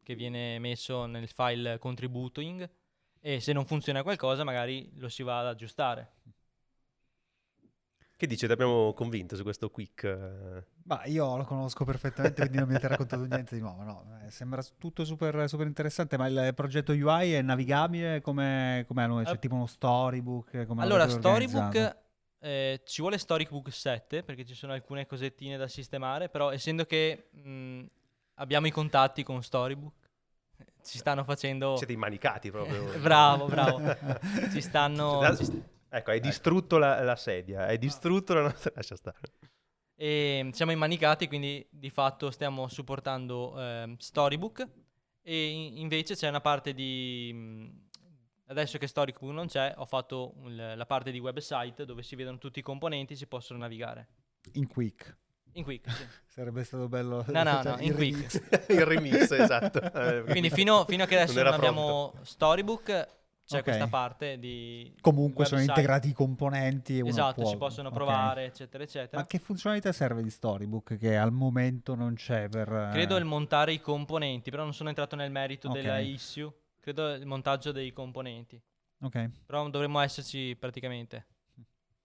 che 0.04 0.16
viene 0.16 0.60
messo 0.60 1.06
nel 1.06 1.28
file 1.30 1.78
contributing 1.80 2.70
e 3.20 3.40
se 3.40 3.54
non 3.54 3.66
funziona 3.66 4.04
qualcosa 4.04 4.44
magari 4.44 4.92
lo 4.98 5.10
si 5.10 5.24
va 5.24 5.40
ad 5.40 5.48
aggiustare. 5.48 6.12
Che 8.16 8.28
dice? 8.28 8.46
Ti 8.48 8.54
abbiamo 8.54 8.94
convinto 8.94 9.36
su 9.36 9.44
questo 9.44 9.70
quick? 9.70 10.04
eh? 10.04 10.66
Ma 10.84 11.04
io 11.06 11.36
lo 11.36 11.44
conosco 11.44 11.84
perfettamente, 11.84 12.40
quindi 12.42 12.58
non 12.58 12.68
mi 12.68 12.74
avete 12.74 12.88
raccontato 12.88 13.24
niente 13.26 13.56
di 13.56 13.62
nuovo. 13.62 13.84
No, 13.84 14.06
Eh, 14.26 14.30
sembra 14.30 14.64
tutto 14.78 15.04
super, 15.04 15.50
super 15.50 15.68
interessante, 15.68 16.18
ma 16.18 16.28
il 16.28 16.54
progetto 16.54 16.92
UI 16.94 17.34
è 17.34 17.42
navigabile? 17.42 18.22
Come 18.22 18.86
com'è? 18.88 19.24
C'è 19.24 19.32
Eh, 19.32 19.40
tipo 19.40 19.56
uno 19.56 19.66
storybook? 19.66 20.66
Come 20.66 20.84
allora? 20.84 21.08
Storybook 21.10 21.98
eh, 22.44 22.82
ci 22.84 23.00
vuole 23.02 23.18
Storybook 23.18 23.72
7 23.72 24.22
perché 24.22 24.44
ci 24.46 24.54
sono 24.54 24.74
alcune 24.74 25.06
cosettine 25.06 25.56
da 25.56 25.70
sistemare, 25.70 26.28
però 26.28 26.52
essendo 26.52 26.84
che 26.86 27.30
mh, 27.32 27.86
abbiamo 28.36 28.68
i 28.68 28.72
contatti 28.72 29.24
con 29.24 29.42
Storybook, 29.42 29.94
ci 30.84 30.98
stanno 30.98 31.24
facendo... 31.24 31.78
Siete 31.78 31.94
immanicati 31.94 32.52
proprio. 32.52 32.84
bravo, 33.00 33.46
bravo. 33.46 33.80
Ci 34.52 34.60
stanno... 34.62 35.20
Da- 35.20 35.36
ci 35.36 35.46
st- 35.46 35.62
Ecco, 35.90 36.10
hai 36.10 36.20
distrutto 36.20 36.78
la, 36.80 37.02
la 37.04 37.16
sedia, 37.16 37.66
hai 37.68 37.78
distrutto 37.78 38.34
la 38.34 38.42
nostra... 38.42 38.72
Lascia 38.76 38.96
stare. 38.96 39.20
e 39.96 40.50
siamo 40.52 40.72
immanicati, 40.72 41.28
quindi 41.28 41.66
di 41.70 41.92
fatto 41.92 42.32
stiamo 42.32 42.68
supportando 42.68 43.54
ehm, 43.58 43.96
Storybook 43.98 44.68
e 45.22 45.50
in- 45.50 45.78
invece 45.78 46.16
c'è 46.16 46.28
una 46.28 46.42
parte 46.42 46.74
di... 46.74 47.72
Adesso 48.54 48.78
che 48.78 48.88
Storybook 48.88 49.34
non 49.34 49.48
c'è, 49.48 49.74
ho 49.78 49.86
fatto 49.86 50.34
un- 50.38 50.74
la 50.76 50.86
parte 50.86 51.12
di 51.12 51.20
website 51.20 51.86
dove 51.86 52.04
si 52.04 52.16
vedono 52.16 52.38
tutti 52.38 52.60
i 52.60 52.62
componenti 52.62 53.14
e 53.14 53.16
si 53.16 53.26
possono 53.28 53.60
navigare. 53.60 54.08
In 54.54 54.68
quick. 54.68 55.18
In 55.56 55.64
Quick, 55.64 55.92
sì. 55.92 56.04
Sarebbe 56.26 56.64
stato 56.64 56.88
bello. 56.88 57.24
No, 57.28 57.44
no, 57.44 57.60
cioè, 57.62 57.72
no, 57.76 57.82
il 57.82 57.86
in 57.90 57.94
quick. 57.94 58.32
remix. 58.32 58.66
Il 58.70 58.86
remix, 58.86 59.32
esatto. 59.32 60.24
Quindi 60.30 60.50
fino, 60.50 60.84
fino 60.86 61.04
a 61.04 61.06
che 61.06 61.16
adesso 61.20 61.34
Non 61.36 61.44
non, 61.44 61.54
abbiamo 61.54 62.14
Storybook, 62.24 62.86
c'è 63.46 63.58
Ok. 63.58 63.64
questa 63.64 63.88
parte 63.88 64.40
di... 64.40 64.96
Comunque 65.02 65.46
sono 65.46 65.58
website. 65.60 65.80
integrati 65.80 66.10
i 66.10 66.14
componenti. 66.14 66.98
e 66.98 67.02
uno 67.02 67.10
Esatto, 67.10 67.42
può- 67.42 67.50
si 67.52 67.58
possono 67.58 67.92
provare, 67.92 68.46
eccetera, 68.46 68.84
eccetera. 68.84 69.18
Ma 69.22 69.28
che 69.28 69.38
funzionalità 69.38 69.92
serve 69.92 70.24
di 70.24 70.30
Storybook 70.32 70.98
che 70.98 71.18
al 71.18 71.32
momento 71.32 71.94
non 71.94 72.16
c'è 72.16 72.50
per... 72.50 72.72
eh, 72.74 72.90
Credo 72.92 73.16
il 73.18 73.26
montare 73.26 73.74
i 73.74 73.80
componenti, 73.82 74.50
però 74.50 74.64
non 74.64 74.74
sono 74.74 74.90
entrato 74.90 75.16
nel 75.16 75.30
merito 75.30 75.68
Ok. 75.68 75.74
della 75.76 76.00
issue. 76.00 76.52
Credo 76.84 77.14
il 77.14 77.26
montaggio 77.26 77.72
dei 77.72 77.94
componenti. 77.94 78.62
Ok. 79.04 79.30
Però 79.46 79.70
dovremmo 79.70 80.02
esserci 80.02 80.54
praticamente. 80.60 81.28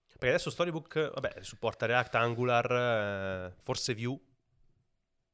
Perché 0.07 0.29
adesso 0.29 0.49
Storybook, 0.49 1.11
vabbè, 1.15 1.43
supporta 1.43 1.85
React, 1.85 2.15
Angular, 2.15 2.71
eh, 2.71 3.55
forse 3.61 3.93
Vue, 3.93 4.17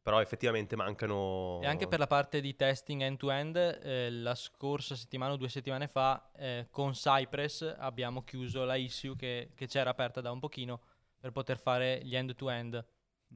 però 0.01 0.19
effettivamente 0.19 0.75
mancano... 0.75 1.59
E 1.61 1.67
anche 1.67 1.87
per 1.87 1.99
la 1.99 2.07
parte 2.07 2.41
di 2.41 2.55
testing 2.55 3.03
end-to-end, 3.03 3.55
eh, 3.55 4.09
la 4.09 4.33
scorsa 4.33 4.95
settimana 4.95 5.33
o 5.33 5.37
due 5.37 5.49
settimane 5.49 5.87
fa, 5.87 6.31
eh, 6.35 6.65
con 6.71 6.93
Cypress 6.93 7.75
abbiamo 7.77 8.23
chiuso 8.23 8.63
la 8.63 8.75
issue 8.75 9.15
che, 9.15 9.51
che 9.53 9.67
c'era 9.67 9.91
aperta 9.91 10.21
da 10.21 10.31
un 10.31 10.39
pochino 10.39 10.81
per 11.19 11.31
poter 11.31 11.59
fare 11.59 12.01
gli 12.03 12.15
end-to-end 12.15 12.83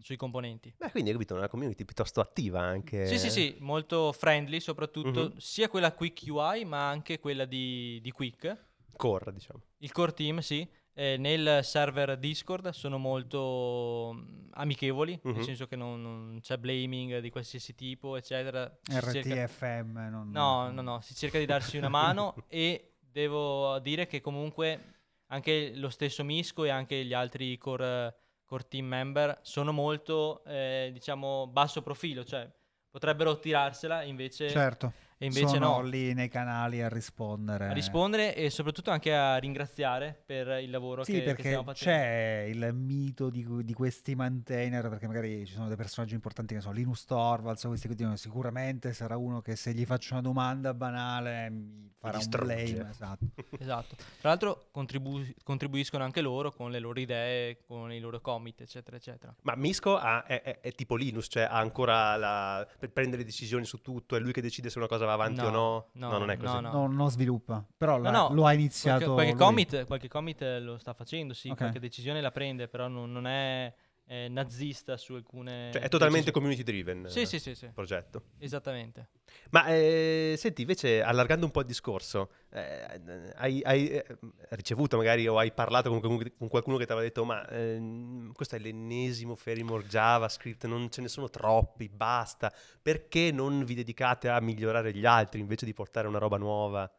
sui 0.02 0.16
componenti. 0.16 0.74
Beh, 0.78 0.92
quindi 0.92 1.10
hai 1.10 1.16
capito, 1.16 1.36
una 1.36 1.48
community 1.48 1.86
piuttosto 1.86 2.20
attiva 2.22 2.62
anche. 2.62 3.06
Sì, 3.08 3.18
sì, 3.18 3.30
sì, 3.30 3.56
molto 3.60 4.12
friendly 4.12 4.60
soprattutto, 4.60 5.30
Mhm. 5.32 5.38
sia 5.38 5.70
quella 5.70 5.94
Quick 5.94 6.24
UI 6.28 6.66
ma 6.66 6.90
anche 6.90 7.20
quella 7.20 7.46
di, 7.46 8.00
di 8.02 8.12
Quick. 8.12 8.68
Core, 8.96 9.32
diciamo. 9.34 9.62
Il 9.78 9.92
core 9.92 10.14
team, 10.14 10.40
sì. 10.40 10.68
eh, 10.94 11.16
nel 11.16 11.64
server 11.64 12.18
Discord 12.18 12.70
sono 12.72 12.98
molto 12.98 14.12
mm, 14.14 14.48
amichevoli, 14.52 15.18
Mhm. 15.24 15.34
nel 15.34 15.44
senso 15.46 15.66
che 15.66 15.78
non, 15.78 16.02
non 16.02 16.40
c'è 16.42 16.58
blaming 16.58 17.20
di 17.20 17.30
qualsiasi 17.30 17.74
tipo, 17.74 18.18
eccetera. 18.18 18.70
Si 18.84 19.00
cerca- 19.00 19.46
RTFM. 19.46 20.10
Non... 20.10 20.30
No, 20.30 20.70
no, 20.72 20.82
no, 20.82 21.00
si 21.00 21.16
cerca 21.16 21.40
di 21.40 21.46
darsi 21.46 21.78
una 21.78 21.88
mano 21.88 22.36
e 22.50 22.96
devo 23.00 23.80
dire 23.80 24.08
che 24.08 24.20
comunque 24.20 24.96
anche 25.28 25.72
lo 25.76 25.90
stesso 25.90 26.26
Misco 26.26 26.66
e 26.66 26.70
anche 26.70 27.06
gli 27.06 27.14
altri 27.14 27.58
core, 27.58 28.14
core 28.50 28.66
team 28.68 28.88
member 28.88 29.38
sono 29.44 29.72
molto, 29.72 30.44
eh, 30.46 30.90
diciamo, 30.92 31.46
basso 31.46 31.84
profilo, 31.84 32.24
cioè 32.26 32.50
potrebbero 32.90 33.38
tirarsela 33.38 34.02
invece, 34.02 34.50
Certo. 34.50 34.92
e 35.20 35.26
invece 35.28 35.50
sono 35.50 35.82
no. 35.82 35.82
lì 35.84 36.16
nei 36.16 36.30
canali 36.30 36.82
a 36.82 36.90
rispondere. 36.90 37.68
A 37.68 37.72
rispondere 37.74 38.34
e 38.36 38.50
soprattutto 38.50 38.90
anche 38.90 39.14
a 39.16 39.38
ringraziare 39.38 40.20
per 40.26 40.48
il 40.64 40.72
lavoro 40.72 41.04
Sì, 41.04 41.12
che, 41.12 41.20
che 41.20 41.26
perché 41.26 41.42
stiamo 41.44 41.64
facendo. 41.64 41.96
c'è 41.96 42.46
il 42.50 42.74
mito 42.74 43.30
di, 43.30 43.46
di 43.64 43.74
questi 43.74 44.16
maintainer, 44.16 44.90
perché 44.90 45.06
magari 45.06 45.46
ci 45.46 45.54
sono 45.54 45.68
dei 45.68 45.78
personaggi 45.78 46.16
importanti 46.16 46.56
che 46.56 46.62
sono 46.62 46.74
Linus 46.74 47.06
Torvalds, 47.06 47.66
questi 47.66 47.88
che 47.88 47.94
dicono 47.94 48.16
sicuramente 48.16 48.94
sarà 48.94 49.16
uno 49.16 49.42
che 49.42 49.56
se 49.56 49.74
gli 49.74 49.86
faccio 49.86 50.14
una 50.14 50.24
domanda 50.24 50.74
banale 50.74 51.52
mi 51.52 51.92
farà 52.00 52.18
un 52.18 52.28
blame, 52.30 52.90
esatto. 52.90 53.26
Esatto. 53.60 53.96
Tra 54.20 54.30
l'altro 54.30 54.68
contribu- 54.72 55.34
contribuiscono 55.44 56.04
anche 56.04 56.22
loro 56.22 56.52
con 56.52 56.72
le 56.72 56.80
loro 56.80 57.00
idee, 57.00 57.60
con 57.68 57.92
i 57.92 58.00
loro 58.00 58.22
commit, 58.22 58.62
eccetera, 58.62 58.96
eccetera. 58.98 59.36
Ma 59.44 59.56
Misco 59.56 59.98
ha- 59.98 60.24
è, 60.24 60.42
è- 60.42 60.60
è 60.62 60.72
tipo 60.72 60.96
Linus, 60.96 61.28
cioè 61.30 61.44
ha 61.44 61.58
ancora 61.58 62.16
la, 62.16 62.66
per 62.80 62.92
prendere 62.92 63.24
decisioni 63.24 63.66
su 63.66 63.82
tutto, 63.82 64.16
è 64.16 64.20
lui 64.20 64.32
che 64.32 64.42
decide 64.42 64.70
se 64.70 64.78
una 64.78 64.88
cosa 64.88 65.06
va 65.06 65.14
avanti 65.14 65.42
No, 65.42 65.48
o 65.48 65.52
no. 65.52 65.88
no, 66.10 66.18
non 66.18 66.30
è 66.32 66.38
così. 66.38 66.54
no, 66.54 66.60
no. 66.62 66.72
No, 66.72 66.88
non 66.88 67.10
sviluppa, 67.12 67.64
però 67.78 67.98
No, 67.98 68.04
la- 68.04 68.12
no, 68.12 68.34
lo 68.34 68.46
ha 68.46 68.54
iniziato 68.54 69.14
Qualche, 69.14 69.34
qualche 69.36 69.44
commit, 69.44 69.86
qualche 69.86 70.08
commit 70.08 70.42
lo 70.62 70.78
sta 70.78 70.94
facendo, 70.94 71.34
sì, 71.34 71.50
Ok. 71.50 71.58
qualche 71.58 71.80
decisione 71.80 72.22
la 72.22 72.32
prende, 72.32 72.68
però 72.68 72.88
non, 72.88 73.12
non 73.12 73.28
è 73.28 73.74
eh, 74.10 74.28
nazista 74.28 74.98
su 74.98 75.14
alcune... 75.14 75.70
Cioè, 75.72 75.84
è 75.84 75.88
totalmente 75.88 76.32
community 76.32 76.64
driven 76.64 77.08
Sì, 77.08 77.22
eh, 77.22 77.26
sì, 77.28 77.38
sì, 77.38 77.54
sì, 77.54 77.70
progetto. 77.72 78.24
esattamente. 78.40 79.10
Ma 79.52 79.68
eh, 79.68 80.34
senti, 80.36 80.62
invece, 80.62 81.04
allargando 81.04 81.46
un 81.46 81.52
po' 81.52 81.60
il 81.60 81.68
discorso, 81.68 82.32
eh, 82.50 83.32
hai, 83.36 83.62
hai, 83.64 83.88
eh, 83.90 84.06
ricevuto 84.50 84.98
magari 84.98 85.28
o 85.28 85.38
hai 85.38 85.52
parlato 85.52 85.92
con, 85.92 86.02
con- 86.02 86.48
qualcuno 86.48 86.78
che 86.78 86.88
ti 86.88 86.92
aveva 86.92 87.06
detto: 87.06 87.24
Ma 87.24 87.48
ehm, 87.50 88.32
questo 88.32 88.56
è 88.56 88.60
l'ennesimo 88.60 89.36
framework 89.36 89.86
JavaScript, 89.86 90.66
non 90.66 90.90
ce 90.90 91.02
ne 91.02 91.08
sono 91.08 91.30
troppi, 91.30 91.88
basta. 91.88 92.52
Perché 92.82 93.32
non 93.32 93.64
vi 93.64 93.76
dedicate 93.76 94.28
a 94.28 94.42
migliorare 94.42 94.92
gli 94.92 95.06
altri 95.06 95.40
invece 95.40 95.66
di 95.66 95.74
portare 95.74 96.08
una 96.08 96.18
roba 96.18 96.38
nuova? 96.38 96.92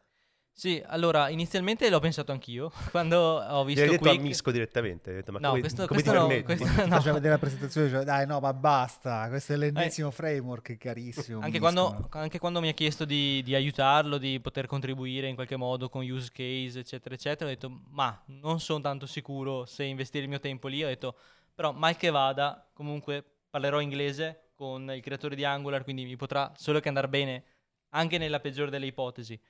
Sì, 0.61 0.83
allora, 0.85 1.31
inizialmente 1.31 1.89
l'ho 1.89 2.01
pensato 2.01 2.33
anch'io, 2.33 2.71
quando 2.93 3.17
ho 3.19 3.63
Gli 3.63 3.69
visto 3.69 3.81
hai 3.81 3.89
detto 3.89 4.03
Quick... 4.03 4.19
a 4.19 4.23
Misco 4.23 4.51
direttamente? 4.51 5.11
Detto, 5.11 5.33
ma 5.33 5.39
No, 5.39 5.49
come, 5.49 5.61
questo- 5.61 5.87
come 5.87 6.03
questo 6.03 6.11
ti 6.29 6.37
no, 6.37 6.43
questo- 6.43 6.65
no. 6.67 6.97
faceva 6.97 7.13
vedere 7.15 7.33
la 7.33 7.39
presentazione 7.39 7.87
e 7.87 7.89
diceva, 7.89 8.05
dai 8.05 8.27
no 8.27 8.41
ma 8.41 8.53
basta, 8.53 9.27
questo 9.31 9.55
è 9.55 9.57
l'ennesimo 9.57 10.11
framework, 10.11 10.73
è 10.73 10.77
carissimo. 10.77 11.41
Anche 11.41 11.61
quando, 11.61 12.09
anche 12.11 12.39
quando 12.39 12.61
mi 12.61 12.69
ha 12.69 12.75
chiesto 12.75 13.07
di, 13.07 13.43
di 13.43 13.55
aiutarlo, 13.55 14.19
di 14.19 14.39
poter 14.39 14.67
contribuire 14.67 15.29
in 15.29 15.35
qualche 15.35 15.57
modo 15.57 15.89
con 15.89 16.05
use 16.05 16.29
case, 16.31 16.81
eccetera, 16.81 17.15
eccetera, 17.15 17.47
ho 17.49 17.53
detto, 17.55 17.81
ma 17.93 18.23
non 18.27 18.61
sono 18.61 18.83
tanto 18.83 19.07
sicuro 19.07 19.65
se 19.65 19.85
investire 19.85 20.25
il 20.25 20.29
mio 20.29 20.41
tempo 20.41 20.69
lì. 20.69 20.85
Ho 20.85 20.89
detto, 20.89 21.17
però 21.55 21.73
mal 21.73 21.97
che 21.97 22.11
vada, 22.11 22.69
comunque 22.75 23.25
parlerò 23.49 23.81
inglese 23.81 24.51
con 24.55 24.93
il 24.95 25.01
creatore 25.01 25.37
di 25.37 25.45
Angular, 25.47 25.85
quindi 25.85 26.05
mi 26.05 26.17
potrà 26.17 26.53
solo 26.55 26.81
che 26.81 26.89
andare 26.89 27.09
bene 27.09 27.45
anche 27.93 28.19
nella 28.19 28.41
peggiore 28.41 28.69
delle 28.71 28.85
ipotesi. 28.85 29.41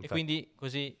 E 0.00 0.04
Infatti. 0.04 0.08
quindi 0.08 0.52
così 0.54 0.96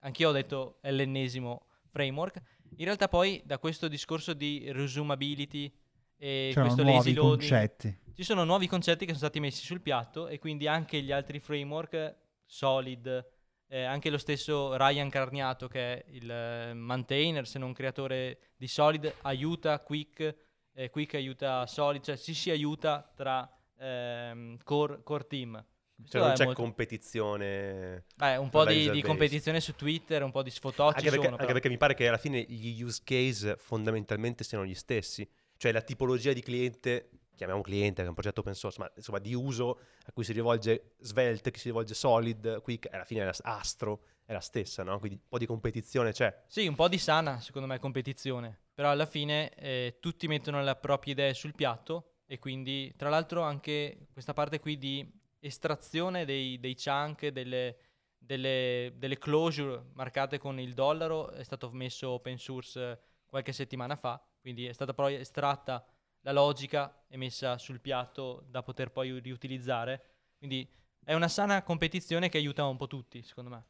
anch'io 0.00 0.28
ho 0.30 0.32
detto 0.32 0.78
è 0.80 0.90
l'ennesimo 0.90 1.66
framework. 1.88 2.40
In 2.76 2.84
realtà 2.84 3.08
poi 3.08 3.42
da 3.44 3.58
questo 3.58 3.88
discorso 3.88 4.32
di 4.32 4.70
resumability 4.72 5.72
e 6.16 6.50
c'erano 6.52 6.66
questo 6.66 6.82
nuovi 6.82 6.96
lazy 6.96 7.14
loading 7.14 7.38
concetti. 7.38 7.98
ci 8.14 8.22
sono 8.22 8.44
nuovi 8.44 8.66
concetti 8.66 9.00
che 9.06 9.12
sono 9.12 9.24
stati 9.24 9.40
messi 9.40 9.64
sul 9.64 9.80
piatto 9.80 10.28
e 10.28 10.38
quindi 10.38 10.66
anche 10.66 11.00
gli 11.00 11.12
altri 11.12 11.40
framework, 11.40 12.16
Solid, 12.44 13.26
eh, 13.68 13.82
anche 13.82 14.10
lo 14.10 14.18
stesso 14.18 14.76
Ryan 14.76 15.08
Carniato 15.08 15.68
che 15.68 15.94
è 15.94 16.04
il 16.10 16.30
eh, 16.30 16.74
maintainer, 16.74 17.46
se 17.46 17.58
non 17.58 17.72
creatore 17.72 18.38
di 18.56 18.66
Solid, 18.66 19.12
aiuta 19.22 19.78
Quick, 19.80 20.36
eh, 20.72 20.90
Quick 20.90 21.14
aiuta 21.14 21.66
Solid, 21.66 22.02
cioè 22.02 22.16
ci 22.16 22.34
si 22.34 22.50
aiuta 22.50 23.10
tra 23.14 23.48
ehm, 23.78 24.58
core, 24.62 25.02
core 25.02 25.26
team. 25.26 25.64
Cioè, 26.08 26.20
non 26.20 26.32
c'è 26.34 26.44
molto- 26.44 26.62
competizione. 26.62 28.04
eh, 28.20 28.36
un 28.36 28.48
po' 28.48 28.64
di, 28.64 28.90
di 28.90 29.02
competizione 29.02 29.60
su 29.60 29.74
Twitter, 29.74 30.22
un 30.22 30.30
po' 30.30 30.42
di 30.42 30.50
sfotocci 30.50 30.96
Anche 30.98 31.10
perché, 31.10 31.24
sono, 31.24 31.36
anche 31.36 31.52
perché 31.52 31.68
mi 31.68 31.76
pare 31.78 31.94
che 31.94 32.08
alla 32.08 32.18
fine 32.18 32.40
gli 32.42 32.82
use 32.82 33.00
case 33.04 33.56
fondamentalmente 33.56 34.44
siano 34.44 34.64
gli 34.64 34.74
stessi. 34.74 35.28
Cioè 35.56 35.72
la 35.72 35.82
tipologia 35.82 36.32
di 36.32 36.40
cliente, 36.40 37.10
chiamiamo 37.36 37.60
cliente, 37.60 38.00
che 38.00 38.06
è 38.06 38.08
un 38.08 38.14
progetto 38.14 38.40
open 38.40 38.54
source, 38.54 38.78
ma 38.80 38.90
insomma 38.96 39.18
di 39.18 39.34
uso 39.34 39.78
a 40.06 40.12
cui 40.12 40.24
si 40.24 40.32
rivolge 40.32 40.94
Svelte, 41.00 41.50
che 41.50 41.58
si 41.58 41.68
rivolge 41.68 41.94
Solid, 41.94 42.60
Quick, 42.62 42.92
alla 42.92 43.04
fine 43.04 43.22
è 43.22 43.24
la- 43.24 43.34
Astro 43.42 44.02
è 44.24 44.32
la 44.32 44.40
stessa, 44.40 44.82
no? 44.84 44.98
Quindi 44.98 45.18
un 45.20 45.28
po' 45.28 45.38
di 45.38 45.46
competizione 45.46 46.12
c'è. 46.12 46.44
Sì, 46.46 46.66
un 46.66 46.76
po' 46.76 46.88
di 46.88 46.98
sana, 46.98 47.40
secondo 47.40 47.66
me, 47.66 47.78
competizione. 47.78 48.60
Però 48.72 48.88
alla 48.88 49.06
fine 49.06 49.52
eh, 49.54 49.96
tutti 50.00 50.26
mettono 50.28 50.62
le 50.62 50.76
proprie 50.76 51.12
idee 51.12 51.34
sul 51.34 51.54
piatto 51.54 52.20
e 52.26 52.38
quindi, 52.38 52.94
tra 52.96 53.08
l'altro, 53.08 53.42
anche 53.42 54.06
questa 54.12 54.32
parte 54.32 54.60
qui 54.60 54.78
di 54.78 55.06
estrazione 55.40 56.24
dei, 56.24 56.58
dei 56.60 56.76
chunk, 56.76 57.26
delle, 57.28 57.76
delle, 58.16 58.92
delle 58.96 59.18
closure 59.18 59.86
marcate 59.94 60.38
con 60.38 60.60
il 60.60 60.74
dollaro 60.74 61.30
è 61.30 61.42
stato 61.42 61.70
messo 61.72 62.10
open 62.10 62.38
source 62.38 62.80
eh, 62.80 62.98
qualche 63.26 63.52
settimana 63.52 63.96
fa. 63.96 64.22
Quindi 64.40 64.66
è 64.66 64.72
stata 64.72 64.94
poi 64.94 65.14
estratta 65.16 65.84
la 66.22 66.32
logica 66.32 67.04
e 67.08 67.16
messa 67.16 67.58
sul 67.58 67.80
piatto 67.80 68.44
da 68.48 68.62
poter 68.62 68.90
poi 68.90 69.18
riutilizzare. 69.20 70.02
Quindi 70.38 70.68
è 71.04 71.14
una 71.14 71.28
sana 71.28 71.62
competizione 71.62 72.28
che 72.28 72.38
aiuta 72.38 72.64
un 72.66 72.76
po' 72.76 72.86
tutti, 72.86 73.22
secondo 73.22 73.50
me. 73.50 73.64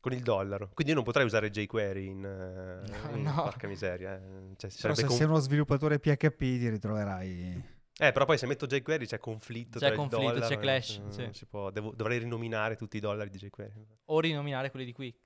Con 0.00 0.12
il 0.12 0.22
dollaro. 0.22 0.66
Quindi 0.74 0.90
io 0.92 0.94
non 0.94 1.04
potrei 1.04 1.24
usare 1.24 1.48
jQuery 1.50 2.06
in... 2.06 2.24
eh, 2.24 2.90
No, 2.90 3.08
in- 3.16 3.22
no. 3.22 3.34
Porca 3.44 3.66
miseria. 3.66 4.14
eh. 4.16 4.54
Cioè, 4.56 4.70
se 4.70 5.04
con- 5.06 5.16
sei 5.16 5.26
uno 5.26 5.38
sviluppatore 5.38 5.98
PHP 5.98 6.36
ti 6.38 6.68
ritroverai... 6.68 7.72
Eh, 7.96 8.10
però 8.10 8.24
poi 8.24 8.38
se 8.38 8.46
metto 8.46 8.66
jQuery 8.66 9.06
c'è 9.06 9.18
conflitto 9.18 9.78
C'è 9.78 9.86
tra 9.86 9.96
conflitto, 9.96 10.32
dollaro... 10.32 10.48
c'è 10.48 10.58
clash, 10.58 10.98
non 10.98 11.12
sì. 11.12 11.28
si 11.30 11.46
può- 11.46 11.70
devo- 11.70 11.92
dovrei 11.94 12.18
rinominare 12.18 12.74
tutti 12.74 12.96
i 12.96 13.00
dollari 13.00 13.30
di 13.30 13.38
jQuery. 13.38 13.86
O 14.06 14.20
rinominare 14.20 14.70
quelli 14.70 14.86
di 14.86 14.92
Quick. 14.92 15.18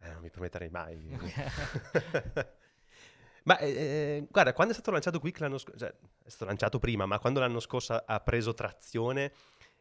Eh, 0.00 0.12
non 0.12 0.22
mi 0.22 0.30
permetterei 0.30 0.70
mai. 0.70 0.96
ma 3.44 3.58
eh, 3.58 3.70
eh, 3.70 4.26
guarda, 4.30 4.54
quando 4.54 4.72
è 4.72 4.76
stato 4.76 4.90
lanciato 4.90 5.20
Quick 5.20 5.40
l'anno 5.40 5.58
scorso, 5.58 5.78
cioè 5.78 5.90
è 5.90 6.28
stato 6.28 6.46
lanciato 6.46 6.78
prima, 6.78 7.04
ma 7.04 7.18
quando 7.18 7.40
l'anno 7.40 7.60
scorso 7.60 7.94
ha 7.94 8.20
preso 8.20 8.54
trazione, 8.54 9.32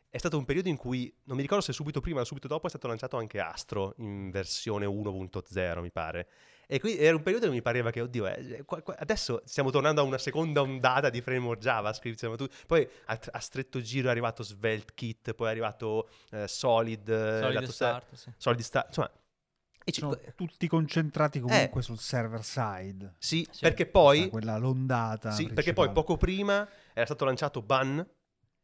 è 0.09 0.17
stato 0.17 0.37
un 0.37 0.43
periodo 0.43 0.67
in 0.67 0.77
cui, 0.77 1.13
non 1.23 1.37
mi 1.37 1.41
ricordo 1.41 1.63
se 1.63 1.71
subito 1.71 2.01
prima 2.01 2.21
o 2.21 2.25
subito 2.25 2.47
dopo, 2.47 2.65
è 2.65 2.69
stato 2.69 2.87
lanciato 2.87 3.17
anche 3.17 3.39
Astro 3.39 3.93
in 3.99 4.31
versione 4.31 4.85
1.0, 4.85 5.79
mi 5.79 5.91
pare. 5.91 6.27
E 6.69 6.79
qui 6.81 6.97
era 6.97 7.15
un 7.15 7.23
periodo 7.23 7.45
che 7.45 7.51
mi 7.53 7.61
pareva 7.61 7.91
che, 7.91 8.01
oddio, 8.01 8.27
eh, 8.27 8.63
qua- 8.65 8.81
qua- 8.81 8.97
adesso 8.99 9.41
stiamo 9.45 9.69
tornando 9.71 10.01
a 10.01 10.03
una 10.03 10.17
seconda 10.17 10.59
ondata 10.61 11.09
di 11.09 11.21
framework 11.21 11.61
JavaScript. 11.61 12.17
siamo 12.19 12.35
tu- 12.35 12.47
poi 12.65 12.85
a, 13.05 13.19
a 13.31 13.39
stretto 13.39 13.79
giro 13.79 14.09
è 14.09 14.11
arrivato 14.11 14.43
SvelteKit, 14.43 15.33
poi 15.33 15.47
è 15.47 15.51
arrivato 15.51 16.09
eh, 16.31 16.45
Solid, 16.47 17.07
eh, 17.07 17.39
Solid 17.41 17.69
start, 17.69 18.13
sì. 18.15 18.31
Solid 18.35 18.59
Start, 18.59 18.87
insomma... 18.87 19.11
E 19.85 19.91
ci- 19.93 20.01
Sono 20.01 20.19
tutti 20.35 20.67
concentrati 20.67 21.39
comunque 21.39 21.81
sul 21.81 21.97
server 21.97 22.43
side. 22.43 23.13
sì, 23.17 23.47
Sì. 23.49 23.61
perché 23.61 23.85
poi... 23.85 24.27
Quella 24.27 24.57
l'ondata. 24.57 25.31
Sì, 25.31 25.43
perché 25.45 25.71
poi 25.71 25.85
principale. 25.85 25.93
poco 25.93 26.17
prima 26.17 26.67
era 26.93 27.05
stato 27.05 27.23
lanciato 27.23 27.61
Bun, 27.61 28.05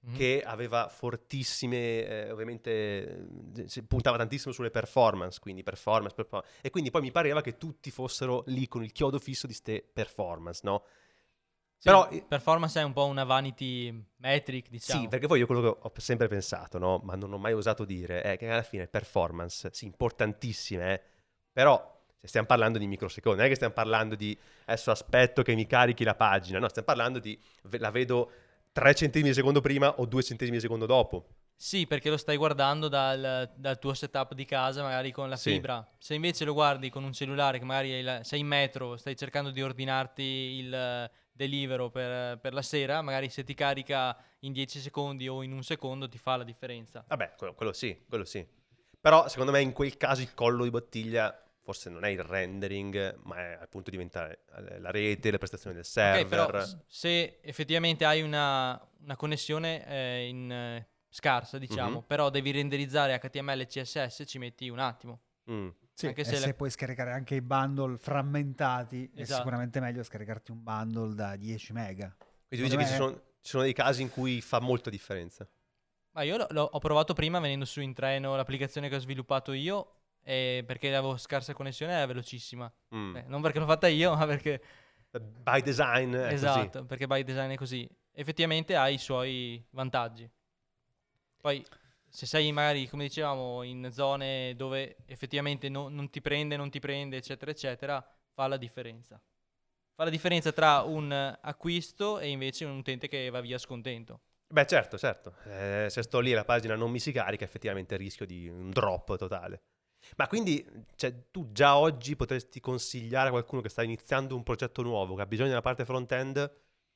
Mhm. 0.06 0.16
che 0.16 0.44
aveva 0.46 0.90
fortissime, 0.90 2.06
eh, 2.06 2.32
ovviamente 2.32 3.26
eh, 3.56 3.84
puntava 3.88 4.18
tantissimo 4.18 4.54
sulle 4.54 4.70
performance, 4.70 5.40
quindi 5.40 5.64
performance, 5.64 6.14
perfor- 6.14 6.46
e 6.62 6.70
quindi 6.70 6.92
poi 6.92 7.02
mi 7.02 7.12
pareva 7.12 7.40
che 7.42 7.58
tutti 7.58 7.90
fossero 7.90 8.44
lì 8.48 8.68
con 8.68 8.84
il 8.84 8.92
chiodo 8.92 9.18
fisso 9.18 9.48
di 9.48 9.54
ste 9.54 9.82
performance, 9.82 10.60
no? 10.64 10.84
Sì, 11.78 11.90
però- 11.90 12.10
performance 12.28 12.80
è 12.80 12.84
un 12.84 12.92
po' 12.94 13.06
una 13.06 13.24
vanity 13.24 13.94
metric, 14.18 14.70
diciamo. 14.70 15.02
Sì, 15.04 15.08
perché 15.08 15.28
poi 15.28 15.40
io 15.40 15.46
quello 15.46 15.62
che 15.62 15.78
ho 15.82 15.92
sempre 15.98 16.28
pensato, 16.28 16.78
no? 16.78 17.00
Ma 17.04 17.16
non 17.16 17.32
ho 17.32 17.38
mai 17.38 17.54
osato 17.54 17.86
dire, 17.86 18.22
è 18.22 18.38
che 18.38 18.50
alla 18.50 18.62
fine 18.62 18.88
performance, 18.88 19.70
sì, 19.72 19.86
importantissime, 19.86 20.94
eh, 20.94 21.02
però 21.52 22.02
se 22.20 22.28
stiamo 22.28 22.48
parlando 22.48 22.78
di 22.78 22.88
microsecondi, 22.88 23.38
non 23.38 23.46
è 23.46 23.50
che 23.50 23.56
stiamo 23.56 23.74
parlando 23.74 24.16
di 24.16 24.38
adesso 24.66 24.92
aspetto 24.92 25.44
che 25.44 25.56
mi 25.56 25.66
carichi 25.66 26.04
la 26.04 26.16
pagina, 26.16 26.60
no, 26.60 26.68
stiamo 26.70 26.88
parlando 26.88 27.20
di 27.20 27.38
ve- 27.64 27.80
la 27.80 27.92
vedo 27.92 28.32
3 28.74 28.96
centesimi 28.96 29.30
di 29.30 29.36
secondo 29.36 29.62
prima 29.62 30.00
o 30.00 30.06
2 30.06 30.24
centesimi 30.24 30.58
di 30.58 30.62
secondo 30.62 30.86
dopo. 30.86 31.28
Sì, 31.56 31.86
perché 31.88 32.10
lo 32.10 32.18
stai 32.18 32.36
guardando 32.36 32.90
dal, 32.90 33.50
dal 33.56 33.80
tuo 33.80 33.94
setup 33.94 34.34
di 34.34 34.44
casa, 34.44 34.82
magari 34.82 35.12
con 35.12 35.30
la 35.30 35.36
Sì. 35.38 35.52
fibra. 35.52 35.88
Se 36.00 36.16
invece 36.16 36.44
lo 36.44 36.54
guardi 36.54 36.90
con 36.90 37.04
un 37.04 37.14
cellulare, 37.14 37.60
che 37.60 37.66
magari 37.66 38.04
sei 38.24 38.40
in 38.40 38.48
metro, 38.48 38.98
stai 38.98 39.16
cercando 39.16 39.52
di 39.52 39.62
ordinarti 39.62 40.24
il 40.24 40.74
eh, 40.74 41.12
delivero 41.32 41.90
per, 41.90 42.40
per 42.40 42.54
la 42.54 42.62
sera, 42.64 43.02
magari 43.02 43.30
se 43.30 43.44
ti 43.44 43.54
carica 43.54 44.18
in 44.40 44.52
10 44.52 44.80
secondi 44.80 45.28
o 45.30 45.44
in 45.44 45.54
un 45.54 45.64
secondo 45.64 46.10
ti 46.10 46.18
fa 46.18 46.36
la 46.36 46.44
differenza. 46.44 47.06
Vabbè, 47.08 47.36
quello, 47.38 47.54
quello 47.54 47.72
sì, 47.74 48.04
quello 48.10 48.26
sì. 48.26 48.46
Però 49.00 49.28
secondo 49.28 49.52
me 49.52 49.62
in 49.62 49.72
quel 49.74 49.96
caso 49.98 50.22
il 50.22 50.34
collo 50.34 50.64
di 50.64 50.70
bottiglia 50.70 51.43
forse 51.64 51.90
non 51.90 52.04
è 52.04 52.10
il 52.10 52.22
rendering, 52.22 53.20
ma 53.24 53.38
è 53.38 53.58
appunto 53.62 53.90
diventare 53.90 54.44
eh, 54.56 54.80
la 54.80 54.92
rete, 54.92 55.32
le 55.32 55.38
prestazioni 55.38 55.74
del 55.76 55.86
server. 55.86 56.42
Ok, 56.42 56.52
però 56.52 56.66
se 56.88 57.40
effettivamente 57.42 58.04
hai 58.06 58.22
una, 58.22 58.80
una 59.02 59.16
connessione 59.16 59.88
eh, 59.88 60.28
in, 60.28 60.52
eh, 60.52 60.88
scarsa, 61.10 61.58
diciamo, 61.58 62.00
Mhm. 62.00 62.04
però 62.06 62.30
devi 62.30 62.52
renderizzare 62.52 63.18
HTML 63.18 63.62
e 63.62 63.66
CSS, 63.68 64.24
ci 64.26 64.38
metti 64.40 64.68
un 64.70 64.80
attimo. 64.80 65.22
Mm. 65.50 65.70
Sì, 65.94 66.08
anche 66.08 66.22
e 66.22 66.24
se 66.26 66.36
se, 66.38 66.46
le- 66.48 66.54
puoi 66.54 66.70
scaricare 66.72 67.12
anche 67.12 67.36
i 67.36 67.42
bundle 67.42 67.98
frammentati, 67.98 69.10
è 69.16 69.22
Esatto. 69.22 69.40
sicuramente 69.40 69.80
meglio 69.80 70.04
scaricarti 70.04 70.52
un 70.52 70.64
bundle 70.64 71.14
da 71.16 71.36
10 71.36 71.72
mega. 71.74 72.14
Quindi 72.48 72.68
tu 72.68 72.76
dici 72.76 72.78
che 72.78 72.86
ci 72.90 72.96
sono, 72.96 73.14
ci 73.42 73.50
sono 73.50 73.64
dei 73.64 73.74
casi 73.74 74.02
in 74.02 74.10
cui 74.10 74.42
fa 74.42 74.60
molta 74.60 74.90
differenza. 74.90 75.48
Ma 76.12 76.24
io 76.24 76.38
l'ho- 76.38 76.48
l'ho- 76.50 76.70
ho 76.72 76.80
provato 76.80 77.14
prima 77.14 77.40
venendo 77.40 77.66
su 77.66 77.80
in 77.82 77.94
treno 77.94 78.36
l'applicazione 78.36 78.90
che 78.90 78.96
ho 78.96 79.00
sviluppato 79.00 79.52
io 79.54 80.03
e 80.24 80.64
perché 80.66 80.88
avevo 80.96 81.18
scarsa 81.18 81.54
connessione 81.54 81.94
era 81.94 82.06
velocissima. 82.06 82.72
Mm. 82.96 83.16
Eh, 83.16 83.26
non 83.28 83.42
perché 83.42 83.60
l'ho 83.60 83.66
fatta 83.66 83.88
io, 83.88 84.16
ma 84.16 84.26
perché 84.26 84.62
By 85.20 85.62
design 85.62 86.16
è 86.16 86.34
esatto, 86.34 86.86
perché 86.86 87.06
by 87.06 87.24
design 87.24 87.52
è 87.52 87.56
così. 87.56 87.88
Effettivamente 88.12 88.76
ha 88.76 88.90
i 88.90 88.98
suoi 88.98 89.64
vantaggi. 89.72 90.30
Poi 91.40 91.64
se 92.10 92.26
sei 92.26 92.52
magari, 92.52 92.88
come 92.88 93.04
dicevamo, 93.04 93.64
in 93.64 93.90
zone 93.92 94.56
dove 94.56 94.98
effettivamente 95.06 95.70
no- 95.70 95.90
non 95.90 96.10
ti 96.10 96.22
prende, 96.22 96.56
non 96.56 96.70
ti 96.70 96.80
prende, 96.80 97.18
eccetera, 97.18 97.52
eccetera, 97.52 98.04
fa 98.34 98.48
la 98.48 98.58
differenza. 98.58 99.22
Fa 99.96 100.04
la 100.04 100.10
differenza 100.10 100.52
tra 100.52 100.82
un 100.82 101.12
acquisto 101.42 102.20
e 102.20 102.30
invece 102.30 102.66
un 102.66 102.78
utente 102.78 103.08
che 103.08 103.30
va 103.30 103.42
via 103.42 103.60
scontento. 103.60 104.22
Beh, 104.48 104.66
certo, 104.66 104.98
certo. 104.98 105.36
Eh, 105.46 105.88
se 105.90 106.02
sto 106.02 106.20
lì 106.20 106.32
e 106.32 106.36
la 106.36 106.46
pagina 106.46 106.76
non 106.76 106.90
mi 106.90 107.00
si 107.00 107.12
carica, 107.12 107.44
effettivamente 107.44 107.98
rischio 107.98 108.26
di 108.26 108.48
un 108.48 108.72
drop 108.72 109.16
totale. 109.18 109.62
Ma 110.18 110.28
quindi, 110.28 110.66
cioè, 110.96 111.30
tu 111.32 111.52
già 111.52 111.78
oggi 111.78 112.16
potresti 112.16 112.60
consigliare 112.60 113.28
a 113.28 113.32
qualcuno 113.32 113.62
che 113.62 113.70
sta 113.70 113.84
iniziando 113.84 114.36
un 114.36 114.44
progetto 114.44 114.82
nuovo, 114.82 115.16
che 115.16 115.22
ha 115.22 115.26
bisogno 115.26 115.50
della 115.50 115.62
parte 115.62 115.86
front-end, 115.86 116.52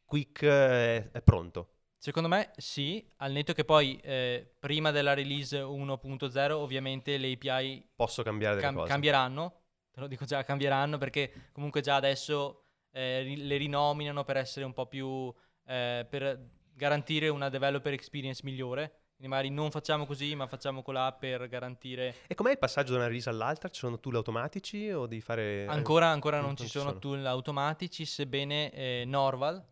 Quick 0.05 0.43
è, 0.43 1.11
è 1.11 1.21
pronto? 1.21 1.69
Secondo 1.97 2.29
me 2.29 2.51
sì, 2.57 3.05
al 3.17 3.31
netto 3.31 3.53
che 3.53 3.65
poi 3.65 3.99
eh, 4.03 4.55
prima 4.59 4.91
della 4.91 5.13
release 5.13 5.59
1.0 5.59 6.51
ovviamente 6.51 7.17
le 7.17 7.31
API 7.33 7.89
Posso 7.95 8.21
cambiare 8.21 8.61
cam- 8.61 8.85
cambieranno, 8.85 9.61
te 9.91 9.99
lo 9.99 10.07
dico 10.07 10.23
già, 10.23 10.43
cambieranno 10.43 10.97
perché 10.99 11.49
comunque 11.51 11.81
già 11.81 11.95
adesso 11.95 12.65
eh, 12.91 13.33
le 13.35 13.57
rinominano 13.57 14.23
per 14.23 14.37
essere 14.37 14.63
un 14.65 14.73
po' 14.73 14.85
più, 14.85 15.33
eh, 15.65 16.05
per 16.07 16.49
garantire 16.73 17.29
una 17.29 17.49
developer 17.49 17.91
experience 17.91 18.41
migliore. 18.43 18.99
Quindi 19.18 19.34
magari 19.36 19.49
non 19.49 19.72
facciamo 19.72 20.05
così, 20.05 20.36
ma 20.36 20.45
facciamo 20.45 20.84
colà 20.84 21.11
per 21.11 21.47
garantire... 21.47 22.18
E 22.28 22.36
com'è 22.36 22.51
il 22.51 22.59
passaggio 22.59 22.91
da 22.91 22.97
una 22.99 23.07
release 23.07 23.28
all'altra? 23.28 23.68
Ci 23.68 23.80
sono 23.80 23.99
tool 23.99 24.13
automatici 24.15 24.91
o 24.91 25.07
devi 25.07 25.22
fare... 25.22 25.65
Ancora, 25.65 26.09
ancora 26.09 26.38
non, 26.38 26.45
non 26.49 26.55
ci 26.57 26.68
sono 26.68 26.89
sono. 26.89 26.99
tool 26.99 27.26
automatici, 27.26 28.05
sebbene 28.05 28.72
eh, 28.72 29.03
Norval, 29.07 29.65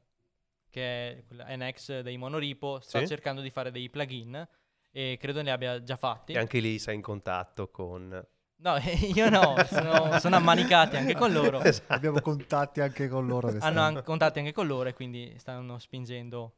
che 0.72 1.26
è 1.28 1.56
NX 1.58 2.00
dei 2.00 2.18
monorepo, 2.18 2.80
sta 2.80 3.02
Sì. 3.02 3.08
cercando 3.08 3.42
di 3.42 3.52
fare 3.52 3.70
dei 3.70 3.88
plugin 3.88 4.48
e 4.92 5.18
credo 5.20 5.44
ne 5.44 5.52
abbia 5.52 5.84
già 5.84 5.96
fatti. 5.96 6.34
E 6.34 6.40
anche 6.40 6.58
lì 6.60 6.80
sei 6.80 6.96
in 6.96 7.02
contatto 7.04 7.70
con... 7.70 8.28
No, 8.58 8.78
io 9.14 9.30
no, 9.30 9.54
sono, 9.68 10.18
sono 10.18 10.38
ammanicati 10.38 10.96
anche 10.96 11.14
con 11.14 11.32
loro. 11.32 11.60
Esatto. 11.62 11.94
Abbiamo 11.94 12.20
contatti 12.20 12.82
anche 12.82 13.08
con 13.08 13.28
loro. 13.28 13.56
Hanno 13.60 13.82
an- 13.82 14.02
contatti 14.04 14.40
anche 14.40 14.54
con 14.54 14.66
loro 14.66 14.90
e 14.90 14.94
quindi 14.94 15.36
stanno 15.38 15.78
spingendo. 15.78 16.56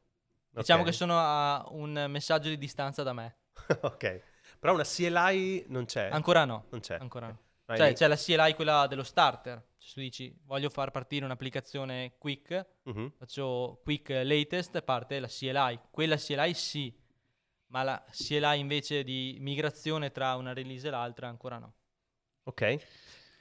Diciamo 0.58 0.84
che 0.84 0.92
sono 0.92 1.18
a 1.20 1.66
un 1.70 2.06
messaggio 2.10 2.50
di 2.50 2.58
distanza 2.58 3.04
da 3.04 3.14
me. 3.14 3.38
ok. 3.82 4.22
Però 4.60 4.74
una 4.74 4.84
CLI 4.84 5.66
non 5.68 5.86
c'è? 5.86 6.10
Ancora 6.12 6.46
no. 6.46 6.66
Non 6.72 6.80
c'è. 6.82 6.98
Ancora 7.00 7.28
no. 7.28 7.40
Ah, 7.66 7.76
Cioè, 7.76 7.94
c'è 7.94 8.08
la 8.08 8.16
CLI, 8.16 8.54
quella 8.56 8.88
dello 8.88 9.04
starter. 9.04 9.62
Cioè, 9.78 9.94
tu 9.94 10.00
dici, 10.00 10.34
voglio 10.46 10.70
far 10.70 10.90
partire 10.92 11.26
un'applicazione 11.26 12.16
quick, 12.18 12.66
Mhm. 12.84 13.14
faccio 13.18 13.82
quick 13.84 14.10
latest 14.10 14.76
e 14.78 14.82
parte 14.82 15.20
la 15.20 15.28
CLI. 15.28 15.80
Quella 15.92 16.16
CLI 16.16 16.54
sì, 16.54 16.94
ma 17.68 17.84
la 17.84 18.04
CLI 18.10 18.60
invece 18.60 19.04
di 19.04 19.38
migrazione 19.42 20.12
tra 20.12 20.36
una 20.36 20.54
release 20.54 20.88
e 20.88 20.92
l'altra 20.92 21.28
ancora 21.28 21.58
no. 21.58 21.74
Ok. 22.44 22.78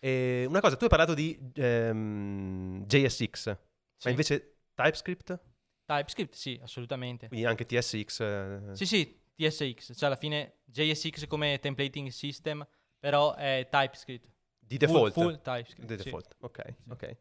E 0.00 0.44
una 0.48 0.60
cosa, 0.60 0.76
tu 0.76 0.82
hai 0.84 0.90
parlato 0.90 1.14
di 1.14 1.38
ehm, 1.54 2.84
JSX, 2.84 3.46
ma 3.46 3.56
Sì. 3.96 4.08
invece 4.10 4.56
TypeScript? 4.74 5.40
TypeScript 5.86 6.34
sì, 6.34 6.58
assolutamente. 6.62 7.28
Quindi 7.28 7.46
anche 7.46 7.64
TSX? 7.64 8.20
eh, 8.20 8.60
Sì, 8.72 8.84
sì, 8.86 9.18
TSX, 9.34 9.94
cioè 9.96 10.06
alla 10.08 10.16
fine 10.16 10.58
JSX 10.64 11.26
come 11.26 11.58
templating 11.58 12.08
system, 12.08 12.66
però 12.98 13.34
è 13.34 13.66
TypeScript. 13.70 14.28
Di 14.58 14.76
Full- 14.78 14.86
default? 14.86 15.12
Full, 15.12 15.40
TypeScript. 15.40 15.86
Di 15.94 15.96
sì. 15.98 16.04
default, 16.04 16.36
ok. 16.40 16.64
Sì. 16.66 16.90
ok. 16.90 17.16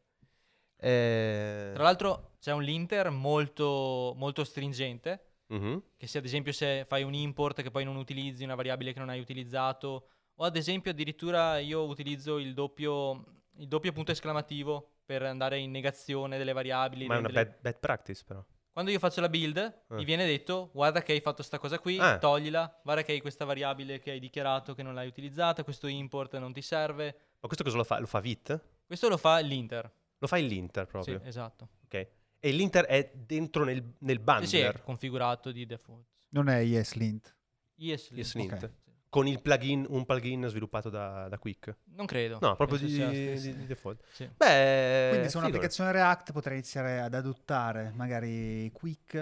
Eh, 0.78 1.72
Tra 1.74 1.84
l'altro 1.84 2.34
c'è 2.40 2.52
un 2.52 2.64
linter 2.64 3.10
molto, 3.10 4.14
molto 4.18 4.44
stringente, 4.44 5.36
mhm. 5.48 5.82
che 5.96 6.08
se 6.08 6.18
ad 6.18 6.26
esempio 6.26 6.52
se 6.52 6.84
fai 6.86 7.04
un 7.04 7.14
import 7.14 7.62
che 7.62 7.72
poi 7.72 7.84
non 7.84 7.96
utilizzi, 7.96 8.44
una 8.44 8.56
variabile 8.56 8.94
che 8.94 9.00
non 9.00 9.10
hai 9.10 9.20
utilizzato, 9.20 10.08
o 10.36 10.44
ad 10.44 10.56
esempio 10.58 10.92
addirittura 10.92 11.60
io 11.60 11.84
utilizzo 11.86 12.38
il 12.40 12.54
doppio, 12.54 13.24
il 13.58 13.68
doppio 13.68 13.92
punto 13.92 14.12
esclamativo 14.12 14.96
per 15.06 15.22
andare 15.24 15.60
in 15.60 15.72
negazione 15.72 16.38
delle 16.38 16.52
variabili. 16.54 17.06
Ma 17.06 17.16
è 17.16 17.20
una 17.20 17.28
renderle- 17.28 17.52
bad, 17.52 17.62
bad 17.62 17.80
practice 17.80 18.24
però. 18.26 18.44
Quando 18.76 18.92
io 18.92 19.00
faccio 19.00 19.22
la 19.22 19.30
build, 19.30 19.84
mi 19.92 20.04
viene 20.04 20.26
detto 20.26 20.70
guarda 20.74 21.02
che 21.02 21.14
hai 21.14 21.22
fatto 21.22 21.42
sta 21.44 21.58
cosa 21.58 21.80
qui, 21.80 21.98
Ah. 21.98 22.18
toglila, 22.18 22.82
guarda 22.84 23.04
che 23.04 23.14
hai 23.14 23.22
questa 23.22 23.46
variabile 23.46 24.00
che 24.00 24.12
hai 24.12 24.20
dichiarato 24.20 24.74
che 24.76 24.84
non 24.84 24.94
l'hai 24.94 25.08
utilizzata, 25.08 25.64
questo 25.64 25.88
import 25.88 26.38
non 26.40 26.52
ti 26.52 26.62
serve. 26.62 27.06
Ma 27.40 27.48
questo 27.48 27.64
cosa 27.64 27.78
lo 27.78 27.86
fa? 27.86 28.00
Lo 28.00 28.06
fa 28.06 28.20
Vit? 28.20 28.60
Questo 28.86 29.08
lo 29.08 29.16
fa 29.16 29.40
l'inter. 29.40 29.90
Lo 30.18 30.28
fa 30.28 30.36
in 30.36 30.48
linter 30.48 30.88
proprio. 30.88 31.22
Sì, 31.22 31.26
esatto. 31.26 31.70
Ok. 31.86 32.08
E 32.38 32.52
l'inter 32.52 32.84
è 32.84 33.14
dentro 33.16 33.64
nel, 33.64 33.82
nel 34.00 34.18
Sì, 34.18 34.22
bundler 34.24 34.48
sì, 34.50 34.60
è 34.60 34.82
configurato 34.82 35.54
di 35.54 35.66
default. 35.66 36.06
Non 36.32 36.50
è 36.50 36.60
ESLint. 36.60 37.34
ESLint. 37.78 38.20
ESLint. 38.20 38.54
Ok. 38.64 38.70
Con 39.16 39.28
il 39.28 39.42
plugin, 39.42 39.86
un 39.88 40.04
plugin 40.06 40.46
sviluppato 40.50 40.90
da, 40.90 41.30
da 41.30 41.38
Quick. 41.38 41.74
Non 41.96 42.06
credo. 42.06 42.38
No, 42.42 42.58
proprio 42.58 42.78
di, 42.78 42.88
di- 42.88 43.56
di 43.56 43.66
default. 43.66 44.04
Sì. 44.12 44.30
Beh, 44.36 45.08
Quindi 45.12 45.30
su 45.30 45.38
figo. 45.38 45.40
un'applicazione 45.40 45.94
React 45.94 46.34
potrei 46.34 46.58
iniziare 46.58 47.00
ad 47.00 47.14
adottare 47.14 47.94
magari 47.96 48.70
Quick, 48.74 49.16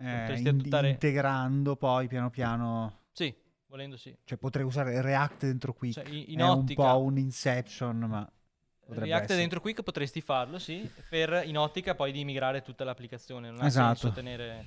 eh, 0.00 0.34
in- 0.38 0.48
adottare- 0.48 0.90
integrando 0.90 1.76
poi 1.76 2.08
piano 2.08 2.28
piano, 2.28 3.04
Sì, 3.12 3.34
volendo 3.68 3.96
sì. 3.96 4.14
cioè 4.24 4.36
potrei 4.36 4.66
usare 4.66 5.00
React 5.00 5.46
dentro 5.46 5.72
Quick. 5.72 5.94
Cioè, 5.94 6.08
in, 6.12 6.24
in 6.28 6.38
è 6.40 6.42
un 6.42 6.50
ottica, 6.50 6.82
po' 6.92 7.00
un 7.04 7.16
inception, 7.16 7.96
ma 8.00 8.30
potrebbe 8.80 9.06
React 9.06 9.24
essere. 9.24 9.38
dentro 9.38 9.60
Quick 9.62 9.82
potresti 9.82 10.20
farlo, 10.20 10.58
sì, 10.58 10.86
per 11.08 11.40
in 11.46 11.56
ottica 11.56 11.94
poi 11.94 12.12
di 12.12 12.22
migrare 12.22 12.60
tutta 12.60 12.84
l'applicazione. 12.84 13.50
Non 13.50 13.62
ha 13.62 13.66
Esatto. 13.66 13.96
senso 13.96 14.14
tenere... 14.14 14.66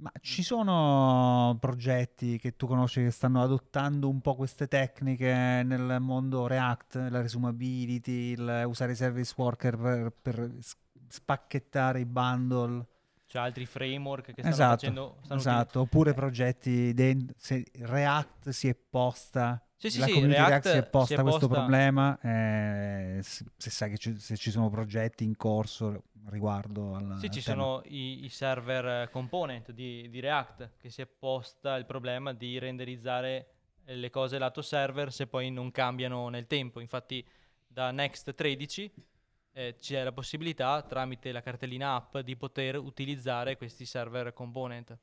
Ma 0.00 0.10
ci 0.22 0.42
sono 0.42 1.58
progetti 1.60 2.38
che 2.38 2.56
tu 2.56 2.66
conosci 2.66 3.02
che 3.02 3.10
stanno 3.10 3.42
adottando 3.42 4.08
un 4.08 4.22
po' 4.22 4.34
queste 4.34 4.66
tecniche 4.66 5.62
nel 5.62 5.98
mondo 6.00 6.46
React, 6.46 7.08
la 7.10 7.20
resumability, 7.20 8.32
il 8.32 8.62
usare 8.66 8.92
i 8.92 8.94
service 8.94 9.34
worker 9.36 9.76
per, 9.76 10.12
per 10.22 10.50
spacchettare 11.06 12.00
i 12.00 12.06
bundle. 12.06 12.86
C'è 13.26 13.40
altri 13.40 13.66
framework 13.66 14.32
che 14.32 14.40
stanno 14.40 14.48
Esatto, 14.48 14.76
facendo... 14.76 15.16
Stanno 15.22 15.40
esatto. 15.40 15.80
Oppure 15.80 16.14
progetti 16.14 16.94
den- 16.94 17.30
se 17.36 17.66
React 17.80 18.48
si 18.48 18.68
è 18.68 18.74
posta, 18.74 19.62
Sì, 19.80 19.90
sì, 19.90 19.98
la 19.98 20.04
sì, 20.06 20.12
community 20.12 20.44
React 20.44 20.64
React 20.64 20.66
si 20.66 20.76
è 20.76 20.82
posta 20.90 21.06
si 21.06 21.14
è 21.14 21.22
questo 21.22 21.48
posta- 21.48 21.48
problema, 21.48 22.18
eh, 22.20 23.20
se, 23.22 23.44
se 23.56 23.70
sai 23.70 23.90
che 23.90 23.96
ci, 23.98 24.18
se 24.18 24.36
ci 24.36 24.50
sono 24.50 24.68
progetti 24.68 25.24
in 25.24 25.36
corso 25.36 26.04
riguardo 26.26 26.94
al 26.94 27.16
Sì, 27.18 27.30
ci 27.30 27.42
tema. 27.42 27.62
sono 27.62 27.82
i, 27.86 28.24
i 28.24 28.28
server 28.28 29.02
eh, 29.04 29.10
component 29.10 29.72
di, 29.72 30.08
di 30.10 30.20
React 30.20 30.72
che 30.76 30.90
si 30.90 31.00
è 31.00 31.06
posta 31.06 31.76
il 31.76 31.86
problema 31.86 32.34
di 32.34 32.58
renderizzare 32.58 33.46
eh, 33.84 33.96
le 33.96 34.10
cose 34.10 34.38
lato 34.38 34.60
server 34.62 35.10
se 35.12 35.26
poi 35.26 35.50
non 35.50 35.70
cambiano 35.70 36.28
nel 36.28 36.46
tempo. 36.46 36.80
Infatti 36.80 37.26
da 37.66 37.90
Next 37.90 38.34
13 38.34 38.92
eh, 39.52 39.76
c'è 39.78 40.02
la 40.04 40.12
possibilità 40.12 40.82
tramite 40.82 41.32
la 41.32 41.40
cartellina 41.42 41.94
app 41.94 42.18
di 42.18 42.36
poter 42.36 42.76
utilizzare 42.76 43.56
questi 43.56 43.84
server 43.86 44.32
component 44.34 44.96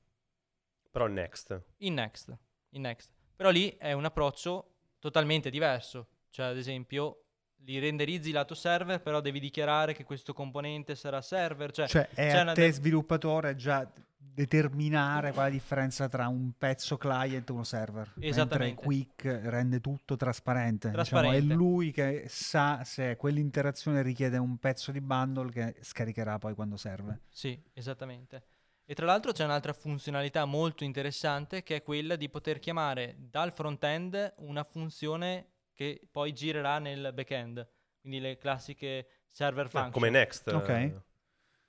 Però 0.91 1.07
next. 1.07 1.61
in 1.77 1.93
Next. 1.95 2.37
In 2.71 2.81
Next. 2.81 3.16
Però 3.37 3.51
lì 3.51 3.69
è 3.77 3.93
un 3.93 4.03
approccio 4.03 4.73
totalmente 4.99 5.51
diverso. 5.51 6.07
Cioè, 6.31 6.47
ad 6.47 6.57
esempio, 6.57 7.25
li 7.57 7.77
renderizzi 7.77 8.31
lato 8.31 8.55
server, 8.55 8.99
però 8.99 9.21
devi 9.21 9.39
dichiarare 9.39 9.93
che 9.93 10.03
questo 10.03 10.33
componente 10.33 10.95
sarà 10.95 11.21
server. 11.21 11.71
Cioè, 11.71 11.87
Cioè, 11.87 12.09
è 12.09 12.31
a 12.31 12.51
te 12.51 12.61
de- 12.63 12.71
sviluppatore 12.71 13.55
già 13.55 13.89
determinare 14.17 15.31
qual 15.31 15.45
è 15.45 15.49
la 15.49 15.53
differenza 15.53 16.07
tra 16.09 16.27
un 16.27 16.51
pezzo 16.57 16.97
client 16.97 17.47
e 17.47 17.51
uno 17.51 17.63
server. 17.63 18.13
Esattamente. 18.19 18.83
Mentre 18.83 18.83
Quick 18.83 19.49
rende 19.49 19.81
tutto 19.81 20.15
trasparente. 20.15 20.89
Diciamo, 20.89 21.03
Trasparente. 21.05 21.53
è 21.53 21.55
lui 21.55 21.91
che 21.91 22.25
sa 22.27 22.83
se 22.83 23.15
quell'interazione 23.17 24.01
richiede 24.01 24.37
un 24.37 24.57
pezzo 24.57 24.91
di 24.91 25.01
bundle 25.01 25.51
che 25.51 25.75
scaricherà 25.81 26.39
poi 26.39 26.55
quando 26.55 26.75
serve. 26.75 27.21
Sì, 27.29 27.59
esattamente. 27.73 28.43
E 28.89 28.93
tra 28.95 29.05
l'altro 29.05 29.33
c'è 29.33 29.43
un'altra 29.43 29.73
funzionalità 29.73 30.45
molto 30.45 30.85
interessante 30.85 31.61
che 31.61 31.75
è 31.75 31.83
quella 31.83 32.15
di 32.15 32.29
poter 32.29 32.57
chiamare 32.59 33.15
dal 33.17 33.51
front-end 33.51 34.35
una 34.37 34.63
funzione 34.63 35.49
che 35.73 36.07
poi 36.09 36.31
girerà 36.31 36.79
nel 36.79 37.11
back-end, 37.13 37.67
quindi 37.99 38.21
le 38.21 38.37
classiche 38.37 39.23
server 39.27 39.65
Ah, 39.65 39.69
function. 39.69 39.91
come 39.91 40.09
next. 40.09 40.47
Ok. 40.47 40.69
eh, 40.69 41.01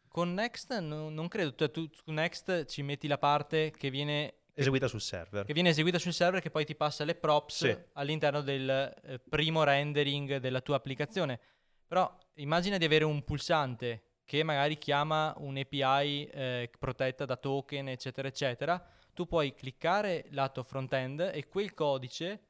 Con 0.07 0.33
Next 0.33 0.79
no- 0.79 1.11
non 1.11 1.27
credo, 1.27 1.55
cioè, 1.57 1.71
tu 1.73 1.89
su 1.93 2.11
Next 2.13 2.67
ci 2.67 2.83
metti 2.83 3.09
la 3.09 3.19
parte 3.19 3.73
che 3.73 3.91
viene, 3.91 4.35
Eseguita 4.55 4.87
sul 4.87 5.01
server. 5.01 5.45
che 5.45 5.53
viene 5.53 5.69
eseguita 5.71 5.99
sul 5.99 6.13
server 6.13 6.41
che 6.41 6.51
poi 6.51 6.65
ti 6.65 6.77
passa 6.77 7.05
le 7.05 7.17
props 7.17 7.57
Sì. 7.57 7.77
all'interno 7.95 8.41
del 8.43 8.71
eh, 9.03 9.19
primo 9.19 9.65
rendering 9.65 10.37
della 10.37 10.61
tua 10.61 10.77
applicazione. 10.77 11.39
Però 11.87 12.17
immagina 12.35 12.79
di 12.79 12.85
avere 12.85 13.05
un 13.05 13.23
pulsante 13.25 14.03
che 14.29 14.43
magari 14.43 14.77
chiama 14.77 15.33
un'API 15.39 16.27
eh, 16.31 16.71
protetta 16.79 17.25
da 17.25 17.37
token, 17.39 17.89
eccetera, 17.89 18.29
eccetera. 18.29 18.87
Tu 19.15 19.27
puoi 19.27 19.55
cliccare 19.55 20.27
lato 20.33 20.63
front-end 20.63 21.31
e 21.33 21.49
quel 21.49 21.73
codice, 21.73 22.43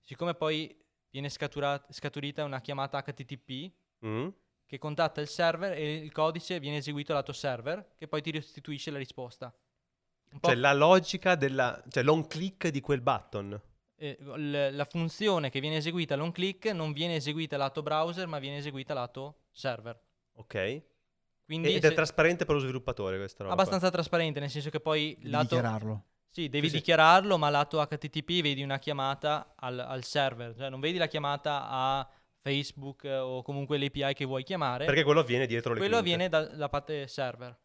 siccome 0.00 0.34
poi 0.34 0.72
viene 1.10 1.28
scatura- 1.28 1.84
scaturita 1.90 2.44
una 2.44 2.60
chiamata 2.60 3.02
HTTP 3.02 3.72
Mm? 4.06 4.28
che 4.64 4.78
contatta 4.78 5.20
il 5.20 5.26
server 5.26 5.72
e 5.72 5.94
il 5.96 6.12
codice 6.12 6.60
viene 6.60 6.76
eseguito 6.76 7.12
lato 7.12 7.32
server, 7.32 7.94
che 7.96 8.06
poi 8.06 8.22
ti 8.22 8.30
restituisce 8.30 8.92
la 8.92 8.98
risposta. 8.98 9.52
Cioè 10.40 10.54
la 10.54 10.72
logica 10.72 11.34
della... 11.34 11.82
cioè 11.88 12.04
l'on 12.04 12.28
click 12.28 12.68
di 12.68 12.80
quel 12.80 13.00
button. 13.00 13.60
eh, 13.96 14.16
l- 14.20 14.68
la 14.72 14.84
funzione 14.84 15.50
che 15.50 15.58
viene 15.58 15.76
eseguita 15.78 16.14
all'on 16.14 16.30
click 16.30 16.66
non 16.66 16.92
viene 16.92 17.16
eseguita 17.16 17.56
lato 17.56 17.82
browser, 17.82 18.28
ma 18.28 18.38
viene 18.38 18.58
eseguita 18.58 18.94
lato 18.94 19.46
server. 19.50 19.98
Ok? 20.34 20.82
Quindi 21.44 21.74
Ed 21.74 21.84
è 21.84 21.88
se- 21.88 21.94
trasparente 21.94 22.44
per 22.44 22.54
lo 22.54 22.60
sviluppatore 22.60 23.16
questa 23.18 23.42
roba. 23.44 23.54
qua. 23.54 23.62
abbastanza 23.62 23.90
trasparente, 23.94 24.40
nel 24.40 24.50
senso 24.50 24.70
che 24.70 24.80
poi 24.80 25.14
Devi 25.18 25.30
lato 25.30 25.56
dichiararlo. 25.56 26.04
Sì, 26.30 26.48
devi 26.48 26.66
Sì, 26.68 26.72
sì. 26.74 26.78
dichiararlo, 26.80 27.38
ma 27.38 27.48
lato 27.50 27.80
HTTP 27.86 28.40
vedi 28.42 28.62
una 28.62 28.78
chiamata 28.78 29.52
al, 29.56 29.78
al 29.78 30.02
server, 30.04 30.54
cioè 30.56 30.68
non 30.70 30.80
vedi 30.80 30.98
la 30.98 31.06
chiamata 31.06 31.68
a 31.68 32.08
Facebook 32.40 33.04
eh, 33.04 33.16
o 33.18 33.42
comunque 33.42 33.78
l'API 33.78 34.14
che 34.14 34.24
vuoi 34.24 34.42
chiamare. 34.42 34.84
Perché 34.86 35.04
quello 35.04 35.20
avviene 35.20 35.46
dietro 35.46 35.72
le 35.74 35.78
quello 35.78 36.00
quinte. 36.00 36.12
avviene 36.14 36.28
da- 36.30 36.50
dalla 36.50 36.68
parte 36.68 37.06
server. 37.06 37.56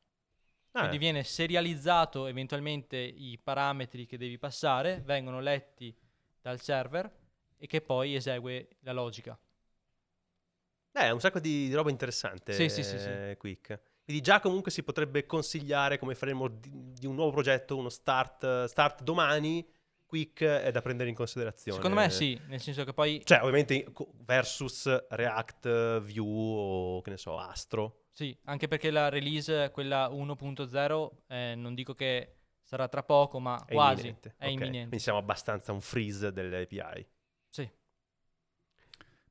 Ah, 0.73 0.79
Quindi 0.81 0.97
viene 0.99 1.23
serializzato 1.23 2.27
eventualmente 2.27 2.95
i 2.97 3.39
parametri 3.41 4.05
che 4.05 4.17
devi 4.17 4.37
passare, 4.37 5.01
vengono 5.03 5.39
letti 5.39 5.95
dal 6.41 6.59
server 6.61 7.09
e 7.57 7.65
che 7.65 7.81
poi 7.81 8.13
esegue 8.15 8.67
la 8.81 8.91
logica. 8.91 9.37
Eh, 10.99 11.05
è 11.07 11.11
un 11.11 11.19
sacco 11.19 11.39
di, 11.39 11.67
di 11.67 11.73
roba 11.73 11.89
interessante. 11.89 12.53
Sì, 12.53 12.69
sì, 12.69 12.83
sì, 12.83 12.99
sì. 12.99 13.07
eh, 13.07 13.35
Quick. 13.37 13.79
Quindi 14.03 14.21
già 14.23 14.39
comunque 14.39 14.71
si 14.71 14.83
potrebbe 14.83 15.25
consigliare 15.25 15.97
come 15.99 16.15
framework 16.15 16.55
di, 16.59 16.71
di 16.93 17.05
un 17.05 17.15
nuovo 17.15 17.31
progetto, 17.31 17.77
uno 17.77 17.89
start, 17.89 18.65
start 18.65 19.03
domani, 19.03 19.65
Quick 20.05 20.43
è 20.43 20.71
da 20.71 20.81
prendere 20.81 21.09
in 21.09 21.15
considerazione. 21.15 21.77
Secondo 21.77 22.01
me 22.01 22.09
sì, 22.09 22.39
nel 22.47 22.59
senso 22.59 22.83
che 22.83 22.93
poi 22.93 23.21
Cioè, 23.23 23.41
ovviamente 23.41 23.85
versus 24.25 25.05
React, 25.09 25.99
Vue 26.01 26.23
o 26.25 27.01
che 27.01 27.11
ne 27.11 27.17
so, 27.17 27.37
Astro. 27.37 28.05
Sì, 28.09 28.35
anche 28.45 28.67
perché 28.67 28.89
la 28.89 29.07
release, 29.09 29.69
quella 29.71 30.09
1.0, 30.09 31.09
eh, 31.27 31.53
non 31.55 31.75
dico 31.75 31.93
che 31.93 32.33
sarà 32.63 32.87
tra 32.87 33.03
poco, 33.03 33.39
ma 33.39 33.63
È 33.65 33.73
quasi 33.73 34.01
imminente. 34.07 34.33
è 34.37 34.45
Ok, 34.45 34.51
imminente. 34.51 34.79
Quindi 34.79 34.99
siamo 34.99 35.19
abbastanza 35.19 35.71
un 35.71 35.81
freeze 35.81 36.31
delle 36.33 36.63
API. 36.63 37.07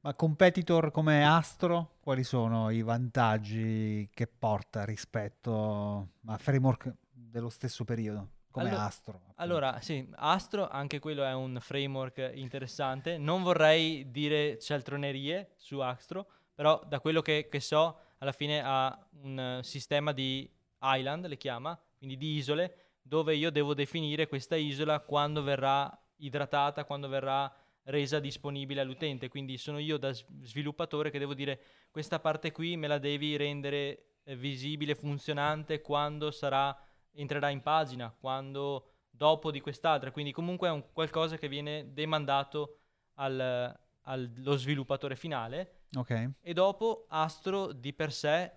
Ma 0.00 0.14
competitor 0.14 0.92
come 0.92 1.26
Astro, 1.26 1.96
quali 2.00 2.22
sono 2.22 2.70
i 2.70 2.82
vantaggi 2.82 4.08
che 4.14 4.28
porta 4.28 4.84
rispetto 4.84 6.10
a 6.26 6.38
framework 6.38 6.94
dello 7.10 7.48
stesso 7.48 7.84
periodo, 7.84 8.28
come 8.50 8.70
Allo- 8.70 8.78
Astro? 8.78 9.16
appunto? 9.16 9.42
Allora, 9.42 9.80
sì, 9.80 10.08
Astro, 10.14 10.68
anche 10.68 11.00
quello 11.00 11.24
è 11.24 11.34
un 11.34 11.58
framework 11.60 12.30
interessante. 12.34 13.18
Non 13.18 13.42
vorrei 13.42 14.08
dire 14.12 14.58
cialtronerie 14.60 15.54
su 15.56 15.80
Astro, 15.80 16.28
però 16.54 16.80
da 16.86 17.00
quello 17.00 17.20
che, 17.20 17.48
che 17.50 17.60
so, 17.60 17.98
alla 18.18 18.32
fine 18.32 18.62
ha 18.64 18.96
un 19.22 19.60
sistema 19.62 20.12
di 20.12 20.48
island, 20.80 21.26
le 21.26 21.36
chiama, 21.36 21.76
quindi 21.96 22.16
di 22.16 22.36
isole, 22.36 22.98
dove 23.02 23.34
io 23.34 23.50
devo 23.50 23.74
definire 23.74 24.28
questa 24.28 24.54
isola 24.54 25.00
quando 25.00 25.42
verrà 25.42 25.90
idratata, 26.18 26.84
quando 26.84 27.08
verrà 27.08 27.52
resa 27.88 28.18
disponibile 28.20 28.80
all'utente. 28.80 29.28
Quindi 29.28 29.56
sono 29.58 29.78
io 29.78 29.96
da 29.96 30.12
sviluppatore 30.12 31.10
che 31.10 31.18
devo 31.18 31.34
dire 31.34 31.60
questa 31.90 32.18
parte 32.20 32.52
qui 32.52 32.76
me 32.76 32.86
la 32.86 32.98
devi 32.98 33.36
rendere 33.36 34.18
eh, 34.24 34.36
visibile, 34.36 34.94
funzionante 34.94 35.80
quando 35.80 36.30
sarà, 36.30 36.76
entrerà 37.12 37.48
in 37.50 37.62
pagina, 37.62 38.10
quando 38.10 38.92
dopo 39.10 39.50
di 39.50 39.60
quest'altra. 39.60 40.10
Quindi 40.10 40.32
comunque 40.32 40.68
è 40.68 40.70
un 40.70 40.92
qualcosa 40.92 41.36
che 41.36 41.48
viene 41.48 41.92
demandato 41.92 42.78
al- 43.14 43.76
allo 44.02 44.56
sviluppatore 44.56 45.16
finale 45.16 45.82
Ok. 45.96 46.30
e 46.40 46.52
dopo 46.52 47.06
Astro 47.08 47.72
di 47.72 47.92
per 47.92 48.12
sé 48.12 48.52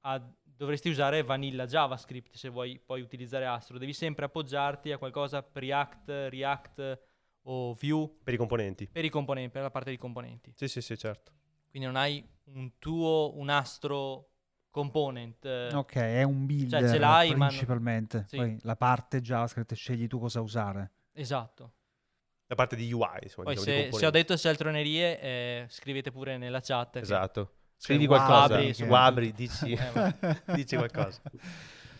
ha- 0.00 0.32
dovresti 0.42 0.88
usare 0.88 1.22
Vanilla 1.22 1.66
JavaScript 1.66 2.34
se 2.34 2.48
vuoi 2.48 2.78
poi 2.78 3.02
utilizzare 3.02 3.46
Astro. 3.46 3.78
Devi 3.78 3.92
sempre 3.92 4.24
appoggiarti 4.24 4.90
a 4.92 4.98
qualcosa 4.98 5.42
per 5.42 5.62
React, 5.62 6.08
React 6.30 7.00
o 7.48 7.74
Vue 7.74 8.08
Per 8.24 8.34
i 8.34 8.36
componenti. 8.36 8.88
per 8.90 9.04
i 9.04 9.08
componenti, 9.10 9.50
per 9.50 9.62
la 9.62 9.70
parte 9.70 9.90
dei 9.90 9.98
componenti. 9.98 10.52
Sì, 10.56 10.68
sì, 10.68 10.80
sì, 10.80 10.96
certo. 10.96 11.32
Quindi 11.70 11.86
non 11.88 11.96
hai 11.96 12.26
un 12.44 12.78
tuo, 12.78 13.32
un 13.36 13.48
Astro 13.50 14.30
component. 14.70 15.44
eh, 15.44 15.70
Ok, 15.74 15.94
è 15.96 16.22
un 16.22 16.46
builder 16.46 16.80
Cioè, 16.80 16.90
ce 16.90 16.98
l'hai, 16.98 17.28
ma 17.30 17.36
non- 17.36 17.46
principalmente. 17.48 18.24
Sì. 18.28 18.36
Poi 18.36 18.58
la 18.62 18.76
parte 18.76 19.20
JavaScript 19.20 19.74
scegli 19.74 20.06
tu 20.06 20.18
cosa 20.18 20.40
usare. 20.40 20.92
Esatto. 21.12 21.72
La 22.48 22.54
parte 22.54 22.76
di 22.76 22.92
UI, 22.92 23.06
insomma, 23.22 23.46
Poi 23.46 23.54
diciamo, 23.56 23.76
di 23.84 23.90
se, 23.92 23.98
se 23.98 24.06
ho 24.06 24.10
detto 24.10 24.36
cialtronerie, 24.36 25.20
eh, 25.20 25.66
scrivete 25.68 26.10
pure 26.12 26.36
nella 26.38 26.60
chat. 26.60 26.96
Esatto. 26.96 27.52
Scrivi 27.76 28.06
qualcosa. 28.06 28.58
che- 28.60 28.86
Guabri, 28.86 29.32
dici, 29.32 29.72
Eh, 29.78 30.54
dici 30.54 30.76
qualcosa. 30.76 31.20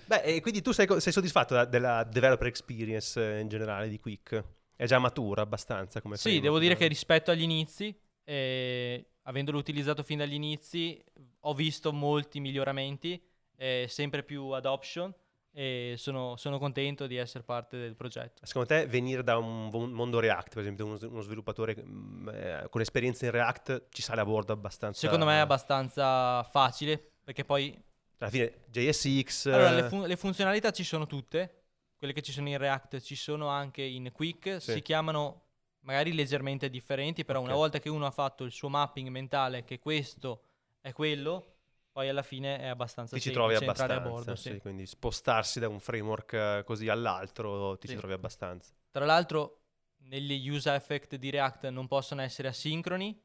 Beh, 0.06 0.22
e 0.22 0.40
quindi 0.40 0.62
tu 0.62 0.70
sei, 0.72 0.86
sei 1.00 1.12
soddisfatto 1.12 1.64
della 1.66 2.04
developer 2.04 2.46
experience 2.46 3.20
eh, 3.20 3.40
in 3.40 3.48
generale 3.48 3.88
di 3.88 3.98
Quick? 3.98 4.44
È 4.76 4.84
già 4.84 4.98
matura 4.98 5.42
abbastanza 5.42 6.00
come 6.00 6.16
Sì, 6.16 6.22
framework, 6.22 6.44
devo 6.44 6.58
dire 6.58 6.72
no? 6.74 6.78
che 6.78 6.86
rispetto 6.86 7.30
agli 7.30 7.42
inizi, 7.42 7.98
eh, 8.24 9.06
avendolo 9.22 9.58
utilizzato 9.58 10.02
fin 10.02 10.18
dagli 10.18 10.34
inizi, 10.34 11.02
ho 11.40 11.54
visto 11.54 11.92
molti 11.92 12.40
miglioramenti, 12.40 13.20
eh, 13.56 13.86
sempre 13.88 14.22
più 14.22 14.50
adoption 14.50 15.12
e 15.52 15.94
sono, 15.96 16.36
sono 16.36 16.58
contento 16.58 17.06
di 17.06 17.16
essere 17.16 17.42
parte 17.42 17.78
del 17.78 17.96
progetto. 17.96 18.44
Secondo 18.44 18.68
te 18.68 18.86
venire 18.86 19.22
da 19.22 19.38
un, 19.38 19.70
un 19.72 19.90
mondo 19.92 20.20
React, 20.20 20.50
per 20.50 20.58
esempio, 20.60 20.84
uno, 20.84 20.98
uno 21.00 21.20
sviluppatore 21.22 21.74
mm, 21.82 22.28
eh, 22.28 22.66
con 22.68 22.82
esperienza 22.82 23.24
in 23.24 23.30
React 23.30 23.86
ci 23.88 24.02
sale 24.02 24.20
a 24.20 24.24
bordo 24.26 24.52
abbastanza? 24.52 25.00
Secondo 25.00 25.24
me 25.24 25.36
è 25.36 25.38
abbastanza 25.38 26.42
facile 26.42 27.12
perché 27.24 27.46
poi 27.46 27.74
Alla 28.18 28.30
fine 28.30 28.52
JSX... 28.66 29.46
allora, 29.46 29.70
le, 29.70 29.86
eh, 29.86 29.88
fun- 29.88 30.06
le 30.06 30.16
funzionalità 30.16 30.70
ci 30.72 30.84
sono 30.84 31.06
tutte, 31.06 31.65
quelle 31.98 32.12
che 32.12 32.22
ci 32.22 32.32
sono 32.32 32.48
in 32.48 32.58
React 32.58 33.00
ci 33.00 33.16
sono 33.16 33.48
anche 33.48 33.82
in 33.82 34.10
Quick, 34.12 34.60
Sì. 34.60 34.72
si 34.72 34.82
chiamano 34.82 35.42
magari 35.80 36.12
leggermente 36.12 36.68
differenti, 36.68 37.24
però 37.24 37.40
una 37.40 37.52
Ok. 37.52 37.56
volta 37.56 37.78
che 37.78 37.88
uno 37.88 38.06
ha 38.06 38.10
fatto 38.10 38.44
il 38.44 38.52
suo 38.52 38.68
mapping 38.68 39.08
mentale 39.08 39.64
che 39.64 39.78
questo 39.78 40.42
è 40.80 40.92
quello, 40.92 41.54
poi 41.92 42.08
alla 42.08 42.22
fine 42.22 42.58
è 42.58 42.66
abbastanza 42.66 43.16
ti 43.16 43.22
ci 43.22 43.30
trovi 43.30 43.54
abbastanza, 43.54 43.94
a 43.96 44.00
bordo. 44.00 44.34
sì, 44.36 44.50
sì. 44.52 44.60
quindi 44.60 44.86
spostarsi 44.86 45.60
da 45.60 45.68
un 45.68 45.80
framework 45.80 46.32
eh, 46.32 46.62
così 46.64 46.88
all'altro 46.88 47.78
ti 47.78 47.86
ci 47.86 47.94
Sì. 47.94 47.98
trovi 48.00 48.14
abbastanza. 48.14 48.72
Tra 48.90 49.04
l'altro, 49.04 49.60
negli 50.08 50.48
use 50.48 50.74
effect 50.74 51.16
di 51.16 51.30
React 51.30 51.68
non 51.68 51.86
possono 51.86 52.22
essere 52.22 52.48
asincroni, 52.48 53.18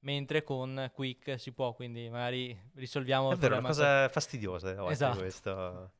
mentre 0.00 0.42
con 0.42 0.90
Quick 0.92 1.38
si 1.40 1.52
può, 1.52 1.74
quindi 1.74 2.08
magari 2.08 2.58
risolviamo 2.74 3.30
È 3.30 3.32
il 3.32 3.38
vero, 3.38 3.54
è 3.56 3.58
una 3.58 3.66
cosa 3.68 4.08
fastidiosa 4.08 4.74
volte 4.74 4.92
Esatto. 4.92 5.18
questo. 5.18 5.92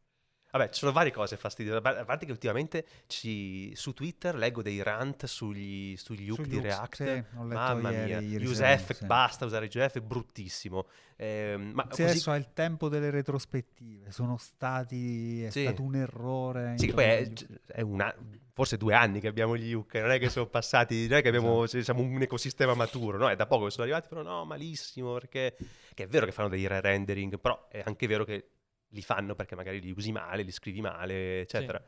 Vabbè, 0.57 0.69
ci 0.71 0.79
sono 0.79 0.93
varie 0.93 1.11
cose 1.11 1.37
fastidiose. 1.37 1.79
A 1.79 2.05
parte 2.05 2.27
che 2.27 2.31
ultimamente 2.31 2.87
ci- 3.09 3.73
su 3.75 3.93
Twitter 3.93 4.37
leggo 4.37 4.63
dei 4.63 4.81
rant 4.85 5.27
sugli, 5.27 5.97
sugli 5.97 6.31
hook 6.31 6.47
di 6.47 6.61
React. 6.61 6.95
sì, 6.95 7.25
Mamma 7.39 7.91
ieri- 7.91 8.05
mia, 8.05 8.21
ieri 8.21 8.45
use 8.45 8.55
sera, 8.55 8.71
effect, 8.71 9.01
sì. 9.01 9.07
basta 9.07 9.45
usare 9.47 9.67
GF, 9.67 9.97
è 9.97 10.01
bruttissimo. 10.01 10.87
Ehm, 11.17 11.73
ma 11.75 11.83
Sì, 11.83 11.89
così- 11.89 12.03
adesso 12.05 12.33
è 12.33 12.37
il 12.39 12.53
tempo 12.53 12.89
delle 12.89 13.11
retrospettive. 13.11 14.13
Sono 14.13 14.37
stati. 14.37 15.43
È 15.43 15.51
Sì. 15.51 15.63
stato 15.63 15.83
un 15.83 15.97
errore. 15.97 16.75
Sì, 16.79 16.87
poi 16.93 17.05
è, 17.05 17.33
è 17.67 17.81
una- 17.81 18.15
forse 18.53 18.77
due 18.77 18.95
anni 18.95 19.19
che 19.19 19.27
abbiamo 19.27 19.57
gli 19.57 19.73
hook, 19.73 19.95
non 19.97 20.13
è 20.13 20.21
che 20.21 20.29
sono 20.29 20.47
passati, 20.47 21.09
non 21.09 21.19
è 21.19 21.23
che 21.23 21.29
abbiamo, 21.29 21.67
cioè, 21.67 21.83
siamo 21.83 22.01
un 22.03 22.23
ecosistema 22.23 22.75
maturo, 22.75 23.19
no? 23.19 23.29
È 23.29 23.35
da 23.35 23.47
poco 23.47 23.65
che 23.65 23.71
sono 23.73 23.83
arrivati, 23.83 24.07
però 24.09 24.23
no, 24.23 24.45
malissimo, 24.45 25.15
perché 25.15 25.57
che 25.95 26.05
è 26.05 26.07
vero 26.07 26.27
che 26.27 26.31
fanno 26.33 26.49
dei 26.49 26.65
re-rendering, 26.69 27.41
però 27.41 27.67
è 27.69 27.83
anche 27.85 28.07
vero 28.07 28.25
che 28.25 28.51
li 28.95 29.03
fanno 29.03 29.35
perché 29.35 29.55
magari 29.55 29.81
li 29.81 29.91
usi 29.91 30.13
male, 30.13 30.43
li 30.43 30.53
scrivi 30.53 30.81
male, 30.81 31.41
eccetera. 31.43 31.83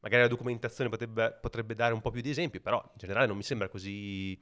Magari 0.00 0.22
la 0.22 0.28
documentazione 0.28 0.88
potrebbe, 0.90 1.36
potrebbe 1.40 1.74
dare 1.74 1.92
un 1.92 2.00
po' 2.00 2.10
più 2.10 2.22
di 2.22 2.30
esempi, 2.30 2.60
però 2.60 2.82
in 2.82 2.96
generale 2.96 3.26
non 3.26 3.36
mi 3.36 3.42
sembra 3.42 3.68
così, 3.68 4.40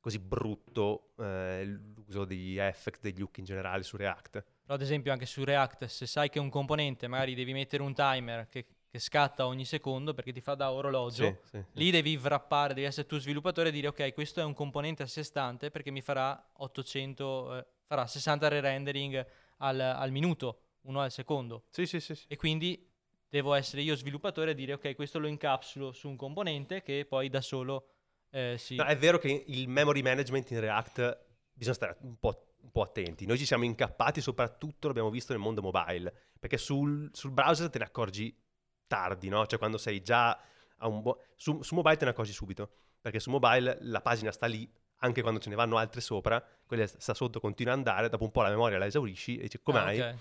così 0.00 0.18
brutto 0.18 1.12
eh, 1.18 1.64
l'uso 1.64 2.24
degli 2.24 2.58
effect, 2.58 3.00
degli 3.00 3.22
hook 3.22 3.38
in 3.38 3.44
generale 3.44 3.82
su 3.82 3.96
React. 3.96 4.44
Però 4.62 4.74
ad 4.74 4.82
esempio 4.82 5.10
anche 5.12 5.24
su 5.24 5.44
React, 5.44 5.84
se 5.86 6.06
sai 6.06 6.28
che 6.28 6.38
un 6.38 6.50
componente 6.50 7.06
magari 7.06 7.34
devi 7.34 7.52
mettere 7.54 7.82
un 7.82 7.94
timer 7.94 8.48
che, 8.48 8.66
che 8.90 8.98
scatta 8.98 9.46
ogni 9.46 9.64
secondo 9.64 10.12
perché 10.12 10.30
ti 10.30 10.42
fa 10.42 10.54
da 10.54 10.72
orologio, 10.72 11.40
Sì, 11.44 11.58
sì, 11.58 11.64
sì. 11.72 11.78
lì 11.78 11.90
devi 11.90 12.16
wrappare, 12.16 12.74
devi 12.74 12.86
essere 12.86 13.06
tu 13.06 13.18
sviluppatore 13.18 13.70
e 13.70 13.72
dire 13.72 13.86
ok, 13.88 14.12
questo 14.12 14.40
è 14.40 14.44
un 14.44 14.52
componente 14.52 15.02
a 15.02 15.06
sé 15.06 15.22
stante 15.22 15.70
perché 15.70 15.90
mi 15.90 16.02
farà 16.02 16.50
800, 16.58 17.56
eh, 17.56 17.66
farà 17.86 18.06
60 18.06 18.48
re-rendering 18.48 19.26
al, 19.58 19.80
al 19.80 20.10
minuto, 20.10 20.64
uno 20.88 21.00
al 21.00 21.10
secondo. 21.10 21.64
Sì, 21.70 21.86
sì, 21.86 22.00
sì, 22.00 22.14
sì. 22.14 22.24
E 22.28 22.36
quindi 22.36 22.86
devo 23.28 23.54
essere 23.54 23.82
io 23.82 23.94
sviluppatore 23.94 24.52
e 24.52 24.54
dire 24.54 24.72
ok, 24.72 24.94
questo 24.94 25.18
lo 25.18 25.26
incapsulo 25.26 25.92
su 25.92 26.08
un 26.08 26.16
componente 26.16 26.82
che 26.82 27.06
poi 27.06 27.28
da 27.28 27.40
solo 27.40 27.90
eh, 28.30 28.56
si... 28.58 28.74
No, 28.74 28.84
è 28.84 28.96
vero 28.96 29.18
che 29.18 29.44
il 29.46 29.68
memory 29.68 30.02
management 30.02 30.50
in 30.50 30.60
React 30.60 31.26
bisogna 31.52 31.74
stare 31.74 31.96
un 32.00 32.18
po', 32.18 32.54
un 32.62 32.70
po' 32.70 32.82
attenti. 32.82 33.26
Noi 33.26 33.38
ci 33.38 33.46
siamo 33.46 33.64
incappati, 33.64 34.20
soprattutto 34.20 34.86
l'abbiamo 34.86 35.10
visto 35.10 35.32
nel 35.32 35.42
mondo 35.42 35.60
mobile, 35.60 36.12
perché 36.38 36.56
sul, 36.56 37.10
sul 37.12 37.30
browser 37.30 37.68
te 37.68 37.78
ne 37.78 37.84
accorgi 37.84 38.34
tardi, 38.86 39.28
no? 39.28 39.46
Cioè 39.46 39.58
quando 39.58 39.76
sei 39.76 40.02
già 40.02 40.30
a 40.30 40.88
un 40.88 41.02
buon... 41.02 41.16
Su, 41.36 41.62
su 41.62 41.74
mobile 41.74 41.96
te 41.96 42.04
ne 42.04 42.10
accorgi 42.12 42.32
subito, 42.32 42.70
perché 43.00 43.20
su 43.20 43.30
mobile 43.30 43.78
la 43.82 44.00
pagina 44.00 44.30
sta 44.32 44.46
lì, 44.46 44.70
anche 45.00 45.20
quando 45.20 45.38
ce 45.38 45.50
ne 45.50 45.54
vanno 45.54 45.76
altre 45.76 46.00
sopra, 46.00 46.42
quella 46.66 46.86
sta 46.86 47.12
sotto, 47.12 47.40
continua 47.40 47.72
ad 47.72 47.78
andare, 47.78 48.08
dopo 48.08 48.24
un 48.24 48.30
po' 48.30 48.42
la 48.42 48.48
memoria 48.48 48.78
la 48.78 48.86
esaurisci 48.86 49.36
e 49.36 49.42
dici 49.42 49.60
come 49.62 49.78
Ah, 49.78 49.84
mai? 49.84 50.16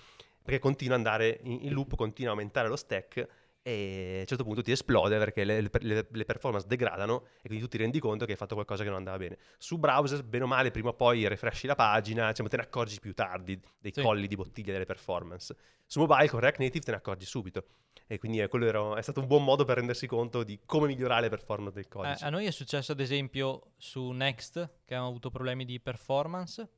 Perché 0.48 0.62
continua 0.62 0.96
ad 0.96 1.06
andare 1.06 1.42
in, 1.44 1.60
in 1.64 1.74
loop, 1.74 1.98
continua 1.98 2.32
a 2.32 2.36
aumentare 2.36 2.70
lo 2.70 2.78
stack 2.78 3.28
e 3.68 4.16
a 4.16 4.20
un 4.22 4.26
certo 4.26 4.46
punto 4.46 4.62
ti 4.62 4.72
esplode 4.72 5.18
perché 5.18 5.44
le, 5.44 5.60
le, 5.60 6.08
le, 6.10 6.24
performance 6.24 6.66
degradano 6.66 7.26
e 7.42 7.48
quindi 7.48 7.60
tu 7.60 7.68
ti 7.68 7.76
rendi 7.76 8.00
conto 8.00 8.24
che 8.24 8.32
hai 8.32 8.38
fatto 8.38 8.54
qualcosa 8.54 8.84
che 8.84 8.88
non 8.88 9.00
andava 9.00 9.18
bene. 9.18 9.38
Su 9.58 9.78
browser, 9.78 10.24
bene 10.24 10.46
o 10.46 10.48
male, 10.48 10.72
prima 10.72 10.88
o 10.88 10.94
poi 10.94 11.28
refreshi 11.28 11.68
la 11.68 11.76
pagina, 11.76 12.30
diciamo, 12.30 12.48
te 12.48 12.56
ne 12.56 12.64
accorgi 12.64 12.98
più 13.02 13.14
tardi 13.14 13.60
dei 13.78 13.92
sì. 13.94 14.02
colli 14.02 14.26
di 14.26 14.38
bottiglia 14.38 14.72
delle 14.72 14.86
performance. 14.86 15.54
Su 15.86 16.00
mobile 16.00 16.30
con 16.30 16.40
React 16.40 16.60
Native 16.60 16.86
te 16.86 16.92
ne 16.92 16.98
accorgi 16.98 17.26
subito. 17.26 17.66
E 18.08 18.18
quindi 18.18 18.40
eh, 18.40 18.48
quello 18.48 18.68
era, 18.68 18.98
è 18.98 19.02
stato 19.02 19.20
un 19.20 19.28
buon 19.28 19.44
modo 19.44 19.66
per 19.66 19.76
rendersi 19.76 20.08
conto 20.08 20.44
di 20.44 20.62
come 20.66 20.88
migliorare 20.88 21.24
le 21.24 21.30
performance 21.30 21.76
del 21.76 21.90
codice. 21.90 22.24
Eh, 22.24 22.28
a 22.28 22.30
noi 22.30 22.46
è 22.46 22.52
successo 22.52 22.94
ad 22.94 23.02
esempio 23.02 23.74
su 23.76 24.12
Next 24.12 24.54
che 24.54 24.94
abbiamo 24.94 25.08
avuto 25.08 25.30
problemi 25.30 25.66
di 25.66 25.78
performance 25.82 26.70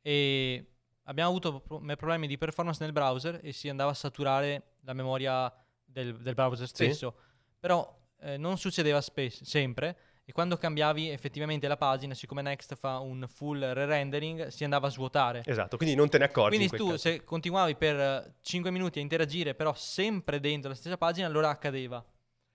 e 0.00 0.64
abbiamo 1.06 1.30
avuto 1.30 1.60
problemi 1.60 2.26
di 2.26 2.38
performance 2.38 2.82
nel 2.82 2.92
browser 2.92 3.40
e 3.42 3.52
si 3.52 3.68
andava 3.68 3.90
a 3.90 3.94
saturare 3.94 4.76
la 4.82 4.92
memoria 4.92 5.52
del, 5.84 6.16
del 6.16 6.34
browser 6.34 6.68
stesso. 6.68 7.14
Sì. 7.16 7.24
Però 7.58 7.98
eh, 8.20 8.36
non 8.36 8.58
succedeva 8.58 9.00
spes- 9.00 9.42
sempre 9.42 9.96
e 10.24 10.32
quando 10.32 10.56
cambiavi 10.56 11.08
effettivamente 11.10 11.68
la 11.68 11.76
pagina, 11.76 12.12
siccome 12.12 12.42
Next 12.42 12.74
fa 12.74 12.98
un 12.98 13.26
full 13.28 13.60
re-rendering, 13.60 14.48
si 14.48 14.64
andava 14.64 14.88
a 14.88 14.90
svuotare. 14.90 15.42
Esatto, 15.46 15.76
quindi 15.76 15.94
non 15.94 16.08
te 16.08 16.18
ne 16.18 16.24
accorgi. 16.24 16.56
Quindi 16.56 16.76
tu 16.76 16.96
se 16.96 17.22
continuavi 17.22 17.76
per 17.76 18.34
5 18.40 18.72
minuti 18.72 18.98
a 18.98 19.02
interagire, 19.02 19.54
però 19.54 19.72
sempre 19.74 20.40
dentro 20.40 20.70
la 20.70 20.74
stessa 20.74 20.96
pagina, 20.96 21.28
allora 21.28 21.48
accadeva. 21.48 22.04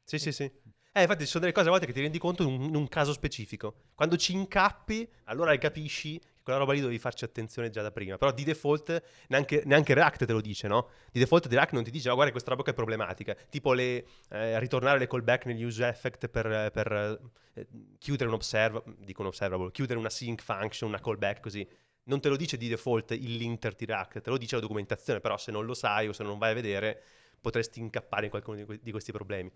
Sì, 0.03 0.15
e... 0.15 0.19
sì, 0.19 0.31
sì. 0.33 0.51
Eh, 0.93 1.03
infatti 1.03 1.23
ci 1.23 1.29
sono 1.29 1.41
delle 1.41 1.53
cose 1.53 1.67
a 1.67 1.71
volte 1.71 1.85
che 1.85 1.93
ti 1.93 2.01
rendi 2.01 2.17
conto 2.17 2.43
in 2.43 2.49
un, 2.49 2.61
in 2.63 2.75
un 2.75 2.87
caso 2.89 3.13
specifico. 3.13 3.75
Quando 3.95 4.17
ci 4.17 4.33
incappi, 4.33 5.09
allora 5.25 5.57
capisci 5.57 6.19
quella 6.43 6.59
roba 6.59 6.73
lì 6.73 6.79
dovevi 6.79 6.99
farci 6.99 7.23
attenzione 7.23 7.69
già 7.69 7.81
da 7.81 7.91
prima. 7.91 8.17
Però 8.17 8.31
di 8.33 8.43
default 8.43 9.01
neanche, 9.27 9.63
neanche 9.65 9.93
React 9.93 10.25
te 10.25 10.33
lo 10.33 10.41
dice, 10.41 10.67
no? 10.67 10.89
Di 11.09 11.19
default 11.19 11.45
React 11.45 11.71
non 11.73 11.83
ti 11.83 11.91
dice, 11.91 12.09
oh, 12.09 12.15
guarda 12.15 12.31
questa 12.31 12.49
roba 12.49 12.63
che 12.63 12.71
è 12.71 12.73
problematica. 12.73 13.35
Tipo 13.49 13.71
le, 13.71 14.05
eh, 14.31 14.59
ritornare 14.59 14.99
le 14.99 15.07
callback 15.07 15.45
negli 15.45 15.63
use 15.63 15.87
effect 15.87 16.27
per, 16.27 16.71
per 16.71 17.21
eh, 17.53 17.67
chiudere 17.97 18.27
un 18.27 18.35
observable, 18.35 18.95
dico 18.99 19.21
un 19.21 19.27
observable, 19.27 19.71
chiudere 19.71 19.97
una 19.97 20.09
sync 20.09 20.41
function, 20.41 20.89
una 20.89 20.99
callback 20.99 21.39
così. 21.39 21.65
Non 22.03 22.19
te 22.19 22.27
lo 22.27 22.35
dice 22.35 22.57
di 22.57 22.67
default 22.67 23.11
il 23.11 23.35
linter 23.35 23.75
di 23.75 23.85
React, 23.85 24.21
te 24.21 24.29
lo 24.29 24.37
dice 24.37 24.55
la 24.55 24.61
documentazione, 24.61 25.21
però 25.21 25.37
se 25.37 25.51
non 25.51 25.65
lo 25.65 25.73
sai 25.73 26.09
o 26.09 26.13
se 26.13 26.23
non 26.23 26.37
vai 26.37 26.51
a 26.51 26.55
vedere 26.55 27.01
potresti 27.39 27.79
incappare 27.79 28.25
in 28.25 28.29
qualcuno 28.29 28.65
di 28.81 28.91
questi 28.91 29.11
problemi. 29.11 29.49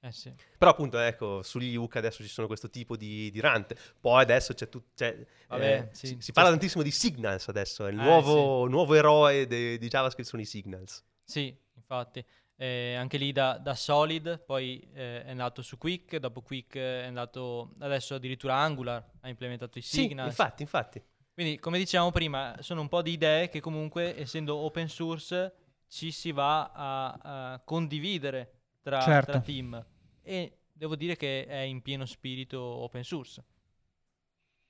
Eh 0.00 0.12
sì. 0.12 0.32
Però 0.56 0.70
appunto 0.70 0.98
ecco, 0.98 1.42
sugli 1.42 1.74
UK 1.74 1.96
adesso 1.96 2.22
ci 2.22 2.28
sono 2.28 2.46
questo 2.46 2.70
tipo 2.70 2.96
di, 2.96 3.30
di 3.30 3.40
rant. 3.40 3.74
Poi 4.00 4.22
adesso 4.22 4.54
c'è 4.54 4.68
tutto... 4.68 5.04
eh, 5.04 5.88
sì. 5.92 6.06
si, 6.06 6.16
si, 6.20 6.32
parla 6.32 6.50
tantissimo 6.50 6.82
di 6.82 6.90
Signals 6.90 7.48
adesso, 7.48 7.86
è 7.86 7.90
il 7.90 7.98
eh, 7.98 8.02
nuovo, 8.02 8.64
sì. 8.64 8.70
nuovo, 8.70 8.94
eroe 8.94 9.46
de, 9.46 9.76
di 9.78 9.88
JavaScript 9.88 10.28
sono 10.28 10.42
i 10.42 10.44
Signals. 10.44 11.04
Sì, 11.24 11.54
infatti. 11.74 12.24
Eh, 12.60 12.94
anche 12.94 13.18
lì 13.18 13.32
da, 13.32 13.58
da 13.58 13.74
Solid, 13.74 14.40
poi 14.40 14.88
eh, 14.92 15.24
è 15.24 15.30
andato 15.30 15.62
su 15.62 15.78
Quick, 15.78 16.16
dopo 16.16 16.42
Quick 16.42 16.76
è 16.76 17.04
andato 17.04 17.74
adesso 17.78 18.14
addirittura 18.14 18.56
Angular, 18.56 19.04
ha 19.20 19.28
implementato 19.28 19.78
i 19.78 19.82
Signals. 19.82 20.34
Sì, 20.34 20.40
infatti, 20.40 20.62
infatti. 20.62 21.02
Quindi 21.32 21.58
come 21.60 21.78
dicevamo 21.78 22.10
prima, 22.10 22.56
sono 22.60 22.80
un 22.80 22.88
po' 22.88 23.00
di 23.02 23.12
idee 23.12 23.48
che 23.48 23.60
comunque 23.60 24.18
essendo 24.18 24.56
open 24.56 24.88
source 24.88 25.54
ci 25.88 26.10
si 26.10 26.32
va 26.32 26.72
a, 26.72 27.52
a 27.52 27.60
condividere 27.60 28.57
tra, 28.88 29.00
certo. 29.00 29.32
tra 29.32 29.40
team 29.40 29.86
e 30.22 30.58
devo 30.72 30.96
dire 30.96 31.16
che 31.16 31.44
è 31.46 31.58
in 31.58 31.82
pieno 31.82 32.06
spirito 32.06 32.60
open 32.60 33.04
source. 33.04 33.44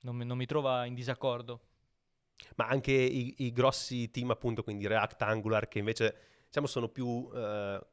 Non 0.01 0.15
mi, 0.15 0.25
non 0.25 0.37
mi 0.37 0.45
trova 0.45 0.85
in 0.85 0.93
disaccordo. 0.93 1.67
Ma 2.55 2.67
anche 2.67 2.91
i, 2.91 3.35
i, 3.39 3.51
grossi 3.51 4.09
team, 4.11 4.31
appunto, 4.31 4.63
quindi 4.63 4.87
React, 4.87 5.21
Angular, 5.23 5.67
che 5.67 5.79
invece 5.79 6.15
diciamo 6.45 6.67
sono 6.67 6.87
più, 6.87 7.29
eh, 7.33 7.87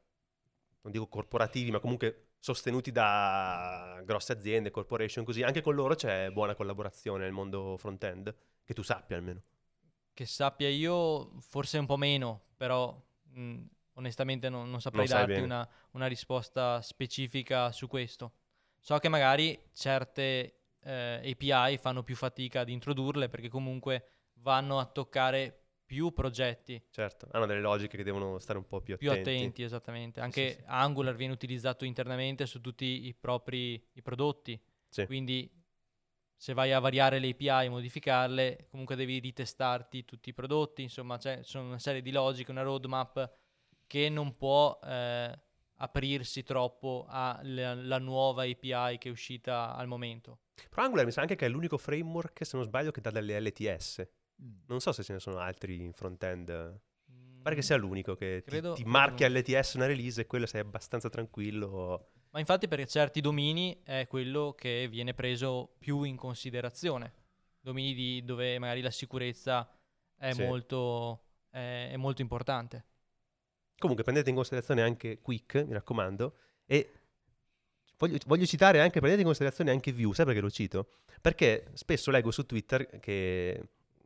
non 0.81 0.91
dico 0.91 1.07
corporativi, 1.07 1.69
ma 1.71 1.79
comunque 1.79 2.29
sostenuti 2.39 2.91
da 2.91 4.01
grosse 4.05 4.31
aziende, 4.31 4.71
corporation, 4.71 5.25
così, 5.25 5.43
anche 5.43 5.61
con 5.61 5.75
loro 5.75 5.95
c'è 5.95 6.29
buona 6.31 6.55
collaborazione 6.55 7.23
nel 7.23 7.33
mondo 7.33 7.75
front-end, 7.77 8.33
che 8.63 8.73
tu 8.73 8.83
sappia 8.83 9.17
almeno. 9.17 9.41
Che 10.13 10.25
sappia 10.25 10.69
io, 10.69 11.39
forse 11.41 11.77
un 11.77 11.85
po' 11.85 11.97
meno, 11.97 12.45
però 12.55 12.97
mh, 13.33 13.63
onestamente 13.97 14.49
non, 14.49 14.69
non 14.69 14.81
saprei 14.81 15.07
non 15.07 15.17
darti 15.17 15.39
una, 15.39 15.67
una, 15.91 16.07
risposta 16.07 16.81
specifica 16.81 17.71
su 17.71 17.87
questo. 17.87 18.33
So 18.79 18.97
che 18.99 19.09
magari 19.09 19.59
certe 19.73 20.59
eh, 20.81 21.35
API 21.37 21.77
fanno 21.77 22.03
più 22.03 22.15
fatica 22.15 22.61
ad 22.61 22.69
introdurle 22.69 23.27
perché 23.27 23.49
comunque 23.49 24.05
vanno 24.35 24.79
a 24.79 24.85
toccare 24.85 25.63
più 25.85 26.11
progetti. 26.11 26.81
Certo, 26.89 27.27
hanno 27.31 27.45
delle 27.45 27.61
logiche 27.61 27.97
che 27.97 28.03
devono 28.03 28.39
stare 28.39 28.59
un 28.59 28.67
po' 28.67 28.81
più 28.81 28.95
attenti. 28.95 29.13
Più 29.13 29.21
attenti, 29.21 29.63
esattamente. 29.63 30.19
Anche 30.19 30.49
sì, 30.49 30.55
sì. 30.57 30.63
Angular 30.67 31.15
viene 31.15 31.33
utilizzato 31.33 31.85
internamente 31.85 32.45
su 32.45 32.61
tutti 32.61 33.07
i 33.07 33.13
propri 33.13 33.81
i 33.93 34.01
prodotti. 34.01 34.59
Sì. 34.89 35.05
Quindi 35.05 35.49
se 36.35 36.53
vai 36.53 36.71
a 36.71 36.79
variare 36.79 37.19
le 37.19 37.29
API 37.29 37.65
e 37.65 37.69
modificarle, 37.69 38.67
comunque 38.69 38.95
devi 38.95 39.17
ritestarti 39.19 40.05
tutti 40.05 40.29
i 40.29 40.33
prodotti. 40.33 40.83
Insomma, 40.83 41.17
c'è 41.17 41.41
sono 41.41 41.67
una 41.67 41.79
serie 41.79 42.01
di 42.01 42.11
logiche, 42.11 42.51
una 42.51 42.61
roadmap 42.61 43.45
che 43.87 44.09
non 44.09 44.35
può 44.35 44.77
eh, 44.83 45.39
aprirsi 45.77 46.43
troppo 46.43 47.05
alla 47.07 47.97
nuova 47.97 48.43
API 48.43 48.97
che 48.97 49.07
è 49.07 49.09
uscita 49.09 49.75
al 49.75 49.87
momento. 49.87 50.39
Però 50.69 50.83
Angular 50.83 51.05
mi 51.05 51.11
sa 51.11 51.21
anche 51.21 51.35
che 51.35 51.45
è 51.45 51.49
l'unico 51.49 51.77
framework, 51.77 52.45
se 52.45 52.55
non 52.55 52.65
sbaglio, 52.65 52.91
che 52.91 53.01
dà 53.01 53.11
delle 53.11 53.39
LTS. 53.39 54.07
Mm. 54.41 54.59
Non 54.67 54.79
so 54.79 54.91
se 54.91 55.03
ce 55.03 55.13
ne 55.13 55.19
sono 55.19 55.37
altri 55.37 55.83
in 55.83 55.93
front-end. 55.93 56.79
Mm. 57.11 57.41
Pare 57.41 57.55
che 57.55 57.61
sia 57.61 57.77
l'unico 57.77 58.15
che 58.15 58.43
Credo, 58.45 58.73
ti, 58.73 58.83
ti 58.83 58.89
marchi. 58.89 59.27
LTS 59.27 59.75
una 59.75 59.85
release 59.85 60.21
e 60.21 60.27
quello 60.27 60.45
sei 60.45 60.61
abbastanza 60.61 61.09
tranquillo. 61.09 62.11
Ma 62.31 62.39
infatti 62.39 62.67
per 62.67 62.85
certi 62.87 63.21
domini 63.21 63.81
è 63.83 64.05
quello 64.07 64.53
che 64.57 64.87
viene 64.89 65.13
preso 65.13 65.75
più 65.77 66.03
in 66.03 66.15
considerazione. 66.15 67.13
Domini 67.59 68.23
dove 68.23 68.59
magari 68.59 68.81
la 68.81 68.91
sicurezza 68.91 69.69
è, 70.17 70.31
sì. 70.31 70.43
molto, 70.43 71.23
è, 71.49 71.89
è 71.91 71.97
molto 71.97 72.21
importante. 72.21 72.85
Comunque 73.79 74.03
prendete 74.03 74.29
in 74.29 74.35
considerazione 74.35 74.81
anche 74.81 75.19
Quick, 75.21 75.63
mi 75.65 75.73
raccomando, 75.73 76.33
e 76.65 76.89
voglio, 77.97 78.17
voglio, 78.25 78.45
citare 78.45 78.79
anche, 78.79 78.99
prendete 78.99 79.21
in 79.21 79.27
considerazione 79.27 79.71
anche 79.71 79.91
Vue, 79.91 80.13
sai 80.15 80.25
perché 80.25 80.41
lo 80.41 80.49
cito? 80.49 80.87
Perché 81.21 81.67
spesso 81.73 82.11
leggo 82.11 82.31
su 82.31 82.45
Twitter 82.45 82.99
che 82.99 83.61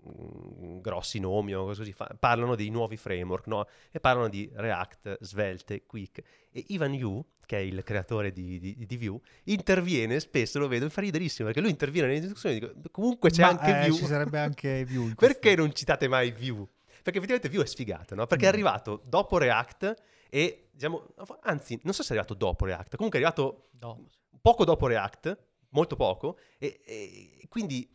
mm, 0.08 0.80
grossi 0.80 1.20
nomi 1.20 1.54
o 1.54 1.66
così 1.66 1.94
fa, 1.94 2.14
parlano 2.20 2.56
di 2.56 2.70
nuovi 2.70 2.98
framework, 2.98 3.48
no? 3.48 3.68
E 3.92 4.00
parlano 4.00 4.28
di 4.28 4.50
React, 4.54 5.18
Svelte, 5.22 5.86
Quick. 5.86 6.22
E 6.52 6.66
Ivan 6.68 6.94
Yu, 6.94 7.24
che 7.46 7.58
è 7.58 7.62
il 7.62 7.82
creatore 7.84 8.32
di, 8.32 8.60
di, 8.60 8.86
di 8.86 8.98
Vue, 8.98 9.20
interviene 9.46 10.20
spesso, 10.20 10.60
lo 10.60 10.68
vedo, 10.68 10.90
fa 10.90 11.02
riderissimo, 11.02 11.48
perché 11.48 11.62
lui 11.62 11.72
interviene 11.72 12.08
nelle 12.08 12.20
discussioni 12.22 12.58
e 12.58 12.60
dico, 12.60 12.74
comunque 12.92 13.30
c'è 13.30 13.44
Ma, 13.44 13.50
anche 13.50 13.86
eh, 13.86 13.88
Vue. 13.90 13.98
Ci 13.98 14.06
sarebbe 14.06 14.40
anche 14.40 14.86
Vue. 14.86 15.14
perché 15.18 15.56
non 15.56 15.74
citate 15.74 16.08
mai 16.08 16.32
Vue? 16.32 16.68
Perché 17.02 17.18
effettivamente 17.20 17.50
Vue 17.50 17.64
è 17.64 17.68
sfigato, 17.68 18.16
no? 18.16 18.28
Perché 18.28 18.46
mm. 18.46 18.48
è 18.48 18.52
arrivato 18.52 19.02
dopo 19.06 19.38
React 19.38 19.94
e, 20.30 20.70
diciamo, 20.72 21.08
anzi, 21.42 21.80
non 21.84 21.94
so 21.94 22.04
se 22.04 22.10
è 22.10 22.18
arrivato 22.18 22.34
dopo 22.34 22.66
React, 22.66 22.96
comunque 22.96 23.20
è 23.20 23.24
arrivato 23.24 23.70
dopo. 23.72 24.08
poco 24.42 24.66
dopo 24.66 24.88
React, 24.88 25.38
molto 25.70 25.96
poco, 25.96 26.38
e, 26.58 26.82
e 26.86 27.48
quindi 27.50 27.90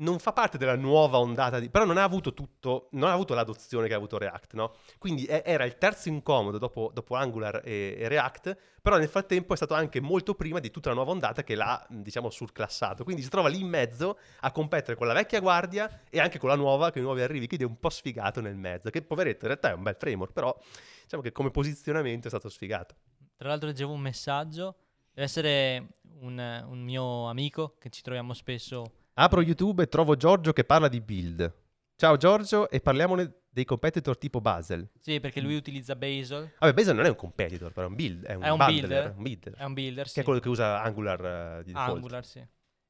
non 0.00 0.18
fa 0.18 0.32
parte 0.32 0.58
della 0.58 0.76
nuova 0.76 1.18
ondata 1.18 1.58
di... 1.58 1.70
però 1.70 1.84
non 1.84 1.96
ha 1.96 2.02
avuto 2.02 2.32
tutto, 2.34 2.88
non 2.92 3.08
ha 3.08 3.12
avuto 3.12 3.34
l'adozione 3.34 3.86
che 3.86 3.94
ha 3.94 3.96
avuto 3.96 4.18
React, 4.18 4.54
no? 4.54 4.74
Quindi 4.98 5.24
è, 5.24 5.42
era 5.44 5.64
il 5.64 5.78
terzo 5.78 6.08
incomodo 6.08 6.58
dopo, 6.58 6.90
dopo 6.92 7.14
Angular 7.14 7.60
e, 7.64 7.96
e, 7.98 8.08
React, 8.08 8.56
però 8.80 8.96
nel 8.96 9.08
frattempo 9.08 9.52
è 9.52 9.56
stato 9.56 9.74
anche 9.74 10.00
molto 10.00 10.34
prima 10.34 10.58
di 10.58 10.70
tutta 10.70 10.88
la 10.88 10.94
nuova 10.94 11.10
ondata 11.10 11.42
che 11.42 11.54
l'ha, 11.54 11.86
diciamo, 11.88 12.30
surclassato. 12.30 13.04
Quindi 13.04 13.22
si 13.22 13.28
trova 13.28 13.48
lì 13.48 13.60
in 13.60 13.68
mezzo 13.68 14.18
a 14.40 14.50
competere 14.52 14.96
con 14.96 15.06
la 15.06 15.12
vecchia 15.12 15.40
guardia 15.40 16.02
e 16.08 16.18
anche 16.18 16.38
con 16.38 16.48
la 16.48 16.56
nuova, 16.56 16.90
con 16.90 17.00
i 17.00 17.04
nuovi 17.04 17.20
arrivi, 17.20 17.46
quindi 17.46 17.66
è 17.66 17.68
un 17.68 17.78
po' 17.78 17.90
sfigato 17.90 18.40
nel 18.40 18.56
mezzo, 18.56 18.90
che 18.90 19.02
poveretto, 19.02 19.44
in 19.44 19.48
realtà 19.48 19.70
è 19.70 19.74
un 19.74 19.82
bel 19.82 19.96
framework, 19.98 20.32
però 20.32 20.56
diciamo 21.02 21.22
che 21.22 21.32
come 21.32 21.50
posizionamento 21.50 22.26
è 22.26 22.30
stato 22.30 22.48
sfigato. 22.48 22.94
Tra 23.36 23.48
l'altro 23.48 23.68
leggevo 23.68 23.92
un 23.92 24.00
messaggio, 24.00 24.76
deve 25.12 25.26
essere 25.26 25.88
un, 26.20 26.38
un 26.38 26.80
mio 26.80 27.28
amico 27.28 27.76
che 27.78 27.90
ci 27.90 28.02
troviamo 28.02 28.32
spesso 28.34 28.92
Apro 29.22 29.42
YouTube 29.42 29.82
e 29.82 29.86
trovo 29.86 30.16
Giorgio 30.16 30.54
che 30.54 30.64
parla 30.64 30.88
di 30.88 31.02
build. 31.02 31.54
Ciao 31.94 32.16
Giorgio 32.16 32.70
e 32.70 32.80
parliamone 32.80 33.42
dei 33.50 33.66
competitor 33.66 34.16
tipo 34.16 34.40
Basel. 34.40 34.88
Sì, 34.98 35.20
perché 35.20 35.42
lui 35.42 35.56
utilizza 35.56 35.94
Bazel. 35.94 36.54
Vabbè, 36.58 36.72
Basel 36.72 36.96
non 36.96 37.04
è 37.04 37.10
un 37.10 37.16
competitor, 37.16 37.70
però 37.70 37.86
è 37.86 37.90
un 37.90 37.96
build, 37.96 38.24
è 38.24 38.32
un, 38.32 38.42
è 38.42 38.48
un 38.48 38.56
builder, 38.56 39.12
un 39.14 39.22
builder. 39.22 39.54
È 39.56 39.64
un 39.64 39.74
builder, 39.74 40.08
sì. 40.08 40.14
Che 40.14 40.20
è 40.22 40.24
quello 40.24 40.40
che 40.40 40.48
usa 40.48 40.80
Angular 40.80 41.58
uh, 41.58 41.62
di 41.62 41.70
default. 41.70 41.96
Angular, 41.96 42.24
sì. 42.24 42.42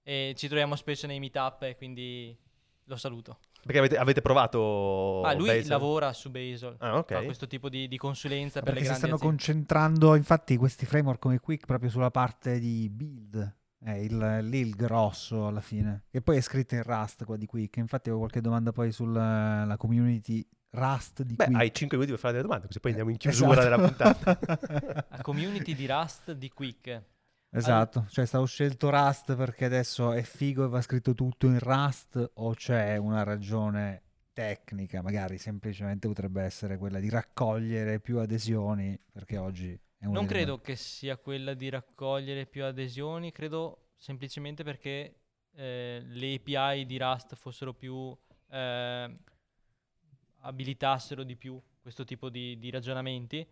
E 0.05 0.35
ci 0.37 0.47
troviamo 0.47 0.77
spesso 0.77 1.09
nei 1.09 1.19
meetup 1.19 1.63
e 1.65 1.75
quindi 1.75 2.39
lo 2.85 2.95
saluto. 2.95 3.41
Perché 3.65 3.79
avete, 3.79 3.97
avete 3.99 4.21
provato 4.21 5.23
Ah, 5.23 5.33
lui 5.33 5.49
Bazel? 5.49 5.67
lavora 5.67 6.13
su 6.13 6.31
Bazel. 6.31 6.77
Ah, 6.79 6.99
ok. 6.99 7.13
Fa 7.13 7.23
questo 7.25 7.49
tipo 7.49 7.69
di, 7.69 7.89
di 7.89 7.97
consulenza 7.97 8.61
Ma 8.61 8.67
per 8.67 8.75
le 8.75 8.83
grandi 8.83 9.01
si 9.01 9.05
stanno 9.05 9.17
aziende. 9.17 9.37
concentrando, 9.37 10.15
infatti, 10.15 10.57
questi 10.57 10.87
framework 10.87 11.19
come 11.19 11.41
Quick 11.41 11.67
proprio 11.67 11.91
sulla 11.91 12.13
parte 12.13 12.61
di 12.61 12.89
build 12.89 13.59
è 13.83 13.93
il, 13.93 14.39
lì 14.43 14.59
il 14.61 14.75
grosso 14.75 15.47
alla 15.47 15.61
fine. 15.61 16.05
E 16.11 16.21
poi 16.21 16.37
è 16.37 16.41
scritto 16.41 16.75
in 16.75 16.83
Rust 16.83 17.25
qua 17.25 17.37
di 17.37 17.47
qui, 17.47 17.69
che 17.71 17.81
infatti 17.81 18.11
ho 18.11 18.19
qualche 18.19 18.41
domanda 18.41 18.73
poi 18.73 18.93
sulla 18.93 19.75
community 19.79 20.47
Rust 20.73 21.23
di 21.23 21.35
Beh, 21.35 21.47
Quick. 21.47 21.59
hai 21.61 21.73
5 21.75 21.97
minuti 21.97 22.13
per 22.13 22.21
fare 22.21 22.33
delle 22.35 22.45
domande, 22.47 22.67
così 22.67 22.79
poi 22.81 22.91
andiamo 22.93 23.11
in 23.11 23.17
chiusura 23.17 23.53
Esatto. 23.53 23.69
della 23.69 23.89
puntata. 23.89 25.07
La 25.11 25.23
community 25.23 25.75
di 25.75 25.87
Rust 25.87 26.33
di 26.33 26.49
Quick. 26.51 27.03
Esatto, 27.53 28.07
cioè 28.11 28.23
è 28.25 28.27
stato 28.29 28.45
scelto 28.45 28.91
Rust 28.91 29.35
perché 29.35 29.65
adesso 29.65 30.13
è 30.13 30.23
figo 30.23 30.65
e 30.65 30.69
va 30.69 30.81
scritto 30.81 31.15
tutto 31.15 31.47
in 31.49 31.59
Rust 31.59 32.31
o 32.35 32.55
c'è 32.55 32.97
una 32.97 33.25
ragione 33.25 34.03
tecnica, 34.33 35.03
magari 35.03 35.37
semplicemente 35.39 36.07
potrebbe 36.07 36.43
essere 36.43 36.79
quella 36.79 37.01
di 37.01 37.09
raccogliere 37.11 37.99
più 37.99 38.19
adesioni 38.21 38.97
perché 39.11 39.37
oggi 39.37 39.77
Non 40.09 40.27
credo 40.27 40.61
che 40.61 40.77
sia 40.77 41.17
quella 41.19 41.55
di 41.55 41.69
raccogliere 41.69 42.47
più 42.47 42.65
adesioni, 42.65 43.33
credo 43.33 43.91
semplicemente 43.97 44.65
perché 44.65 45.21
eh, 45.55 46.03
le 46.05 46.35
API 46.35 46.87
di 46.87 46.97
Rust 46.97 47.35
fossero 47.35 47.75
più 47.75 48.17
eh, 48.51 49.19
abilitassero 50.41 51.23
di 51.23 51.37
più 51.37 51.61
questo 51.81 52.05
tipo 52.05 52.31
di, 52.31 52.59
di 52.59 52.71
ragionamenti. 52.71 53.47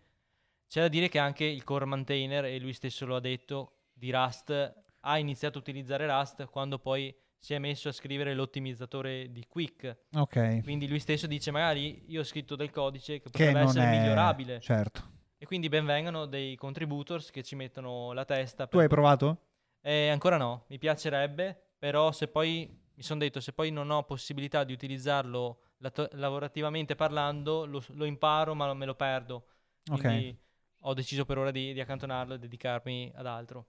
C'è 0.67 0.81
da 0.81 0.87
dire 0.87 1.07
che 1.07 1.19
anche 1.19 1.45
il 1.45 1.63
core 1.63 1.85
maintainer, 1.85 2.45
e 2.45 2.59
lui 2.59 2.73
stesso 2.73 3.05
lo 3.05 3.15
ha 3.15 3.19
detto, 3.19 3.73
di 3.93 4.11
Rust 4.11 4.73
ha 5.01 5.17
iniziato 5.17 5.57
a 5.57 5.61
utilizzare 5.61 6.05
Rust 6.07 6.45
quando 6.45 6.79
poi 6.79 7.15
si 7.37 7.53
è 7.53 7.59
messo 7.59 7.89
a 7.89 7.91
scrivere 7.91 8.33
l'ottimizzatore 8.33 9.31
di 9.31 9.45
Quick. 9.47 9.97
Ok, 10.13 10.61
Quindi 10.63 10.87
lui 10.87 10.99
stesso 10.99 11.25
dice 11.25 11.51
magari 11.51 12.03
io 12.07 12.21
ho 12.21 12.23
scritto 12.23 12.55
del 12.55 12.69
codice 12.69 13.13
che 13.13 13.23
che 13.23 13.29
potrebbe 13.29 13.59
non 13.59 13.67
essere 13.69 13.85
è 13.85 13.99
migliorabile. 13.99 14.59
Certo. 14.59 15.17
E 15.41 15.45
quindi 15.45 15.69
benvengano 15.69 16.25
dei 16.25 16.57
contributors 16.57 17.31
che 17.31 17.43
ci 17.43 17.55
mettono 17.55 18.11
la 18.11 18.25
testa. 18.25 18.67
Tu 18.67 18.77
hai 18.77 18.89
provato? 18.89 19.37
Eh, 19.79 20.09
ancora 20.09 20.35
no, 20.35 20.65
mi 20.67 20.77
piacerebbe, 20.77 21.57
però 21.79 22.11
se 22.11 22.27
poi 22.27 22.69
mi 22.93 23.01
sono 23.03 23.21
detto 23.21 23.39
se 23.39 23.53
poi 23.53 23.71
non 23.71 23.89
ho 23.89 24.03
possibilità 24.03 24.65
di 24.65 24.73
utilizzarlo 24.73 25.61
lato- 25.77 26.09
lavorativamente 26.11 26.95
parlando, 26.95 27.65
lo, 27.65 27.81
lo 27.91 28.03
imparo 28.03 28.53
ma 28.53 28.73
me 28.73 28.85
lo 28.85 28.95
perdo. 28.95 29.45
Ok. 29.89 30.01
Quindi 30.01 30.37
ho 30.79 30.93
deciso 30.93 31.23
per 31.23 31.37
ora 31.37 31.51
di, 31.51 31.71
di 31.71 31.79
accantonarlo 31.79 32.33
e 32.33 32.39
dedicarmi 32.39 33.13
ad 33.15 33.25
altro. 33.25 33.67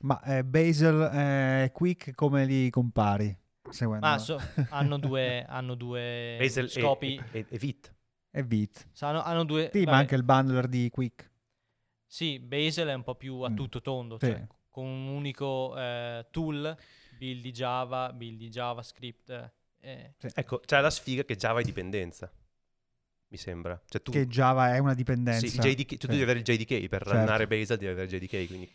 Ma 0.00 0.22
eh, 0.22 0.42
Basil 0.42 1.02
e 1.12 1.70
Quick 1.70 2.14
come 2.14 2.46
li 2.46 2.70
compari? 2.70 3.36
Seguendo 3.68 4.06
Ma 4.06 4.16
so- 4.16 4.40
hanno 4.70 4.96
due, 4.98 5.44
hanno 5.46 5.74
due 5.74 6.38
scopi. 6.68 7.16
e, 7.32 7.40
e, 7.40 7.46
e 7.46 7.58
Vit. 7.58 7.92
E 8.36 8.42
Vit. 8.42 8.88
Sa- 8.92 9.08
hanno, 9.10 9.22
hanno 9.22 9.44
due... 9.44 9.70
Sì, 9.72 9.84
ma 9.84 9.96
anche 9.98 10.16
il 10.16 10.24
bundler 10.24 10.66
di 10.66 10.90
Quick. 10.90 11.30
Sì, 12.06 12.38
Bazel 12.40 12.88
è 12.88 12.94
un 12.94 13.02
po' 13.04 13.14
più 13.14 13.40
a 13.40 13.50
Mm. 13.50 13.54
tutto 13.56 13.80
tondo, 13.80 14.18
Sì. 14.18 14.26
cioè 14.26 14.44
con 14.68 14.86
un 14.86 15.06
unico 15.06 15.76
eh, 15.76 16.26
tool, 16.32 16.76
build 17.16 17.42
di 17.42 17.52
Java, 17.52 18.12
build 18.12 18.38
di 18.38 18.48
JavaScript. 18.48 19.52
eh, 19.80 20.14
Ecco, 20.34 20.60
c'è 20.60 20.80
la 20.80 20.90
sfiga 20.90 21.22
che 21.24 21.36
Java 21.36 21.60
è 21.60 21.62
dipendenza. 21.62 22.32
Mi 23.28 23.36
sembra. 23.36 23.80
Cioè 23.88 24.02
tu, 24.02 24.10
Che 24.12 24.26
Java 24.26 24.74
è 24.74 24.78
una 24.78 24.94
dipendenza. 24.94 25.46
sì, 25.46 25.58
JDK, 25.58 25.88
cioè, 25.90 25.98
tu 25.98 26.06
Sì. 26.06 26.12
devi 26.12 26.22
avere 26.22 26.38
il 26.40 26.44
JDK 26.44 26.88
per 26.88 27.02
Certo. 27.02 27.18
runnare 27.18 27.46
Bazel, 27.46 27.76
devi 27.78 27.90
avere 27.92 28.06
il 28.06 28.10
JDK. 28.20 28.46
Quindi 28.46 28.70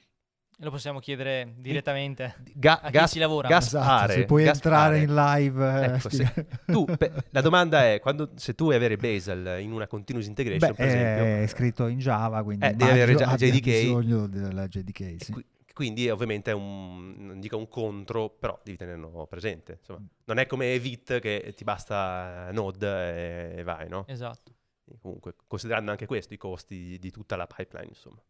lo 0.62 0.72
possiamo 0.72 0.99
chiedere 0.99 1.53
direttamente 1.57 2.36
Ga- 2.53 2.80
a 2.82 2.86
chi 2.88 2.91
gas- 2.91 3.12
ci 3.12 3.20
lavora. 3.20 3.47
gas- 3.47 3.68
Esatto, 3.68 4.12
se 4.12 4.26
puoi 4.26 4.43
Gaspare. 4.43 4.97
entrare 4.97 4.99
in 4.99 5.14
live. 5.14 5.82
eh, 5.82 5.86
Ecco, 5.95 6.10
spiega- 6.10 6.45
tu, 6.66 6.86
pe- 6.97 7.12
la 7.32 7.41
domanda 7.41 7.86
è, 7.86 7.99
quando, 7.99 8.32
se 8.36 8.55
tu 8.55 8.66
vuoi 8.66 8.76
avere 8.76 8.97
Bazel 8.97 9.62
in 9.62 9.72
una 9.72 9.88
continuous 9.88 10.28
integration, 10.28 10.70
Beh, 10.72 10.76
per 10.76 10.86
esempio, 10.88 11.24
è 11.43 11.47
scritto 11.47 11.88
in 11.88 11.99
Java, 11.99 12.43
quindi 12.43 12.66
Eh, 12.66 12.74
devi 12.74 12.91
avere 12.91 13.16
già 13.16 13.36
JDK. 13.36 13.62
bisogno 13.64 14.28
della 14.28 14.68
JDK, 14.68 15.16
sì. 15.24 15.32
qui- 15.32 15.45
quindi 15.74 16.10
ovviamente 16.10 16.51
è 16.51 16.53
un, 16.53 17.16
non 17.20 17.39
dico 17.39 17.55
un 17.57 17.70
contro, 17.70 18.30
però 18.30 18.60
devi 18.66 18.76
tenerlo 18.76 19.26
presente. 19.30 19.78
Insomma, 19.80 20.05
non 20.26 20.38
è 20.38 20.45
come 20.45 20.78
Vit 20.78 21.20
che 21.22 21.53
ti 21.55 21.64
basta 21.64 22.49
Node 22.51 23.53
e, 23.53 23.60
e 23.60 23.64
vai, 23.64 23.88
no? 23.88 24.03
Esatto. 24.07 24.51
E 24.91 24.97
Comunque, 24.99 25.36
considerando 25.47 25.91
anche 25.91 26.05
questo, 26.05 26.34
i 26.34 26.38
costi 26.38 26.76
di, 26.76 26.99
di 26.99 27.12
tutta 27.12 27.38
la 27.38 27.47
pipeline, 27.47 27.88
insomma. 27.88 28.22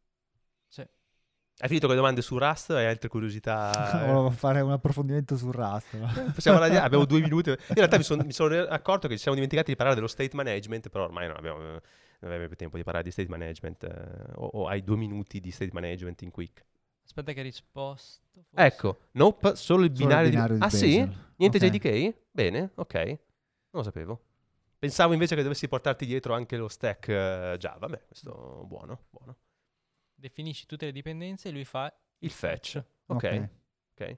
Sì. 0.67 0.85
Hai 1.61 1.67
finito 1.67 1.87
con 1.87 1.95
le 1.95 2.01
domande 2.01 2.21
su 2.21 2.37
Rust? 2.37 2.69
Hai 2.71 2.85
altre 2.85 3.09
curiosità? 3.09 3.69
Volevo 3.99 4.29
fare 4.31 4.61
un 4.61 4.71
approfondimento 4.71 5.35
su 5.35 5.51
Rust. 5.51 5.93
ma- 5.97 6.31
Possiamo 6.33 6.57
ragionare- 6.59 6.85
abbiamo 6.85 7.03
due 7.05 7.19
minuti. 7.19 7.49
In 7.49 7.57
realtà 7.75 7.97
mi, 7.97 8.03
son- 8.03 8.21
mi 8.25 8.31
sono 8.31 8.55
accorto 8.61 9.07
che 9.09 9.15
ci 9.15 9.19
siamo 9.21 9.35
dimenticati 9.35 9.71
di 9.71 9.75
parlare 9.75 9.95
dello 9.97 10.07
state 10.09 10.33
management, 10.35 10.87
però 10.87 11.03
ormai 11.03 11.27
non 11.27 11.35
abbiamo, 11.35 11.59
non 11.59 11.79
abbiamo 12.21 12.47
più 12.47 12.55
tempo 12.55 12.77
di 12.77 12.83
parlare 12.83 13.03
di 13.03 13.11
state 13.11 13.27
management. 13.27 13.83
eh, 13.83 14.31
o, 14.35 14.45
o 14.53 14.67
hai 14.67 14.81
due 14.83 14.95
minuti 14.95 15.41
di 15.41 15.51
state 15.51 15.71
management 15.73 16.21
in 16.21 16.31
quick. 16.31 16.63
Aspetta 17.03 17.33
che 17.33 17.39
hai 17.39 17.45
risposto. 17.45 18.21
forse. 18.33 18.65
Ecco, 18.65 18.97
nope, 19.13 19.55
solo 19.55 19.83
il 19.83 19.91
Solo 19.93 20.07
binario, 20.07 20.27
il 20.27 20.31
binario 20.33 20.53
di... 20.55 20.59
di 20.59 20.65
Ah 20.65 20.69
sì? 20.69 21.09
Niente 21.35 21.57
Ok. 21.57 21.63
JDK? 21.65 22.13
Bene, 22.31 22.71
ok. 22.75 22.93
Non 22.95 23.17
lo 23.71 23.83
sapevo. 23.83 24.21
Pensavo 24.79 25.11
invece 25.11 25.35
che 25.35 25.43
dovessi 25.43 25.67
portarti 25.67 26.05
dietro 26.05 26.33
anche 26.33 26.55
lo 26.55 26.69
stack 26.69 27.07
eh, 27.09 27.55
Java. 27.57 27.87
Beh, 27.87 28.03
questo 28.07 28.63
buono, 28.65 29.07
buono. 29.09 29.35
Definisci 30.19 30.65
tutte 30.65 30.85
le 30.85 30.91
dipendenze 30.91 31.49
e 31.49 31.51
lui 31.51 31.65
fa 31.65 31.93
Il 32.19 32.31
fetch. 32.31 32.75
Ok, 33.07 33.23
Ok. 33.23 33.49
ok. 33.95 34.17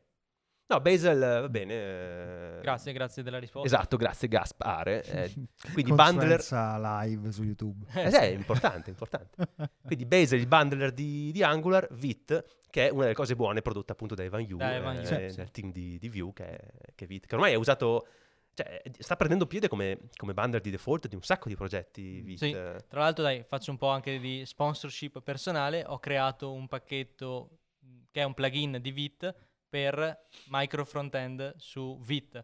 No, 0.71 0.79
Bazel, 0.79 1.21
eh, 1.21 1.41
va 1.41 1.49
bene. 1.49 1.73
eh, 1.73 2.59
Grazie, 2.61 2.93
grazie 2.93 3.23
della 3.23 3.39
risposta. 3.39 3.67
Esatto, 3.67 3.97
grazie 3.97 4.29
Gaspare. 4.29 5.03
Eh, 5.03 5.33
quindi 5.73 5.91
bundler... 5.91 6.41
Live 6.49 7.31
su 7.33 7.43
YouTube. 7.43 7.85
Eh, 7.93 8.03
Eh, 8.03 8.09
sì. 8.09 8.15
sì, 8.15 8.21
è 8.23 8.27
importante, 8.27 8.89
importante. 8.89 9.47
Quindi 9.83 10.05
Bazel, 10.05 10.39
il 10.39 10.47
bundler 10.47 10.93
di, 10.93 11.31
di 11.33 11.43
Angular, 11.43 11.87
Vit, 11.91 12.61
che 12.69 12.87
è 12.87 12.89
una 12.89 13.01
delle 13.01 13.13
cose 13.13 13.35
buone 13.35 13.61
prodotte 13.61 13.91
appunto 13.91 14.15
da 14.15 14.23
Evan 14.23 14.41
Yu, 14.41 14.55
Da 14.55 14.73
Evan 14.75 14.95
eh, 14.95 15.01
Yu, 15.01 15.09
dal 15.09 15.31
sì. 15.31 15.51
team 15.51 15.71
di, 15.73 15.97
di 15.99 16.07
Vue, 16.07 16.31
che, 16.31 16.45
è- 16.55 16.71
che 16.95 17.03
è 17.03 17.07
Vit, 17.07 17.25
che 17.25 17.35
ormai 17.35 17.51
è 17.51 17.55
usato, 17.55 18.07
cioè 18.53 18.81
sta 18.99 19.15
prendendo 19.15 19.47
piede 19.47 19.67
come, 19.67 19.97
come 20.15 20.33
bundler 20.33 20.61
di 20.61 20.69
default 20.71 21.07
di 21.07 21.15
un 21.15 21.21
sacco 21.21 21.47
di 21.47 21.55
progetti 21.55 22.21
Vit. 22.21 22.37
Sì. 22.37 22.51
Tra 22.51 22.99
l'altro, 22.99 23.23
dai, 23.23 23.43
faccio 23.43 23.71
un 23.71 23.77
po' 23.77 23.87
anche 23.89 24.19
di 24.19 24.45
sponsorship 24.45 25.21
personale. 25.21 25.83
Ho 25.87 25.99
creato 25.99 26.51
un 26.51 26.67
pacchetto 26.67 27.59
mh, 27.79 27.97
che 28.11 28.21
è 28.21 28.23
un 28.23 28.33
plugin 28.33 28.77
di 28.81 28.91
Vit 28.91 29.35
per 29.69 30.27
micro 30.47 30.83
frontend 30.85 31.55
su 31.57 31.97
Vit 32.01 32.43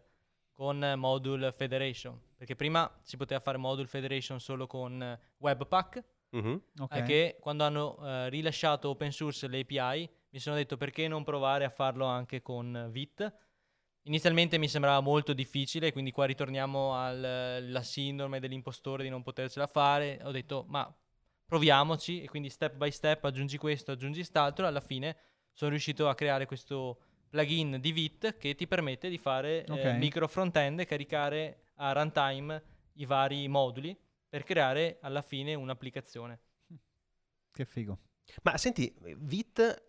con 0.52 0.82
eh, 0.82 0.96
Module 0.96 1.52
Federation. 1.52 2.18
Perché 2.36 2.56
prima 2.56 2.90
si 3.02 3.16
poteva 3.16 3.40
fare 3.40 3.58
Module 3.58 3.86
Federation 3.86 4.40
solo 4.40 4.66
con 4.66 5.02
eh, 5.02 5.18
Webpack, 5.38 6.04
Mhm. 6.30 6.62
Ok. 6.80 6.92
è 6.94 7.02
che 7.04 7.38
quando 7.40 7.64
hanno 7.64 7.96
eh, 8.06 8.28
rilasciato 8.28 8.90
open 8.90 9.10
source 9.10 9.48
le 9.48 9.60
API 9.60 10.06
mi 10.28 10.38
sono 10.38 10.56
detto 10.56 10.76
perché 10.76 11.08
non 11.08 11.24
provare 11.24 11.64
a 11.64 11.70
farlo 11.70 12.04
anche 12.04 12.42
con 12.42 12.76
eh, 12.76 12.90
Vit. 12.90 13.32
Inizialmente 14.02 14.56
mi 14.56 14.68
sembrava 14.68 15.00
molto 15.00 15.32
difficile, 15.34 15.92
quindi 15.92 16.12
qua 16.12 16.24
ritorniamo 16.24 16.98
alla 16.98 17.82
sindrome 17.82 18.40
dell'impostore 18.40 19.02
di 19.02 19.10
non 19.10 19.22
potercela 19.22 19.66
fare. 19.66 20.18
Ho 20.22 20.30
detto, 20.30 20.64
ma 20.68 20.90
proviamoci, 21.44 22.22
e 22.22 22.28
quindi 22.28 22.48
step 22.48 22.76
by 22.76 22.90
step 22.90 23.24
aggiungi 23.24 23.58
questo, 23.58 23.92
aggiungi 23.92 24.18
quest'altro. 24.18 24.66
Alla 24.66 24.80
fine 24.80 25.16
sono 25.52 25.70
riuscito 25.70 26.08
a 26.08 26.14
creare 26.14 26.46
questo 26.46 27.00
plugin 27.28 27.78
di 27.80 27.92
Vit 27.92 28.38
che 28.38 28.54
ti 28.54 28.66
permette 28.66 29.10
di 29.10 29.18
fare 29.18 29.64
eh, 29.64 29.72
Ok. 29.72 29.84
micro 29.96 30.26
front-end 30.26 30.80
e 30.80 30.86
caricare 30.86 31.64
a 31.74 31.92
runtime 31.92 32.62
i 32.94 33.04
vari 33.04 33.46
moduli 33.48 33.94
per 34.28 34.42
creare 34.44 34.98
alla 35.02 35.20
fine 35.22 35.54
un'applicazione. 35.54 36.40
Che 37.50 37.64
figo. 37.64 37.98
Ma 38.42 38.56
senti, 38.56 38.94
Vit, 39.18 39.84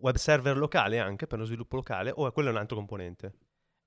web 0.00 0.16
server 0.16 0.56
locale 0.56 0.98
anche 0.98 1.26
per 1.26 1.38
lo 1.38 1.44
sviluppo 1.44 1.76
locale, 1.76 2.12
o 2.14 2.26
è 2.26 2.32
quello 2.32 2.50
un 2.50 2.56
altro 2.56 2.76
componente? 2.76 3.32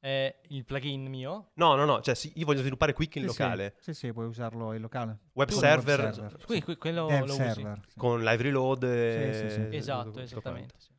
È 0.06 0.40
il 0.50 0.66
plugin 0.66 1.08
mio. 1.08 1.50
No, 1.56 1.74
no, 1.74 1.84
no, 1.84 2.00
cioè 2.02 2.14
sì, 2.14 2.32
io 2.36 2.46
voglio 2.46 2.60
sviluppare 2.60 2.94
Quick 2.94 3.16
in 3.16 3.22
Sì, 3.24 3.28
locale. 3.28 3.74
Sì, 3.80 3.92
sì, 3.96 4.14
puoi 4.14 4.28
usarlo 4.28 4.74
in 4.74 4.82
locale. 4.82 5.18
Web 5.34 5.48
Tu- 5.48 5.56
server, 5.56 6.00
web 6.00 6.12
server, 6.14 6.46
Qui- 6.46 6.56
sì. 6.58 6.62
qui- 6.62 6.78
quello 6.78 7.08
Dev 7.08 7.26
lo 7.26 7.34
usi. 7.34 7.42
server, 7.42 7.80
sì. 7.88 7.98
con 7.98 8.24
live 8.24 8.44
reload. 8.44 8.84
e- 8.84 9.34
Sì, 9.34 9.50
sì, 9.50 9.56
sì. 9.72 9.76
Esatto, 9.76 10.20
esattamente. 10.20 10.76
sì. 10.78 10.90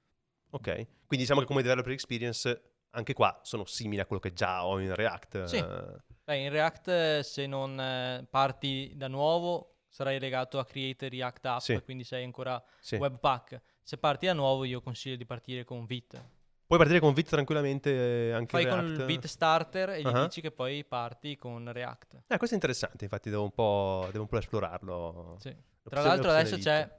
Ok, 0.50 0.64
quindi 0.72 1.18
diciamo 1.18 1.38
che 1.38 1.46
come 1.46 1.62
developer 1.62 1.92
experience 1.92 2.62
anche 2.90 3.12
qua 3.14 3.38
sono 3.44 3.64
simili 3.64 4.00
a 4.00 4.06
quello 4.06 4.20
che 4.20 4.32
già 4.32 4.66
ho 4.66 4.80
in 4.80 4.92
React. 4.92 5.44
Sì. 5.44 5.56
eh, 5.58 5.96
Beh, 6.24 6.38
in 6.38 6.50
React 6.50 6.88
eh, 6.88 7.20
se 7.22 7.46
non 7.46 7.78
eh, 7.78 8.26
parti 8.28 8.92
da 8.96 9.06
nuovo 9.06 9.82
sarai 9.88 10.18
legato 10.18 10.58
a 10.58 10.64
Create 10.64 11.08
React 11.08 11.46
App, 11.46 11.58
Sì. 11.60 11.80
quindi 11.84 12.02
sei 12.02 12.24
ancora 12.24 12.60
sì. 12.80 12.96
Webpack. 12.96 13.60
Se 13.84 13.98
parti 13.98 14.26
da 14.26 14.32
nuovo 14.32 14.64
io 14.64 14.80
consiglio 14.80 15.14
di 15.14 15.24
partire 15.24 15.62
con 15.62 15.84
Vit. 15.86 16.20
Puoi 16.66 16.78
partire 16.80 16.98
con 17.00 17.14
Vit 17.14 17.28
tranquillamente 17.28 18.28
eh, 18.28 18.32
anche 18.32 18.50
Fai 18.50 18.62
in 18.64 18.68
con 18.70 18.80
React. 18.80 18.98
il 19.00 19.04
Vit 19.06 19.26
Starter 19.26 19.90
e 19.90 20.00
gli 20.02 20.06
Ah. 20.06 20.24
dici 20.24 20.40
che 20.40 20.50
poi 20.50 20.84
parti 20.84 21.36
con 21.36 21.70
React. 21.72 22.22
Eh, 22.26 22.36
questo 22.38 22.54
è 22.56 22.58
interessante, 22.58 23.04
infatti 23.04 23.30
devo 23.30 23.44
un 23.44 23.52
po', 23.52 24.08
devo 24.10 24.22
un 24.24 24.28
po' 24.28 24.38
esplorarlo. 24.38 25.36
Sì. 25.38 25.54
Tra 25.84 26.02
l'altro 26.02 26.30
adesso 26.30 26.56
c'è 26.58 26.90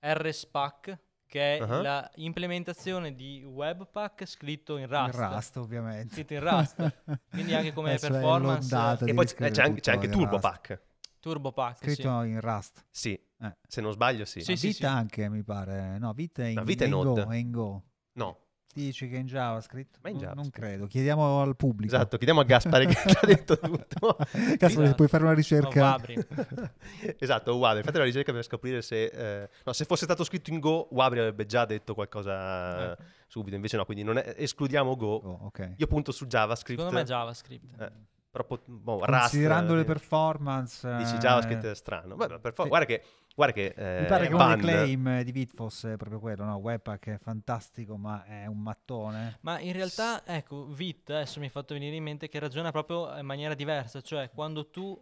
RSpack 0.00 0.98
che 1.26 1.56
è 1.56 1.60
Ah. 1.62 1.82
la 1.82 2.10
implementazione 2.16 3.14
di 3.14 3.42
Webpack 3.44 4.26
scritto 4.26 4.76
in 4.76 4.82
In 4.84 4.88
Rust. 4.90 5.18
Rust, 5.18 5.56
ovviamente. 5.56 6.14
Scritto 6.14 6.34
in 6.34 6.40
Rust. 6.40 7.02
Quindi 7.30 7.54
anche 7.54 7.72
come 7.72 7.94
è 7.94 7.98
performance- 7.98 8.74
E 8.76 9.14
poi 9.14 9.14
c'è, 9.14 9.14
riscrivere 9.22 9.50
c'è 9.54 9.62
anche, 9.62 9.80
c'è 9.80 9.92
anche 9.92 10.06
in 10.06 10.12
Turbo 10.12 10.30
Rust. 10.36 10.42
Pack. 10.42 10.82
Turbo 11.20 11.52
Pack. 11.52 11.84
sì. 11.84 11.94
Scritto 11.94 12.22
in 12.22 12.40
Rust. 12.40 12.84
Sì, 12.90 13.12
Eh. 13.40 13.56
se 13.66 13.80
non 13.80 13.92
sbaglio 13.92 14.24
sì. 14.24 14.40
Sì, 14.40 14.56
sì, 14.56 14.68
Vita 14.68 14.90
anche, 14.90 15.28
mi 15.28 15.42
pare. 15.42 15.98
No, 15.98 16.12
Vita 16.12 16.42
è 16.42 16.46
in, 16.48 16.54
No, 16.56 16.62
Vita 16.64 16.84
è 16.84 16.86
è 16.86 16.90
in 16.90 16.96
Node. 16.96 17.24
Go, 17.24 17.30
è 17.30 17.36
in 17.36 17.50
Go. 17.50 17.82
No, 18.12 18.38
Dici 18.74 19.08
che 19.08 19.16
è 19.16 19.18
in 19.18 19.26
JavaScript? 19.26 19.98
Ma 20.02 20.10
in 20.10 20.16
Non- 20.16 20.24
Non 20.24 20.34
JavaScript. 20.34 20.66
credo. 20.66 20.86
Chiediamo 20.86 21.40
al 21.40 21.56
pubblico. 21.56 21.94
Esatto, 21.94 22.16
chiediamo 22.16 22.40
a 22.40 22.44
Gaspare 22.44 22.86
che 22.86 22.94
ci 22.94 23.16
ha 23.20 23.26
detto 23.26 23.58
tutto. 23.58 24.16
Gaspare, 24.56 24.94
puoi 24.94 25.08
fare 25.08 25.24
una 25.24 25.32
ricerca? 25.34 25.80
No, 25.80 25.86
Wabri. 25.86 26.26
esatto, 27.18 27.56
Wabri. 27.56 27.82
Fate 27.82 27.96
una 27.96 28.06
ricerca 28.06 28.32
per 28.32 28.44
scoprire 28.44 28.82
se... 28.82 29.04
eh, 29.04 29.48
no, 29.64 29.72
se 29.72 29.84
fosse 29.84 30.04
stato 30.04 30.22
scritto 30.22 30.50
in 30.50 30.60
Go, 30.60 30.86
Wabri 30.92 31.18
avrebbe 31.18 31.46
già 31.46 31.64
detto 31.64 31.94
qualcosa 31.94 32.92
Eh. 32.92 32.96
subito. 33.26 33.56
Invece 33.56 33.76
no, 33.76 33.84
quindi 33.84 34.04
non 34.04 34.18
è- 34.18 34.34
escludiamo 34.36 34.94
Go. 34.96 35.14
Oh, 35.14 35.38
ok. 35.46 35.72
Io 35.76 35.86
punto 35.86 36.12
su 36.12 36.26
JavaScript. 36.26 36.78
Secondo 36.80 36.98
me 37.00 37.04
è 37.04 37.08
JavaScript. 37.08 37.80
Eh, 37.80 37.92
troppo... 38.30 38.60
Boh, 38.66 38.98
Rust, 39.04 39.20
Considerando 39.20 39.74
le 39.74 39.80
eh, 39.80 39.84
performance, 39.84 40.96
Dici 40.98 41.14
eh, 41.14 41.18
JavaScript 41.18 41.64
è 41.64 41.74
strano. 41.74 42.14
Vabbè, 42.14 42.38
per 42.38 42.52
for- 42.52 42.64
sì. 42.64 42.68
Guarda 42.68 42.86
che... 42.86 43.02
Guarda 43.38 43.54
che 43.54 43.66
eh, 43.76 44.00
Mi 44.00 44.06
pare 44.08 44.26
che 44.26 44.34
uno 44.34 44.46
dei 44.46 44.56
Bun- 44.56 44.64
claim 44.64 45.22
di 45.22 45.30
Vit 45.30 45.54
fosse 45.54 45.96
proprio 45.96 46.18
quello, 46.18 46.42
no? 46.42 46.56
Webpack 46.56 47.10
è 47.10 47.18
fantastico, 47.18 47.96
ma 47.96 48.24
è 48.24 48.46
un 48.46 48.58
mattone. 48.60 49.38
Ma 49.42 49.60
in 49.60 49.72
realtà, 49.72 50.26
ecco, 50.26 50.66
Vit 50.66 51.10
adesso 51.10 51.38
mi 51.38 51.46
ha 51.46 51.48
fatto 51.48 51.74
venire 51.74 51.94
in 51.94 52.02
mente 52.02 52.28
che 52.28 52.40
ragiona 52.40 52.72
proprio 52.72 53.16
in 53.16 53.24
maniera 53.24 53.54
diversa, 53.54 54.00
cioè 54.00 54.28
quando 54.30 54.70
tu 54.70 55.00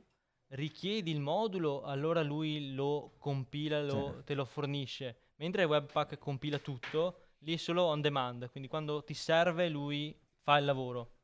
richiedi 0.49 1.13
il 1.13 1.21
modulo, 1.21 1.81
allora 1.81 2.23
lui 2.23 2.75
lo 2.75 3.15
compila, 3.19 3.83
lo- 3.83 4.23
te 4.23 4.35
lo 4.35 4.45
fornisce, 4.45 5.31
mentre 5.37 5.65
Webpack 5.65 6.19
compila 6.19 6.59
tutto, 6.59 7.21
lì 7.39 7.55
è 7.55 7.57
solo 7.57 7.85
on 7.85 8.03
demand, 8.03 8.51
quindi 8.51 8.69
quando 8.69 9.03
ti 9.03 9.15
serve 9.15 9.71
lui 9.71 10.15
fa 10.43 10.59
il 10.59 10.67
lavoro. 10.67 11.16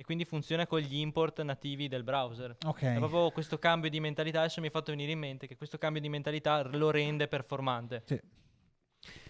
E 0.00 0.02
quindi 0.02 0.24
funziona 0.24 0.66
con 0.66 0.80
gli 0.80 0.96
import 0.96 1.42
nativi 1.42 1.86
del 1.86 2.04
browser. 2.04 2.56
Ok. 2.64 2.84
È 2.84 2.96
proprio 2.96 3.30
questo 3.32 3.58
cambio 3.58 3.90
di 3.90 4.00
mentalità, 4.00 4.38
adesso 4.38 4.62
mi 4.62 4.68
ha 4.68 4.70
fatto 4.70 4.92
venire 4.92 5.12
in 5.12 5.18
mente 5.18 5.46
che 5.46 5.58
questo 5.58 5.76
cambio 5.76 6.00
di 6.00 6.08
mentalità 6.08 6.62
lo 6.62 6.90
rende 6.90 7.28
performante. 7.28 8.02
Sì. 8.06 8.18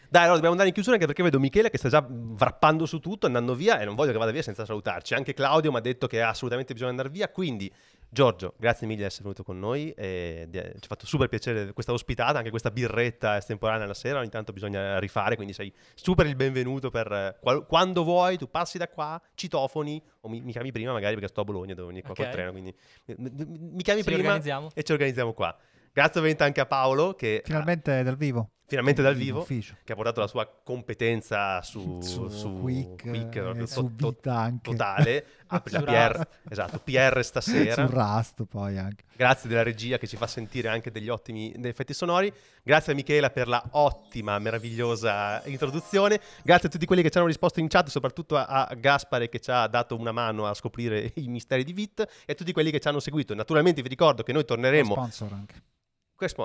Dai, 0.09 0.23
allora 0.23 0.35
dobbiamo 0.35 0.51
andare 0.51 0.69
in 0.69 0.75
chiusura 0.75 0.95
anche 0.95 1.07
perché 1.07 1.25
vedo 1.25 1.41
Michele 1.41 1.71
che 1.71 1.79
sta 1.79 1.89
già 1.89 2.07
wrappando 2.09 2.87
su 2.87 3.01
tutto, 3.01 3.27
andando 3.27 3.57
via 3.57 3.81
e 3.81 3.85
non 3.85 3.97
voglio 3.97 4.13
che 4.13 4.19
vada 4.19 4.31
via 4.31 4.43
senza 4.43 4.65
salutarci. 4.65 5.15
Anche 5.15 5.35
Claudio 5.35 5.73
mi 5.73 5.79
ha 5.79 5.81
detto 5.81 6.07
che 6.07 6.23
ha 6.23 6.29
assolutamente 6.29 6.73
bisogno 6.73 6.93
di 6.93 6.99
andare 6.99 7.17
via, 7.17 7.29
quindi 7.29 7.73
Giorgio, 8.13 8.55
grazie 8.59 8.89
mille 8.89 8.99
di 9.01 9.05
essere 9.07 9.23
venuto 9.23 9.45
con 9.45 9.59
noi 9.61 9.93
e 9.93 10.49
ci 10.51 10.59
ha 10.59 10.87
fatto 10.89 11.07
super 11.07 11.29
piacere 11.29 11.73
questa 11.73 11.93
ospitata, 11.93 12.39
anche 12.39 12.51
questa 12.51 12.73
birretta 12.73 13.37
estemporanea 13.37 13.87
la 13.87 13.95
sera, 13.95 14.19
ogni 14.19 14.29
tanto 14.31 14.53
bisogna 14.53 14.99
rifare, 14.99 15.37
quindi 15.37 15.53
sei 15.53 15.73
super 15.95 16.27
il 16.27 16.35
benvenuto 16.35 16.91
per 16.91 17.39
qual- 17.41 17.65
quando 17.67 18.03
vuoi, 18.03 18.37
tu 18.37 18.51
passi 18.51 18.79
da 18.79 18.89
qua, 18.89 19.21
citofoni 19.35 20.03
o 20.23 20.29
mi, 20.29 20.41
mi 20.41 20.51
chiami 20.51 20.73
prima 20.73 20.93
magari 20.93 21.15
perché 21.15 21.29
sto 21.29 21.43
a 21.43 21.45
Bologna, 21.45 21.75
devo 21.75 21.87
venire 21.87 22.05
qua 22.05 22.17
col 22.17 22.25
Ok. 22.27 22.31
treno, 22.33 22.51
quindi 22.51 22.75
mi, 23.07 23.15
mi- 23.31 23.59
mi 23.75 23.83
chiami 23.83 24.01
Ci 24.01 24.07
prima 24.07 24.21
organizziamo. 24.23 24.71
e 24.75 24.83
ci 24.83 24.91
organizziamo 24.93 25.33
qua. 25.33 25.57
Grazie 25.93 26.15
ovviamente 26.21 26.43
anche 26.45 26.61
a 26.61 26.67
Paolo 26.67 27.15
che 27.15 27.43
Finalmente 27.45 28.03
dal 28.03 28.17
vivo. 28.17 28.51
Finalmente 28.71 29.03
dal 29.03 29.17
vivo 29.17 29.45
che 29.45 29.93
ha 29.93 29.97
portato 29.97 30.21
la 30.21 30.29
sua 30.29 30.49
competenza 30.63 31.61
su, 31.63 32.01
Su, 32.01 32.29
su 32.29 32.61
Quick, 32.61 33.05
eh, 33.05 33.41
proprio 33.41 33.67
su 33.67 33.97
to- 33.97 34.15
to- 34.15 34.59
totale. 34.63 35.27
Apri 35.49 35.73
la 35.73 35.83
PR, 35.83 36.29
esatto, 36.49 36.79
PR 36.79 37.21
stasera. 37.25 37.87
Su 37.87 37.93
Rust 37.93 38.45
poi 38.45 38.79
anche. 38.79 39.03
Grazie 39.17 39.49
della 39.49 39.65
regia 39.65 39.99
che 39.99 40.07
ci 40.07 40.17
fa 40.17 40.29
sentire 40.29 40.69
anche 40.69 40.93
degli 40.93 41.09
ottimi 41.09 41.53
effetti 41.65 41.93
sonori. 41.93 42.33
Grazie 42.63 42.93
a 42.93 42.95
Michela 42.95 43.31
per 43.31 43.49
la 43.49 43.61
ottima, 43.73 44.39
meravigliosa 44.39 45.43
introduzione. 45.47 46.21
Grazie 46.45 46.69
a 46.69 46.71
tutti 46.71 46.87
quelli 46.87 47.03
che 47.03 47.11
ci 47.11 47.19
hanno 47.19 47.27
risposto 47.27 47.59
in 47.59 47.67
chat, 47.67 47.89
soprattutto 47.89 48.37
a, 48.37 48.67
a 48.67 48.75
Gaspare 48.75 49.29
che 49.29 49.41
ci 49.41 49.51
ha 49.51 49.67
dato 49.67 49.97
una 49.97 50.13
mano 50.13 50.47
a 50.47 50.55
scoprire 50.55 51.11
i 51.17 51.27
misteri 51.27 51.65
di 51.65 51.73
Vit 51.73 52.01
e 52.25 52.33
a 52.33 52.35
tutti 52.37 52.53
quelli 52.53 52.71
che 52.71 52.79
ci 52.79 52.87
hanno 52.87 53.01
seguito. 53.01 53.35
Naturalmente 53.35 53.83
vi 53.83 53.89
ricordo 53.89 54.23
che 54.23 54.33
noi 54.33 54.45
torneremo 54.45 54.93
Sponsor 54.93 55.33
anche. 55.33 55.63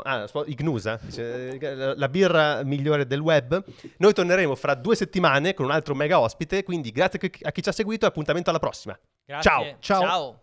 Ah, 0.03 0.28
Ignusa, 0.45 0.99
dice, 1.01 1.93
la- 1.95 2.09
birra 2.09 2.63
migliore 2.63 3.05
del 3.07 3.19
web. 3.19 3.63
Noi 3.97 4.13
torneremo 4.13 4.55
fra 4.55 4.76
due 4.76 4.95
settimane 4.95 5.53
con 5.53 5.65
un 5.65 5.71
altro 5.71 5.95
mega 5.95 6.19
ospite, 6.19 6.63
quindi 6.63 6.91
grazie 6.91 7.19
a 7.21 7.28
chi- 7.30 7.43
a 7.43 7.51
chi 7.51 7.61
ci 7.63 7.69
ha 7.69 7.71
seguito 7.71 8.05
e 8.05 8.07
appuntamento 8.09 8.49
alla 8.49 8.59
prossima. 8.59 8.97
Grazie. 9.26 9.49
Ciao. 9.51 9.76
Ciao. 9.80 10.01
Ciao. 10.01 10.39